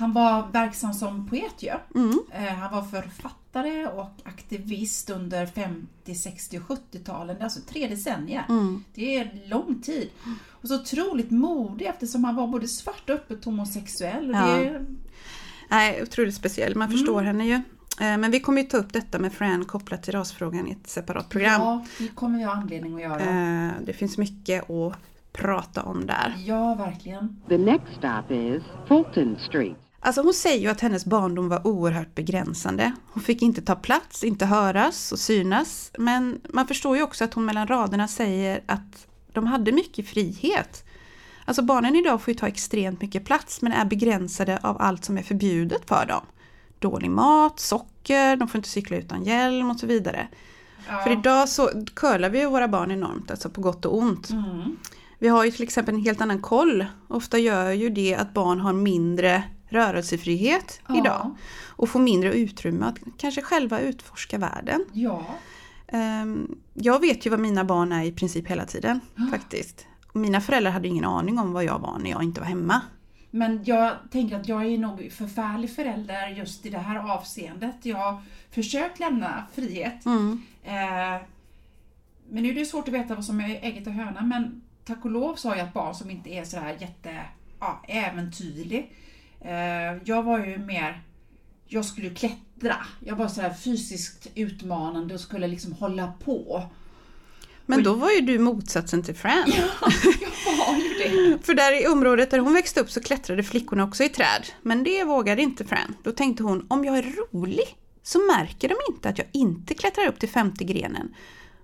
Han 0.00 0.12
var 0.12 0.48
verksam 0.52 0.92
som 0.94 1.28
poet 1.28 1.62
ju. 1.62 1.72
Mm. 1.94 2.18
Eh, 2.32 2.54
Han 2.54 2.72
var 2.74 2.82
författare 2.82 3.86
och 3.86 4.10
aktivist 4.24 5.10
under 5.10 5.46
50, 5.46 6.14
60 6.14 6.58
och 6.58 6.62
70-talen. 6.64 7.36
Det 7.36 7.40
är 7.42 7.44
alltså 7.44 7.60
tre 7.60 7.88
decennier. 7.88 8.44
Mm. 8.48 8.84
Det 8.94 9.16
är 9.16 9.48
lång 9.48 9.82
tid. 9.82 10.10
Och 10.50 10.68
så 10.68 10.74
otroligt 10.80 11.30
modig 11.30 11.86
eftersom 11.86 12.24
han 12.24 12.36
var 12.36 12.46
både 12.46 12.68
svart 12.68 13.02
och 13.10 13.14
öppet 13.14 13.44
homosexuell. 13.44 14.30
Och 14.30 14.36
Ja. 14.36 14.46
det 14.46 14.86
Nej, 15.70 16.02
otroligt 16.02 16.34
speciell. 16.34 16.76
Man 16.76 16.90
förstår 16.90 17.22
henne 17.22 17.46
ju. 17.46 17.54
Eh, 17.54 18.18
Men 18.18 18.30
vi 18.30 18.40
kommer 18.40 18.62
ju 18.62 18.68
ta 18.68 18.76
upp 18.76 18.92
detta 18.92 19.18
med 19.18 19.32
Fran 19.32 19.64
kopplat 19.64 20.02
till 20.02 20.14
rasfrågan 20.14 20.68
i 20.68 20.70
ett 20.72 20.86
separat 20.86 21.28
program. 21.28 21.60
Ja, 21.62 21.84
det 21.98 22.08
kommer 22.08 22.38
vi 22.38 22.44
ha 22.44 22.52
anledning 22.52 22.94
att 22.94 23.00
göra. 23.02 23.20
Eh, 23.66 23.72
Det 23.84 23.92
finns 23.92 24.18
mycket 24.18 24.70
att 24.70 24.96
prata 25.32 25.82
om 25.82 26.06
där. 26.06 26.34
Ja, 26.46 26.74
verkligen. 26.74 27.36
The 27.48 27.58
next 27.58 27.92
stop 27.98 28.34
is 28.34 28.62
Fulton 28.88 29.36
Street. 29.48 29.76
Alltså 30.02 30.22
hon 30.22 30.34
säger 30.34 30.60
ju 30.60 30.68
att 30.68 30.80
hennes 30.80 31.04
barndom 31.04 31.48
var 31.48 31.66
oerhört 31.66 32.14
begränsande. 32.14 32.92
Hon 33.12 33.22
fick 33.22 33.42
inte 33.42 33.62
ta 33.62 33.74
plats, 33.74 34.24
inte 34.24 34.46
höras 34.46 35.12
och 35.12 35.18
synas. 35.18 35.90
Men 35.98 36.40
man 36.48 36.66
förstår 36.66 36.96
ju 36.96 37.02
också 37.02 37.24
att 37.24 37.34
hon 37.34 37.44
mellan 37.44 37.66
raderna 37.66 38.08
säger 38.08 38.62
att 38.66 39.06
de 39.32 39.46
hade 39.46 39.72
mycket 39.72 40.08
frihet. 40.08 40.84
Alltså 41.44 41.62
barnen 41.62 41.96
idag 41.96 42.22
får 42.22 42.32
ju 42.32 42.38
ta 42.38 42.48
extremt 42.48 43.00
mycket 43.02 43.24
plats 43.24 43.62
men 43.62 43.72
är 43.72 43.84
begränsade 43.84 44.58
av 44.62 44.82
allt 44.82 45.04
som 45.04 45.18
är 45.18 45.22
förbjudet 45.22 45.88
för 45.88 46.06
dem. 46.06 46.22
Dålig 46.78 47.10
mat, 47.10 47.60
socker, 47.60 48.36
de 48.36 48.48
får 48.48 48.58
inte 48.58 48.68
cykla 48.68 48.96
utan 48.96 49.24
hjälm 49.24 49.70
och 49.70 49.80
så 49.80 49.86
vidare. 49.86 50.28
Ja. 50.88 51.02
För 51.02 51.10
idag 51.10 51.48
så 51.48 51.70
curlar 51.94 52.30
vi 52.30 52.46
våra 52.46 52.68
barn 52.68 52.90
enormt, 52.90 53.30
alltså 53.30 53.50
på 53.50 53.60
gott 53.60 53.84
och 53.84 53.98
ont. 53.98 54.30
Mm. 54.30 54.76
Vi 55.18 55.28
har 55.28 55.44
ju 55.44 55.50
till 55.50 55.62
exempel 55.62 55.94
en 55.94 56.04
helt 56.04 56.20
annan 56.20 56.42
koll. 56.42 56.86
Ofta 57.08 57.38
gör 57.38 57.70
ju 57.70 57.90
det 57.90 58.14
att 58.14 58.34
barn 58.34 58.60
har 58.60 58.72
mindre 58.72 59.42
rörelsefrihet 59.70 60.80
Ja. 60.88 60.98
idag. 60.98 61.36
Och 61.68 61.88
får 61.88 62.00
mindre 62.00 62.32
utrymme 62.34 62.86
att 62.86 62.98
kanske 63.18 63.42
själva 63.42 63.80
utforska 63.80 64.38
världen. 64.38 64.84
Ja. 64.92 65.24
Ehm, 65.88 66.58
Jag 66.74 67.00
vet 67.00 67.26
ju 67.26 67.30
vad 67.30 67.40
mina 67.40 67.64
barn 67.64 67.92
är 67.92 68.04
i 68.04 68.12
princip 68.12 68.46
hela 68.48 68.64
tiden 68.64 69.00
faktiskt. 69.30 69.86
Och 70.12 70.16
Mina 70.20 70.40
föräldrar 70.40 70.70
hade 70.72 70.88
ingen 70.88 71.04
aning 71.04 71.38
om 71.38 71.52
vad 71.52 71.64
jag 71.64 71.78
var 71.78 71.98
när 71.98 72.10
jag 72.10 72.22
inte 72.22 72.40
var 72.40 72.46
hemma. 72.48 72.80
Men 73.30 73.64
jag 73.64 73.92
tänker 74.10 74.36
att 74.40 74.48
jag 74.48 74.66
är 74.66 74.78
nog 74.78 75.12
förfärlig 75.12 75.74
förälder 75.74 76.28
just 76.28 76.66
i 76.66 76.70
det 76.70 76.78
här 76.78 77.10
avseendet. 77.12 77.76
Jag 77.82 77.96
har 77.96 78.22
försökt 78.50 79.00
lämna 79.00 79.46
frihet. 79.54 80.06
Mm. 80.06 80.42
Eh, 80.64 81.22
men 82.30 82.42
nu 82.42 82.50
är 82.50 82.54
det 82.54 82.64
svårt 82.66 82.88
att 82.88 82.94
veta 82.94 83.14
vad 83.14 83.24
som 83.24 83.40
är 83.40 83.58
ägget 83.62 83.86
och 83.86 83.92
hönan. 83.92 84.28
Men 84.28 84.62
tack 84.84 85.04
och 85.04 85.10
lov 85.10 85.34
så 85.34 85.48
har 85.48 85.56
jag 85.56 85.66
ett 85.66 85.74
barn 85.74 85.94
som 85.94 86.10
inte 86.10 86.30
är 86.30 86.44
sådär 86.44 86.76
jätte 86.80 87.20
ja, 87.60 87.82
äventyrlig. 87.88 88.92
Eh, 89.44 90.02
jag 90.04 90.22
var 90.22 90.46
ju 90.46 90.58
mer, 90.58 91.02
jag 91.66 91.84
skulle 91.84 92.10
klättra. 92.10 92.76
Jag 93.00 93.16
var 93.16 93.28
sådär 93.28 93.54
fysiskt 93.54 94.26
utmanande 94.34 95.14
och 95.14 95.20
skulle 95.20 95.46
liksom 95.46 95.72
hålla 95.72 96.12
på. 96.24 96.62
Men 97.66 97.82
då 97.82 97.94
var 97.94 98.10
ju 98.10 98.20
du 98.20 98.38
motsatsen 98.38 99.02
till 99.02 99.14
Fran. 99.14 99.44
Jag 99.46 100.66
var 100.66 100.76
ju 100.76 100.94
det. 100.98 101.38
För 101.46 101.54
där 101.54 101.82
i 101.82 101.86
området 101.86 102.30
där 102.30 102.38
hon 102.38 102.54
växte 102.54 102.80
upp 102.80 102.90
så 102.90 103.00
klättrade 103.00 103.42
flickorna 103.42 103.84
också 103.84 104.04
i 104.04 104.08
träd. 104.08 104.46
Men 104.62 104.84
det 104.84 105.04
vågade 105.04 105.42
inte 105.42 105.64
Fran. 105.64 105.94
Då 106.02 106.12
tänkte 106.12 106.42
hon, 106.42 106.66
om 106.68 106.84
jag 106.84 106.98
är 106.98 107.02
rolig 107.02 107.76
så 108.02 108.18
märker 108.18 108.68
de 108.68 108.74
inte 108.92 109.08
att 109.08 109.18
jag 109.18 109.26
inte 109.32 109.74
klättrar 109.74 110.06
upp 110.06 110.18
till 110.18 110.28
femte 110.28 110.64
grenen. 110.64 111.14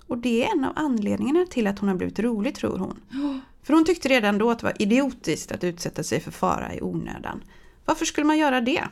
Och 0.06 0.18
det 0.18 0.44
är 0.44 0.52
en 0.52 0.64
av 0.64 0.72
anledningarna 0.76 1.46
till 1.46 1.66
att 1.66 1.78
hon 1.78 1.88
har 1.88 1.96
blivit 1.96 2.18
rolig 2.18 2.54
tror 2.54 2.78
hon. 2.78 3.00
För 3.62 3.74
hon 3.74 3.84
tyckte 3.84 4.08
redan 4.08 4.38
då 4.38 4.50
att 4.50 4.58
det 4.58 4.66
var 4.66 4.82
idiotiskt 4.82 5.52
att 5.52 5.64
utsätta 5.64 6.02
sig 6.02 6.20
för 6.20 6.30
fara 6.30 6.74
i 6.74 6.82
onödan. 6.82 7.42
Varför 7.86 8.04
skulle 8.04 8.26
man 8.26 8.38
göra 8.38 8.60
det? 8.60 8.84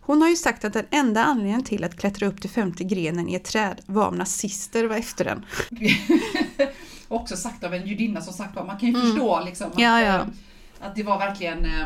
Hon 0.00 0.22
har 0.22 0.28
ju 0.28 0.36
sagt 0.36 0.64
att 0.64 0.72
den 0.72 0.86
enda 0.90 1.24
anledningen 1.24 1.62
till 1.64 1.84
att 1.84 1.98
klättra 1.98 2.26
upp 2.26 2.40
till 2.40 2.50
femte 2.50 2.84
grenen 2.84 3.28
i 3.28 3.34
ett 3.34 3.44
träd 3.44 3.80
var 3.86 4.08
om 4.08 4.14
nazister 4.14 4.84
var 4.84 4.96
efter 4.96 5.24
den. 5.24 5.46
också 7.08 7.36
sagt 7.36 7.64
av 7.64 7.74
en 7.74 7.86
judinna 7.86 8.20
som 8.20 8.32
sagt 8.32 8.56
var, 8.56 8.64
man 8.64 8.78
kan 8.78 8.88
ju 8.88 9.00
förstå 9.00 9.40
liksom 9.44 9.66
att, 9.66 9.78
Ja, 9.78 10.00
ja. 10.00 10.14
eh, 10.16 10.24
att 10.80 10.94
det 10.96 11.02
var 11.02 11.18
verkligen 11.18 11.64
eh, 11.64 11.82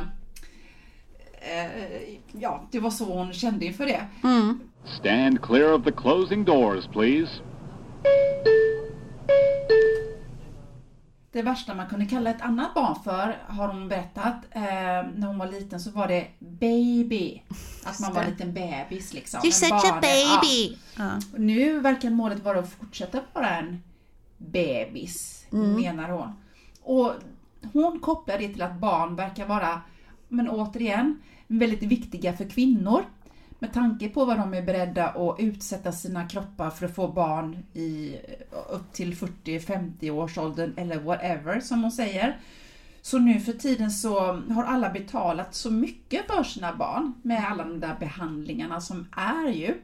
eh, 1.40 2.00
Ja, 2.32 2.68
det 2.70 2.80
var 2.80 2.90
så 2.90 3.04
hon 3.04 3.32
kände 3.32 3.66
inför 3.66 3.86
det. 3.86 4.06
Mm. 4.24 4.60
Stand 5.00 5.42
clear 5.42 5.72
of 5.72 5.84
the 5.84 5.92
closing 5.92 6.44
doors, 6.44 6.86
please. 6.92 7.30
Det 11.34 11.42
värsta 11.42 11.74
man 11.74 11.88
kunde 11.88 12.06
kalla 12.06 12.30
ett 12.30 12.40
annat 12.42 12.74
barn 12.74 12.96
för, 13.04 13.36
har 13.48 13.68
hon 13.68 13.88
berättat, 13.88 14.34
eh, 14.50 14.62
när 14.62 15.26
hon 15.26 15.38
var 15.38 15.46
liten 15.46 15.80
så 15.80 15.90
var 15.90 16.08
det 16.08 16.26
baby. 16.38 17.42
Att 17.84 18.00
man 18.00 18.14
var 18.14 18.22
en 18.22 18.30
liten 18.30 18.52
bebis 18.54 19.12
liksom. 19.14 19.40
You're 19.40 19.50
such 19.50 19.72
a 19.72 19.78
barn- 19.80 20.00
baby. 20.00 20.76
Ja. 20.98 21.10
Och 21.32 21.40
Nu 21.40 21.80
verkar 21.80 22.10
målet 22.10 22.44
vara 22.44 22.58
att 22.58 22.70
fortsätta 22.72 23.20
vara 23.32 23.56
en 23.56 23.82
bebis, 24.38 25.46
Mm. 25.52 25.74
menar 25.74 26.08
hon. 26.08 26.32
Och 26.82 27.12
hon 27.72 28.00
kopplar 28.00 28.38
det 28.38 28.48
till 28.48 28.62
att 28.62 28.74
barn 28.80 29.16
verkar 29.16 29.46
vara, 29.46 29.80
men 30.28 30.48
återigen, 30.48 31.22
väldigt 31.46 31.82
viktiga 31.82 32.36
för 32.36 32.48
kvinnor. 32.48 33.04
Med 33.64 33.72
tanke 33.72 34.08
på 34.08 34.24
vad 34.24 34.38
de 34.38 34.54
är 34.54 34.62
beredda 34.62 35.08
att 35.08 35.40
utsätta 35.40 35.92
sina 35.92 36.28
kroppar 36.28 36.70
för 36.70 36.86
att 36.86 36.94
få 36.94 37.08
barn 37.08 37.64
i 37.74 38.16
upp 38.70 38.92
till 38.92 39.14
40-50 39.14 40.10
års 40.10 40.38
åldern 40.38 40.74
eller 40.76 41.00
whatever 41.00 41.60
som 41.60 41.82
hon 41.82 41.92
säger. 41.92 42.38
Så 43.02 43.18
nu 43.18 43.40
för 43.40 43.52
tiden 43.52 43.90
så 43.90 44.20
har 44.32 44.64
alla 44.64 44.90
betalat 44.90 45.54
så 45.54 45.70
mycket 45.70 46.26
för 46.26 46.44
sina 46.44 46.74
barn 46.74 47.14
med 47.22 47.44
alla 47.50 47.64
de 47.64 47.80
där 47.80 47.96
behandlingarna 48.00 48.80
som 48.80 49.06
är 49.16 49.48
ju. 49.48 49.74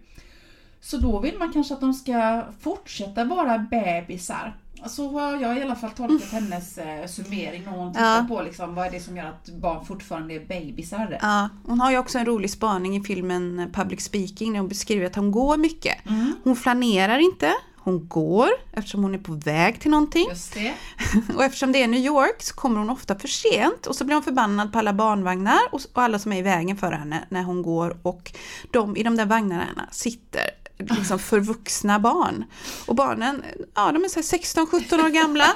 Så 0.81 0.97
då 0.97 1.21
vill 1.21 1.39
man 1.39 1.53
kanske 1.53 1.75
att 1.75 1.81
de 1.81 1.95
ska 1.95 2.45
fortsätta 2.61 3.25
vara 3.25 3.59
bebisar. 3.59 4.57
Så 4.89 5.09
har 5.09 5.37
jag 5.41 5.59
i 5.59 5.63
alla 5.63 5.77
fall 5.77 5.91
tolkat 5.91 6.33
hennes 6.33 6.79
eh, 6.79 7.07
summering 7.07 7.63
när 7.65 7.73
hon 7.73 7.93
tittar 7.93 8.17
Ja. 8.17 8.27
på 8.29 8.43
liksom, 8.43 8.75
vad 8.75 8.87
är 8.87 8.91
det 8.91 9.01
som 9.01 9.17
gör 9.17 9.25
att 9.27 9.49
barn 9.49 9.85
fortfarande 9.85 10.35
är 10.35 10.41
bebisar. 10.47 11.19
Ja, 11.23 11.49
hon 11.67 11.81
har 11.81 11.91
ju 11.91 11.99
också 11.99 12.19
en 12.19 12.27
rolig 12.27 12.51
spaning 12.51 12.97
i 12.97 13.01
filmen 13.03 13.71
Public 13.73 14.01
Speaking 14.05 14.53
när 14.53 14.59
hon 14.61 14.69
beskriver 14.69 15.07
att 15.07 15.17
hon 15.17 15.31
går 15.31 15.57
mycket. 15.57 15.97
Hon 16.45 16.57
flanerar 16.57 17.19
inte, 17.19 17.53
hon 17.77 18.09
går 18.09 18.49
eftersom 18.73 19.03
hon 19.03 19.15
är 19.15 19.19
på 19.19 19.33
väg 19.33 19.81
till 19.81 19.91
någonting. 19.91 20.27
Just 20.31 20.55
det. 20.55 20.75
Och 21.37 21.45
eftersom 21.45 21.73
det 21.73 21.83
är 21.83 21.89
New 21.89 22.01
York 22.01 22.43
så 22.43 22.55
kommer 22.55 22.79
hon 22.79 22.91
ofta 22.91 23.19
för 23.19 23.29
sent 23.29 23.87
och 23.87 23.97
så 23.97 24.05
blir 24.05 24.15
hon 24.15 24.23
förbannad 24.25 24.73
på 24.73 24.79
alla 24.79 24.93
barnvagnar 24.93 25.59
och 25.73 25.81
och 25.93 26.03
alla 26.03 26.19
som 26.19 26.33
är 26.33 26.37
i 26.39 26.43
vägen 26.43 26.77
för 26.77 26.93
henne 26.93 27.25
när 27.29 27.43
hon 27.43 27.63
går 27.63 27.97
och 28.03 28.33
de 28.71 28.97
i 28.97 29.03
de 29.03 29.17
där 29.17 29.27
vagnarna 29.27 29.89
sitter 29.91 30.43
liksom 30.89 31.19
för 31.19 31.41
vuxna 31.41 31.99
barn. 31.99 32.45
Och 32.87 32.95
barnen, 32.95 33.43
ja 33.75 33.93
de 33.93 34.05
är 34.05 34.09
16-17 34.09 35.05
år 35.05 35.09
gamla. 35.09 35.47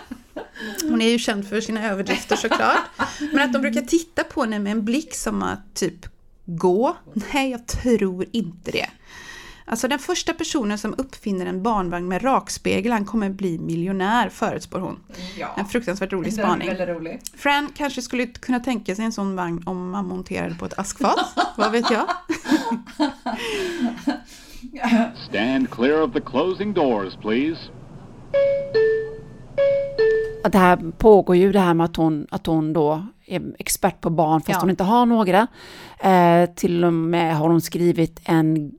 Hon 0.82 1.02
är 1.02 1.08
ju 1.08 1.18
känd 1.18 1.48
för 1.48 1.60
sina 1.60 1.90
överdrifter 1.90 2.36
såklart. 2.36 2.78
Men 3.32 3.38
att 3.38 3.52
de 3.52 3.62
brukar 3.62 3.80
titta 3.80 4.24
på 4.24 4.40
henne 4.40 4.58
med 4.58 4.72
en 4.72 4.84
blick 4.84 5.14
som 5.14 5.42
att 5.42 5.74
typ 5.74 6.06
gå? 6.44 6.96
Nej, 7.32 7.50
jag 7.50 7.66
tror 7.66 8.26
inte 8.32 8.70
det. 8.70 8.88
Alltså 9.66 9.88
den 9.88 9.98
första 9.98 10.32
personen 10.32 10.78
som 10.78 10.94
uppfinner 10.98 11.46
en 11.46 11.62
barnvagn 11.62 12.08
med 12.08 12.24
rakspegel, 12.24 13.04
kommer 13.04 13.30
bli 13.30 13.58
miljonär, 13.58 14.28
förutspår 14.28 14.78
hon. 14.78 15.00
Ja. 15.38 15.54
En 15.56 15.66
fruktansvärt 15.66 16.12
rolig 16.12 16.32
spaning. 16.32 16.68
väldigt 16.68 16.88
rolig. 16.88 17.20
Fran 17.36 17.70
kanske 17.74 18.02
skulle 18.02 18.26
kunna 18.26 18.60
tänka 18.60 18.94
sig 18.94 19.04
en 19.04 19.12
sån 19.12 19.36
vagn 19.36 19.62
om 19.66 19.90
man 19.90 20.08
monterade 20.08 20.54
på 20.54 20.66
ett 20.66 20.78
askfat. 20.78 21.38
Vad 21.56 21.72
vet 21.72 21.90
jag? 21.90 22.08
Stand 25.28 25.70
clear 25.70 26.02
of 26.02 26.12
the 26.12 26.20
closing 26.20 26.72
doors, 26.74 27.16
please. 27.22 27.60
Att 30.44 30.52
det 30.52 30.58
här 30.58 30.76
pågår 30.98 31.36
ju 31.36 31.52
det 31.52 31.60
här 31.60 31.74
med 31.74 31.84
att 31.84 31.96
hon, 31.96 32.26
att 32.30 32.46
hon 32.46 32.72
då 32.72 33.06
är 33.26 33.42
expert 33.58 34.00
på 34.00 34.10
barn 34.10 34.40
fast 34.40 34.50
Ja. 34.50 34.60
hon 34.60 34.70
inte 34.70 34.84
har 34.84 35.06
några. 35.06 35.46
Eh, 36.00 36.50
till 36.54 36.84
och 36.84 36.92
med 36.92 37.36
har 37.36 37.48
hon 37.48 37.60
skrivit 37.60 38.20
en, 38.24 38.72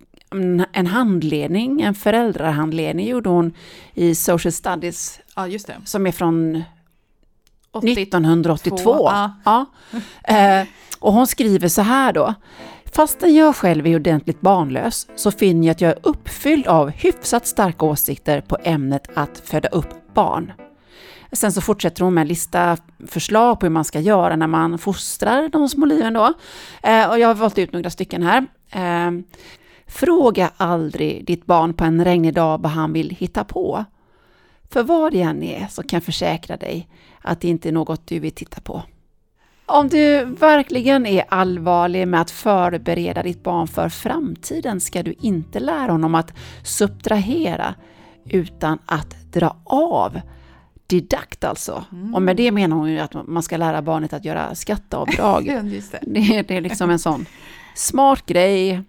en- 0.73 0.87
handledning, 0.87 1.81
en 1.81 1.95
föräldrahandledning 1.95 3.07
gjorde 3.07 3.29
hon 3.29 3.53
i 3.93 4.15
Social 4.15 4.51
Studies 4.51 5.19
Ja, 5.35 5.47
just 5.47 5.67
det. 5.67 5.75
som 5.85 6.07
är 6.07 6.11
från 6.11 6.63
80 7.71 7.91
1982. 8.01 8.97
ja. 9.11 9.31
Ja. 9.45 9.65
Eh, 10.23 10.67
och 10.99 11.13
hon 11.13 11.27
skriver 11.27 11.67
så 11.67 11.81
här 11.81 12.13
då. 12.13 12.33
Fastän 12.95 13.35
jag 13.35 13.55
själv 13.55 13.87
är 13.87 13.95
ordentligt 13.95 14.41
barnlös 14.41 15.07
så 15.15 15.31
finner 15.31 15.67
jag 15.67 15.71
att 15.71 15.81
jag 15.81 15.91
är 15.91 15.99
uppfylld 16.01 16.67
av 16.67 16.89
hyfsat 16.89 17.47
starka 17.47 17.85
åsikter 17.85 18.41
på 18.41 18.57
ämnet 18.63 19.09
att 19.13 19.39
föda 19.39 19.69
upp 19.69 20.13
barn. 20.13 20.53
Sen 21.31 21.51
så 21.51 21.61
fortsätter 21.61 22.03
hon 22.03 22.13
med 22.13 22.21
en 22.21 22.27
lista 22.27 22.77
förslag 23.07 23.59
på 23.59 23.65
hur 23.65 23.71
man 23.71 23.85
ska 23.85 23.99
göra 23.99 24.35
när 24.35 24.47
man 24.47 24.77
fostrar 24.77 25.49
de 25.49 25.69
små 25.69 25.85
liven 25.85 26.13
då. 26.13 26.33
Eh, 26.83 27.09
och 27.09 27.19
jag 27.19 27.27
har 27.27 27.35
valt 27.35 27.57
ut 27.57 27.73
några 27.73 27.89
stycken 27.89 28.23
här. 28.23 28.45
Eh, 28.69 29.11
fråga 29.87 30.51
aldrig 30.57 31.25
ditt 31.25 31.45
barn 31.45 31.73
på 31.73 31.83
en 31.83 32.05
regnig 32.05 32.33
dag 32.33 32.61
vad 32.61 32.71
han 32.71 32.93
vill 32.93 33.09
hitta 33.09 33.43
på. 33.43 33.85
För 34.69 34.83
vad 34.83 35.11
det 35.11 35.21
än 35.21 35.43
är 35.43 35.67
så 35.67 35.83
kan 35.83 35.97
jag 35.97 36.03
försäkra 36.03 36.57
dig 36.57 36.89
att 37.21 37.41
det 37.41 37.47
inte 37.47 37.69
är 37.69 37.73
något 37.73 38.07
du 38.07 38.19
vill 38.19 38.31
titta 38.31 38.61
på. 38.61 38.83
Om 39.65 39.89
du 39.89 40.25
verkligen 40.25 41.05
är 41.05 41.25
allvarlig 41.29 42.07
med 42.07 42.21
att 42.21 42.31
förbereda 42.31 43.23
ditt 43.23 43.43
barn 43.43 43.67
för 43.67 43.89
framtiden 43.89 44.81
ska 44.81 45.03
du 45.03 45.15
inte 45.19 45.59
lära 45.59 45.91
honom 45.91 46.15
att 46.15 46.33
subtrahera 46.63 47.75
utan 48.29 48.79
att 48.85 49.31
dra 49.31 49.57
av. 49.63 50.21
Didakt 50.87 51.43
alltså. 51.43 51.85
Och 52.13 52.21
med 52.21 52.37
det 52.37 52.51
menar 52.51 52.77
hon 52.77 52.91
ju 52.91 52.99
att 52.99 53.27
man 53.27 53.43
ska 53.43 53.57
lära 53.57 53.81
barnet 53.81 54.13
att 54.13 54.25
göra 54.25 54.55
skatteavdrag. 54.55 55.45
Det. 55.45 55.99
Det, 56.01 56.41
det 56.41 56.57
är 56.57 56.61
liksom 56.61 56.89
en 56.89 56.99
sån 56.99 57.25
smart 57.75 58.25
grej. 58.25 58.81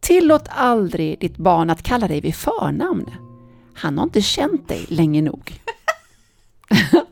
Tillåt 0.00 0.48
aldrig 0.48 1.18
ditt 1.18 1.36
barn 1.36 1.70
att 1.70 1.82
kalla 1.82 2.08
dig 2.08 2.20
vid 2.20 2.34
förnamn. 2.34 3.10
Han 3.74 3.98
har 3.98 4.04
inte 4.04 4.22
känt 4.22 4.68
dig 4.68 4.86
länge 4.88 5.22
nog. 5.22 5.60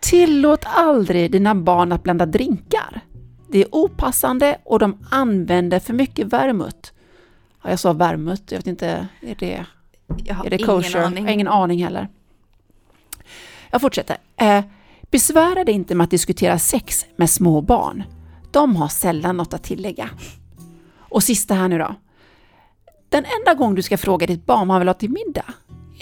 Tillåt 0.00 0.64
aldrig 0.64 1.32
dina 1.32 1.54
barn 1.54 1.92
att 1.92 2.02
blanda 2.02 2.26
drinkar. 2.26 3.00
Det 3.48 3.58
är 3.58 3.74
opassande 3.74 4.58
och 4.64 4.78
de 4.78 4.98
använder 5.10 5.80
för 5.80 5.92
mycket 5.92 6.26
vermouth. 6.26 6.92
Ja, 7.62 7.70
jag 7.70 7.78
sa 7.78 7.92
vermouth, 7.92 8.42
jag 8.48 8.58
vet 8.58 8.66
inte, 8.66 9.08
är 9.20 9.34
det, 9.38 9.64
är 10.44 10.50
det 10.50 10.56
ingen 10.56 10.66
kosher? 10.66 11.02
aning. 11.02 11.24
Jag 11.24 11.30
har 11.30 11.34
ingen 11.34 11.48
aning 11.48 11.84
heller. 11.84 12.08
Jag 13.70 13.80
fortsätter. 13.80 14.16
Eh, 14.36 14.64
besvära 15.10 15.64
dig 15.64 15.74
inte 15.74 15.94
med 15.94 16.04
att 16.04 16.10
diskutera 16.10 16.58
sex 16.58 17.06
med 17.16 17.30
små 17.30 17.60
barn. 17.60 18.02
De 18.50 18.76
har 18.76 18.88
sällan 18.88 19.36
något 19.36 19.54
att 19.54 19.62
tillägga. 19.62 20.10
Och 20.98 21.22
sista 21.22 21.54
här 21.54 21.68
nu 21.68 21.78
då. 21.78 21.94
Den 23.08 23.24
enda 23.38 23.54
gång 23.54 23.74
du 23.74 23.82
ska 23.82 23.98
fråga 23.98 24.26
ditt 24.26 24.46
barn 24.46 24.68
vad 24.68 24.74
han 24.74 24.80
vill 24.80 24.88
ha 24.88 24.94
till 24.94 25.10
middag 25.10 25.44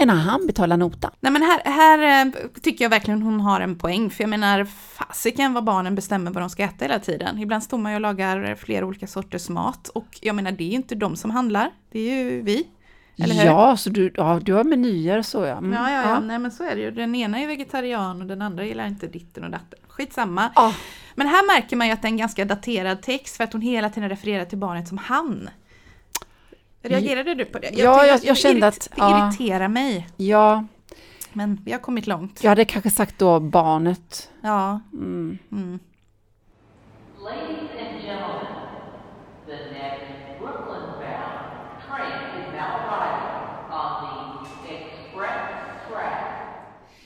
är 0.03 0.07
när 0.07 0.15
han 0.15 0.47
betalar 0.47 0.77
notan. 0.77 1.11
Nej 1.21 1.33
men 1.33 1.43
här, 1.43 1.61
här 1.65 2.27
eh, 2.27 2.33
tycker 2.63 2.85
jag 2.85 2.91
verkligen 2.91 3.23
hon 3.23 3.41
har 3.41 3.61
en 3.61 3.79
poäng, 3.79 4.11
för 4.11 4.23
jag 4.23 4.31
menar 4.31 4.65
fasiken 4.65 5.53
vad 5.55 5.65
barnen 5.65 5.95
bestämmer 5.95 6.31
vad 6.31 6.43
de 6.43 6.51
ska 6.51 6.63
äta 6.63 6.85
hela 6.85 6.99
tiden. 6.99 7.39
Ibland 7.39 7.63
står 7.63 7.79
man 7.79 7.93
ju 7.93 7.97
och 7.97 8.01
lagar 8.01 8.55
flera 8.55 8.87
olika 8.87 9.07
sorters 9.07 9.49
mat 9.49 9.89
och 9.89 10.19
jag 10.21 10.37
menar 10.37 10.53
det 10.53 10.65
är 10.65 10.69
ju 10.69 10.75
inte 10.77 10.95
de 10.95 11.17
som 11.17 11.31
handlar, 11.31 11.71
det 11.93 11.99
är 11.99 12.25
ju 12.25 12.43
vi. 12.43 12.67
Ja, 13.17 13.77
så 13.77 13.91
du, 13.91 14.13
ja, 14.17 14.41
du 14.43 14.53
har 14.53 14.65
menyer 14.65 15.23
så 15.23 15.45
ja. 15.45 15.57
Mm, 15.57 15.73
Ja, 15.73 15.91
ja, 15.91 16.03
ja, 16.03 16.21
nej 16.21 16.39
men 16.39 16.51
så 16.51 16.65
är 16.65 16.77
det 16.77 16.81
ju. 16.83 16.91
Den 16.91 17.15
ena 17.15 17.39
är 17.39 17.47
vegetarian 17.47 18.21
och 18.21 18.27
den 18.27 18.43
andra 18.43 18.65
gillar 18.65 18.87
inte 18.87 19.07
ditten 19.07 19.45
och 19.45 19.51
datten. 19.51 19.79
Skitsamma. 19.89 20.51
Ja. 20.55 20.75
Men 21.15 21.27
här 21.27 21.47
märker 21.47 21.77
man 21.77 21.87
ju 21.87 21.93
att 21.93 22.03
det 22.03 22.09
är 22.09 22.11
en 22.11 22.17
ganska 22.17 22.45
daterad 22.45 23.03
text 23.03 23.37
för 23.37 23.45
att 23.45 23.53
hon 23.53 23.63
hela 23.63 23.91
tiden 23.91 24.09
refererar 24.09 24.45
till 24.45 24.59
barnet 24.59 24.89
som 24.89 24.99
han. 24.99 25.51
Reagerade 26.89 27.35
du 27.35 27.45
på 27.45 27.59
det? 27.59 27.71
Ja, 27.73 28.07
jag- 28.07 28.15
att 28.15 28.25
jag 28.25 28.37
det 28.37 28.41
kände 28.41 28.67
att- 28.67 28.81
Det 28.81 28.89
ja. 28.97 29.29
irriterar 29.29 29.69
mig. 29.69 30.09
Ja, 30.17 30.65
Men 31.33 31.61
vi 31.65 31.73
har 31.73 31.79
kommit 31.79 32.07
långt. 32.07 32.43
jag 32.43 32.51
hade 32.51 32.65
kanske 32.65 32.91
sagt 32.91 33.19
då 33.19 33.41
barnet. 33.41 34.31
Ja. 34.43 34.81
Mm. 34.93 35.39
Mm. 35.53 35.79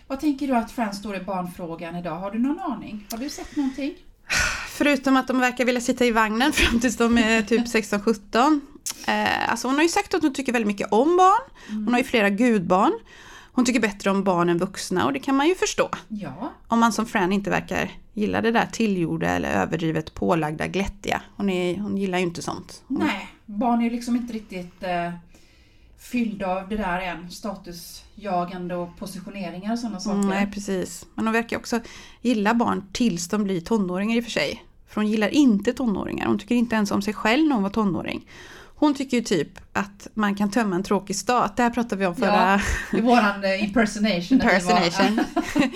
Vad 0.07 0.21
tänker 0.21 0.47
du 0.47 0.55
att 0.57 0.71
Friends 0.73 0.99
står 0.99 1.17
i 1.17 1.21
barnfrågan 1.21 1.97
idag? 1.97 2.17
Har 2.17 2.31
du 2.31 2.39
någon 2.39 2.61
aning? 2.61 3.07
Har 3.11 3.19
du 3.19 3.31
sett 3.31 3.57
någonting? 3.57 3.95
Förutom 4.69 5.17
att 5.17 5.27
de 5.29 5.41
verkar 5.41 5.65
vilja 5.65 5.81
sitta 5.81 6.05
i 6.05 6.11
vagnen 6.11 6.53
fram 6.53 6.81
tills 6.81 6.97
de 6.97 7.19
är 7.19 7.43
typ 7.43 7.67
16-17. 7.67 8.61
Eh, 9.07 9.51
alltså 9.51 9.69
hon 9.69 9.75
har 9.75 9.83
ju 9.83 9.89
sagt 9.89 10.15
att 10.15 10.23
hon 10.23 10.35
tycker 10.35 10.53
väldigt 10.53 10.67
mycket 10.67 10.93
om 10.93 11.17
barn. 11.17 11.43
Hon 11.69 11.89
har 11.89 11.99
ju 11.99 12.05
flera 12.05 12.31
gudbarn. 12.31 12.93
Hon 13.53 13.65
tycker 13.65 13.81
bättre 13.81 14.11
om 14.11 14.25
barn 14.25 14.49
än 14.49 14.59
vuxna 14.59 15.07
och 15.07 15.13
det 15.13 15.19
kan 15.19 15.37
man 15.37 15.49
ju 15.49 15.55
förstå. 15.55 15.89
Ja. 16.09 16.53
Om 16.69 16.81
man 16.81 16.93
som 16.93 17.07
Fran 17.07 17.33
inte 17.33 17.51
verkar 17.51 17.91
gilla 18.15 18.41
det 18.41 18.51
där 18.51 18.67
tillgjorda 18.67 19.29
eller 19.29 19.53
överdrivet 19.53 20.15
pålagda 20.15 20.67
glättiga. 20.67 21.23
Hon, 21.37 21.51
är, 21.51 21.79
hon 21.79 21.97
gillar 21.97 22.19
ju 22.19 22.25
inte 22.25 22.43
sånt. 22.43 22.83
Hon, 22.87 22.99
Nej, 22.99 23.29
barn 23.47 23.81
är 23.81 23.85
ju 23.85 23.91
liksom 23.91 24.17
inte 24.17 24.33
riktigt 24.33 24.83
eh, 24.83 25.13
fyllda 25.99 26.47
av 26.47 26.69
det 26.69 26.77
där 26.77 27.01
än. 27.01 27.31
Statusjagande 27.31 28.75
och 28.75 28.97
positioneringar 28.99 29.73
och 29.73 29.79
sådana 29.79 30.01
saker. 30.01 30.19
Mm, 30.19 30.29
nej, 30.29 30.51
precis. 30.55 31.07
Men 31.15 31.27
hon 31.27 31.33
verkar 31.33 31.57
också 31.57 31.81
gilla 32.21 32.55
barn 32.55 32.85
tills 32.93 33.29
de 33.29 33.45
blir 33.45 33.61
tonåringar 33.61 34.17
i 34.17 34.21
och 34.21 34.25
för 34.25 34.31
sig. 34.31 34.65
För 34.89 35.01
hon 35.01 35.11
gillar 35.11 35.29
inte 35.29 35.73
tonåringar. 35.73 36.27
Hon 36.27 36.39
tycker 36.39 36.55
inte 36.55 36.77
ens 36.77 36.91
om 36.91 37.03
sig 37.03 37.15
själv 37.15 37.47
när 37.47 37.55
hon 37.55 37.63
var 37.63 37.71
tonåring. 37.71 38.27
Hon 38.81 38.95
tycker 38.95 39.17
ju 39.17 39.23
typ 39.23 39.49
att 39.73 40.09
man 40.15 40.35
kan 40.35 40.51
tömma 40.51 40.77
en 40.77 40.83
tråkig 40.83 41.17
stat. 41.17 41.57
Det 41.57 41.63
här 41.63 41.71
pratade 41.71 41.97
vi 41.97 42.07
om 42.07 42.15
förra... 42.17 42.61
Ja, 42.93 42.99
i 42.99 43.01
våran 43.01 43.45
eh, 43.45 43.65
impersonation. 43.65 44.41
Impersonation. 44.41 45.21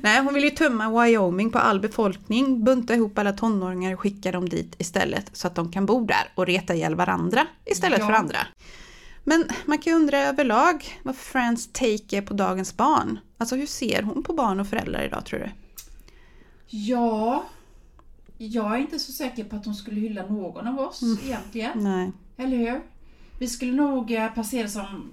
Nej, 0.00 0.20
hon 0.22 0.34
vill 0.34 0.44
ju 0.44 0.50
tömma 0.50 1.02
Wyoming 1.04 1.50
på 1.50 1.58
all 1.58 1.80
befolkning, 1.80 2.64
bunta 2.64 2.94
ihop 2.94 3.18
alla 3.18 3.32
tonåringar 3.32 3.92
och 3.94 4.00
skicka 4.00 4.32
dem 4.32 4.48
dit 4.48 4.74
istället 4.78 5.30
så 5.32 5.46
att 5.46 5.54
de 5.54 5.72
kan 5.72 5.86
bo 5.86 6.04
där 6.04 6.32
och 6.34 6.46
reta 6.46 6.74
ihjäl 6.74 6.94
varandra 6.94 7.46
istället 7.64 7.98
Ja. 7.98 8.06
för 8.06 8.12
andra. 8.12 8.38
Men 9.24 9.44
man 9.64 9.78
kan 9.78 9.92
ju 9.92 9.96
undra 9.98 10.18
överlag 10.18 10.98
vad 11.02 11.16
Frans 11.16 11.72
take 11.72 12.16
är 12.16 12.22
på 12.22 12.34
dagens 12.34 12.76
barn. 12.76 13.18
Alltså 13.38 13.56
hur 13.56 13.66
ser 13.66 14.02
hon 14.02 14.22
på 14.22 14.32
barn 14.32 14.60
och 14.60 14.66
föräldrar 14.68 15.02
idag 15.04 15.24
tror 15.24 15.38
du? 15.40 15.50
Ja, 16.66 17.44
jag 18.38 18.74
är 18.74 18.78
inte 18.78 18.98
så 18.98 19.12
säker 19.12 19.44
på 19.44 19.56
att 19.56 19.64
hon 19.64 19.74
skulle 19.74 20.00
hylla 20.00 20.26
någon 20.26 20.66
av 20.66 20.80
oss 20.80 21.02
Mm. 21.02 21.18
egentligen. 21.24 21.70
Nej. 21.84 22.12
Eller 22.38 22.56
hur? 22.56 22.80
Vi 23.38 23.46
skulle 23.48 23.72
nog 23.72 24.10
eh, 24.12 24.28
passera 24.34 24.68
som 24.68 25.10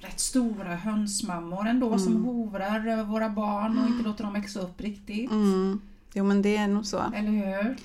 rätt 0.00 0.20
stora 0.20 0.76
hönsmammor 0.76 1.66
ändå 1.68 1.98
som 1.98 2.12
Mm. 2.12 2.24
hovrar 2.24 2.86
över 2.88 3.04
våra 3.04 3.28
barn 3.28 3.78
och 3.78 3.86
inte 3.88 4.04
låter 4.08 4.24
dem 4.24 4.32
växa 4.32 4.60
upp 4.60 4.80
riktigt. 4.80 5.30
Mm. 5.30 5.80
Jo 6.12 6.24
men 6.24 6.42
det 6.42 6.56
är 6.56 6.68
nog 6.68 6.86
så. 6.86 7.02
Eller 7.16 7.30
hur? 7.62 7.76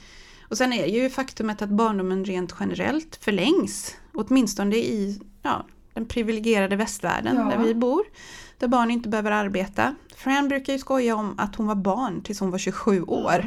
Och 0.50 0.58
sen 0.58 0.74
är 0.74 0.86
ju 0.86 1.10
faktumet 1.10 1.62
att 1.62 1.70
barndomen 1.70 2.26
rent 2.26 2.56
generellt 2.60 3.16
förlängs. 3.16 3.96
Åtminstone 4.14 4.76
i 4.76 5.22
ja, 5.42 5.66
den 5.94 6.06
privilegierade 6.06 6.76
västvärlden 6.76 7.36
Ja. 7.36 7.44
där 7.44 7.58
vi 7.64 7.76
bor. 7.76 8.04
Där 8.58 8.68
barn 8.68 8.92
inte 8.92 9.10
behöver 9.10 9.32
arbeta. 9.32 9.96
Fran 10.16 10.48
brukar 10.48 10.74
ju 10.74 10.80
skoja 10.80 11.16
om 11.16 11.36
att 11.40 11.56
hon 11.56 11.68
var 11.68 11.76
barn 11.76 12.22
tills 12.24 12.40
hon 12.40 12.52
var 12.52 12.58
27 12.58 13.02
år. 13.04 13.46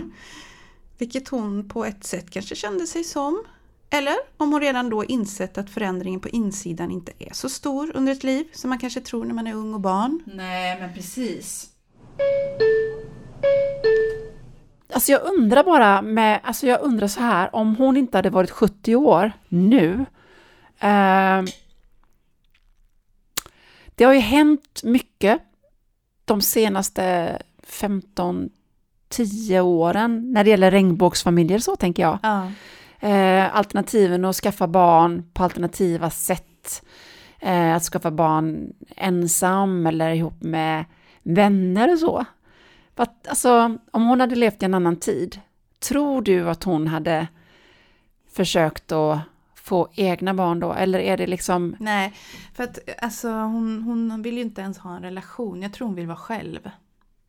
Vilket 0.99 1.29
hon 1.29 1.69
på 1.69 1.85
ett 1.85 2.05
sätt 2.05 2.31
kanske 2.31 2.55
kände 2.55 2.87
sig 2.87 3.05
som. 3.05 3.45
Eller 3.91 4.15
om 4.37 4.53
hon 4.53 4.61
redan 4.61 4.91
då 4.91 5.05
insett 5.05 5.59
att 5.59 5.71
förändringen 5.71 6.21
på 6.21 6.29
insidan 6.29 6.91
inte 6.91 7.13
är 7.19 7.33
så 7.33 7.49
stor 7.49 7.93
under 7.95 8.13
ett 8.13 8.25
liv 8.25 8.47
som 8.53 8.71
man 8.71 8.79
kanske 8.79 9.01
tror 9.01 9.25
när 9.25 9.35
man 9.35 9.47
är 9.47 9.55
ung 9.55 9.75
och 9.75 9.81
barn. 9.81 10.23
Nej, 10.27 10.81
men 10.81 10.95
precis. 10.95 11.71
Alltså 14.93 15.13
jag 15.13 15.23
undrar 15.25 15.65
bara 15.65 16.03
med, 16.03 16.41
alltså 16.43 16.67
jag 16.67 16.83
undrar 16.83 17.09
så 17.09 17.21
här, 17.21 17.55
om 17.55 17.77
hon 17.77 17.97
inte 17.97 18.19
hade 18.19 18.31
varit 18.31 18.51
70 18.51 18.97
år 18.97 19.33
nu, 19.49 20.07
Eh, 20.85 21.43
det 23.95 24.05
har 24.05 24.13
ju 24.13 24.21
hänt 24.21 24.81
mycket 24.83 25.41
de 26.25 26.41
senaste 26.41 27.39
15 27.63 28.51
10 29.09 29.61
åren 29.61 30.33
när 30.33 30.45
det 30.45 30.51
gäller 30.51 30.71
regnbågsfamiljer 30.71 31.59
så 31.59 31.77
tänker 31.77 32.03
jag. 32.03 32.19
Ja. 32.23 32.53
Eh, 33.05 33.57
alternativen 33.57 34.25
att 34.25 34.37
skaffa 34.37 34.67
barn 34.67 35.25
på 35.33 35.45
alternativa 35.45 36.11
sätt. 36.11 36.83
Eh, 37.41 37.75
att 37.75 37.83
skaffa 37.83 38.11
barn 38.11 38.73
ensam 38.97 39.87
eller 39.87 40.13
ihop 40.13 40.43
med 40.43 40.85
vänner 41.23 41.93
och 41.93 41.99
så. 41.99 42.25
Att, 42.95 43.29
alltså, 43.29 43.79
om 43.91 44.07
hon 44.07 44.21
hade 44.21 44.35
levt 44.35 44.63
i 44.63 44.65
en 44.65 44.75
annan 44.75 44.97
tid, 44.97 45.41
tror 45.79 46.23
du 46.23 46.49
att 46.51 46.65
hon 46.65 46.89
hade 46.89 47.29
försökt 48.33 48.93
att 48.93 49.19
få 49.55 49.89
egna 49.95 50.35
barn 50.35 50.61
då? 50.61 50.73
Eller 50.73 50.99
är 50.99 51.17
det 51.17 51.27
liksom... 51.27 51.77
Nej, 51.81 52.13
för 52.55 52.65
att 52.65 52.79
alltså, 53.03 53.29
hon, 53.29 53.83
hon 53.83 54.23
vill 54.23 54.35
ju 54.35 54.43
inte 54.43 54.61
ens 54.61 54.79
ha 54.79 54.97
en 54.97 55.03
relation. 55.03 55.63
Jag 55.63 55.73
tror 55.73 55.87
hon 55.87 55.97
vill 55.97 56.07
vara 56.07 56.17
själv. 56.17 56.71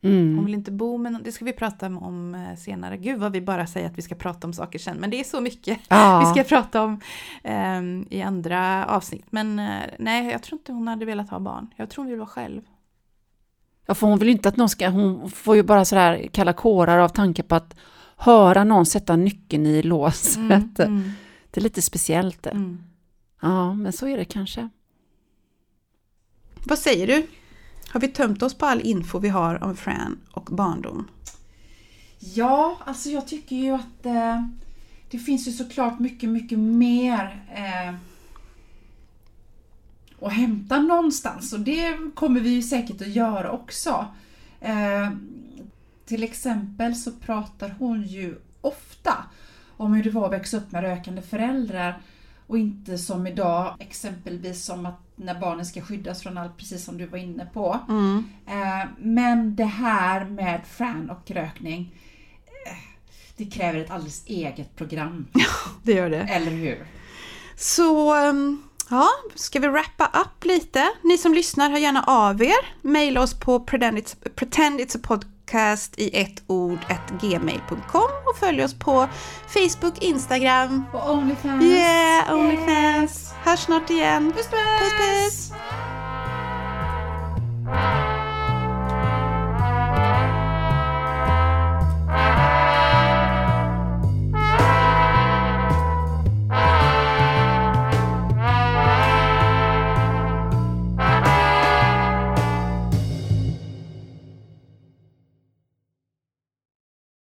Mm. 0.05 0.35
Hon 0.35 0.45
vill 0.45 0.53
inte 0.53 0.71
bo 0.71 0.97
med 0.97 1.11
någon, 1.13 1.23
det 1.23 1.31
ska 1.31 1.45
vi 1.45 1.53
prata 1.53 1.85
om 1.85 2.35
eh, 2.35 2.57
senare. 2.57 2.97
Gud 2.97 3.19
vad 3.19 3.31
vi 3.31 3.41
bara 3.41 3.67
säger 3.67 3.87
att 3.87 3.97
vi 3.97 4.01
ska 4.01 4.15
prata 4.15 4.47
om 4.47 4.53
saker 4.53 4.79
sen, 4.79 4.97
men 4.97 5.09
det 5.09 5.19
är 5.19 5.23
så 5.23 5.41
mycket 5.41 5.79
Ja. 5.87 6.19
vi 6.35 6.41
ska 6.41 6.49
prata 6.55 6.83
om 6.83 7.01
ehm, 7.43 8.07
i 8.09 8.21
andra 8.21 8.85
avsnitt. 8.85 9.25
Men 9.29 9.59
eh, 9.59 9.81
nej, 9.99 10.31
jag 10.31 10.43
tror 10.43 10.59
inte 10.59 10.71
hon 10.71 10.87
hade 10.87 11.05
velat 11.05 11.29
ha 11.29 11.39
barn. 11.39 11.67
Jag 11.75 11.89
tror 11.89 12.03
hon 12.03 12.09
vill 12.09 12.19
vara 12.19 12.29
själv. 12.29 12.61
Ja, 13.85 13.95
för 13.95 14.07
hon 14.07 14.19
vill 14.19 14.29
inte 14.29 14.49
att 14.49 14.57
någon 14.57 14.69
ska, 14.69 14.89
hon 14.89 15.31
får 15.31 15.55
ju 15.55 15.63
bara 15.63 15.85
sådär 15.85 16.27
kalla 16.31 16.53
kårar 16.53 16.99
av 16.99 17.09
tanke 17.09 17.43
på 17.43 17.55
att 17.55 17.75
höra 18.17 18.63
någon 18.63 18.85
sätta 18.85 19.15
nyckeln 19.15 19.65
i 19.65 19.83
låset. 19.83 20.37
Mm, 20.37 20.73
mm. 20.79 21.11
Det 21.51 21.59
är 21.59 21.63
lite 21.63 21.81
speciellt 21.81 22.43
det. 22.43 22.49
Mm. 22.49 22.83
Ja, 23.41 23.73
men 23.73 23.93
så 23.93 24.07
är 24.07 24.17
det 24.17 24.25
kanske. 24.25 24.69
Vad 26.65 26.79
säger 26.79 27.07
du? 27.07 27.27
Har 27.95 27.99
vi 27.99 28.07
tömt 28.07 28.41
oss 28.41 28.53
på 28.53 28.65
all 28.65 28.81
info 28.81 29.19
vi 29.19 29.29
har 29.29 29.63
om 29.63 29.75
Fran 29.75 30.19
och 30.31 30.43
barndom? 30.51 31.07
Ja, 32.19 32.77
alltså 32.85 33.09
jag 33.09 33.27
tycker 33.27 33.55
ju 33.55 33.71
att 33.71 34.05
eh, 34.05 34.47
det 35.09 35.19
finns 35.19 35.47
ju 35.47 35.51
såklart 35.51 35.99
mycket, 35.99 36.29
mycket 36.29 36.59
mer 36.59 37.45
eh, 37.55 37.95
att 40.21 40.33
hämta 40.33 40.79
någonstans 40.79 41.53
och 41.53 41.59
det 41.59 41.97
kommer 42.15 42.39
vi 42.39 42.49
ju 42.49 42.61
säkert 42.61 43.01
att 43.01 43.15
göra 43.15 43.51
också. 43.51 44.05
Eh, 44.61 45.09
till 46.05 46.23
exempel 46.23 46.95
så 46.95 47.11
pratar 47.11 47.75
hon 47.79 48.03
ju 48.03 48.35
ofta 48.61 49.13
om 49.77 49.93
hur 49.93 50.03
det 50.03 50.09
var 50.09 50.25
att 50.25 50.33
växa 50.33 50.57
upp 50.57 50.71
med 50.71 50.81
rökande 50.81 51.21
föräldrar 51.21 52.01
och 52.47 52.57
inte 52.57 52.97
som 52.97 53.27
idag 53.27 53.75
exempelvis 53.79 54.65
som 54.65 54.85
att 54.85 55.04
när 55.15 55.39
barnen 55.39 55.65
ska 55.65 55.81
skyddas 55.81 56.21
från 56.23 56.37
allt 56.37 56.57
precis 56.57 56.85
som 56.85 56.97
du 56.97 57.05
var 57.05 57.17
inne 57.17 57.45
på. 57.45 57.79
Mm. 57.89 58.23
Eh, 58.47 58.87
Men 58.97 59.55
det 59.55 59.65
här 59.65 60.25
med 60.25 60.61
Fran 60.67 61.09
och 61.09 61.31
rökning 61.31 61.93
eh, 62.67 62.77
det 63.37 63.45
kräver 63.45 63.79
ett 63.79 63.91
alldeles 63.91 64.25
eget 64.25 64.75
program. 64.75 65.27
Det 65.83 65.93
gör 65.93 66.09
det. 66.09 66.21
Eller 66.21 66.51
hur? 66.51 66.85
Så 67.55 68.13
ehm, 68.13 68.63
ja, 68.89 69.07
ska 69.35 69.59
vi 69.59 69.67
wrappa 69.67 70.11
upp 70.21 70.45
lite? 70.45 70.89
Ni 71.03 71.17
som 71.17 71.33
lyssnar, 71.33 71.69
hör 71.69 71.77
gärna 71.77 72.03
av 72.03 72.43
er. 72.43 72.73
Maila 72.81 73.21
oss 73.21 73.39
på 73.39 73.59
pretend 73.59 74.81
podcast 75.45 75.93
i 75.97 76.21
ett 76.21 76.43
ord 76.47 76.79
gmail.com 77.21 78.09
och 78.25 78.37
följ 78.39 78.63
oss 78.63 78.73
på 78.73 79.07
Facebook, 79.47 80.03
Instagram 80.03 80.85
och 80.93 81.11
Onlyfans. 81.13 81.63
Yeah, 81.63 82.33
Onlyfans. 82.33 83.01
Yes. 83.01 83.33
Hörs 83.43 83.59
snart 83.59 83.89
igen. 83.89 84.31
Puss 84.31 84.47
puss! 84.47 84.59
puss, 84.79 85.51
puss. 87.71 88.04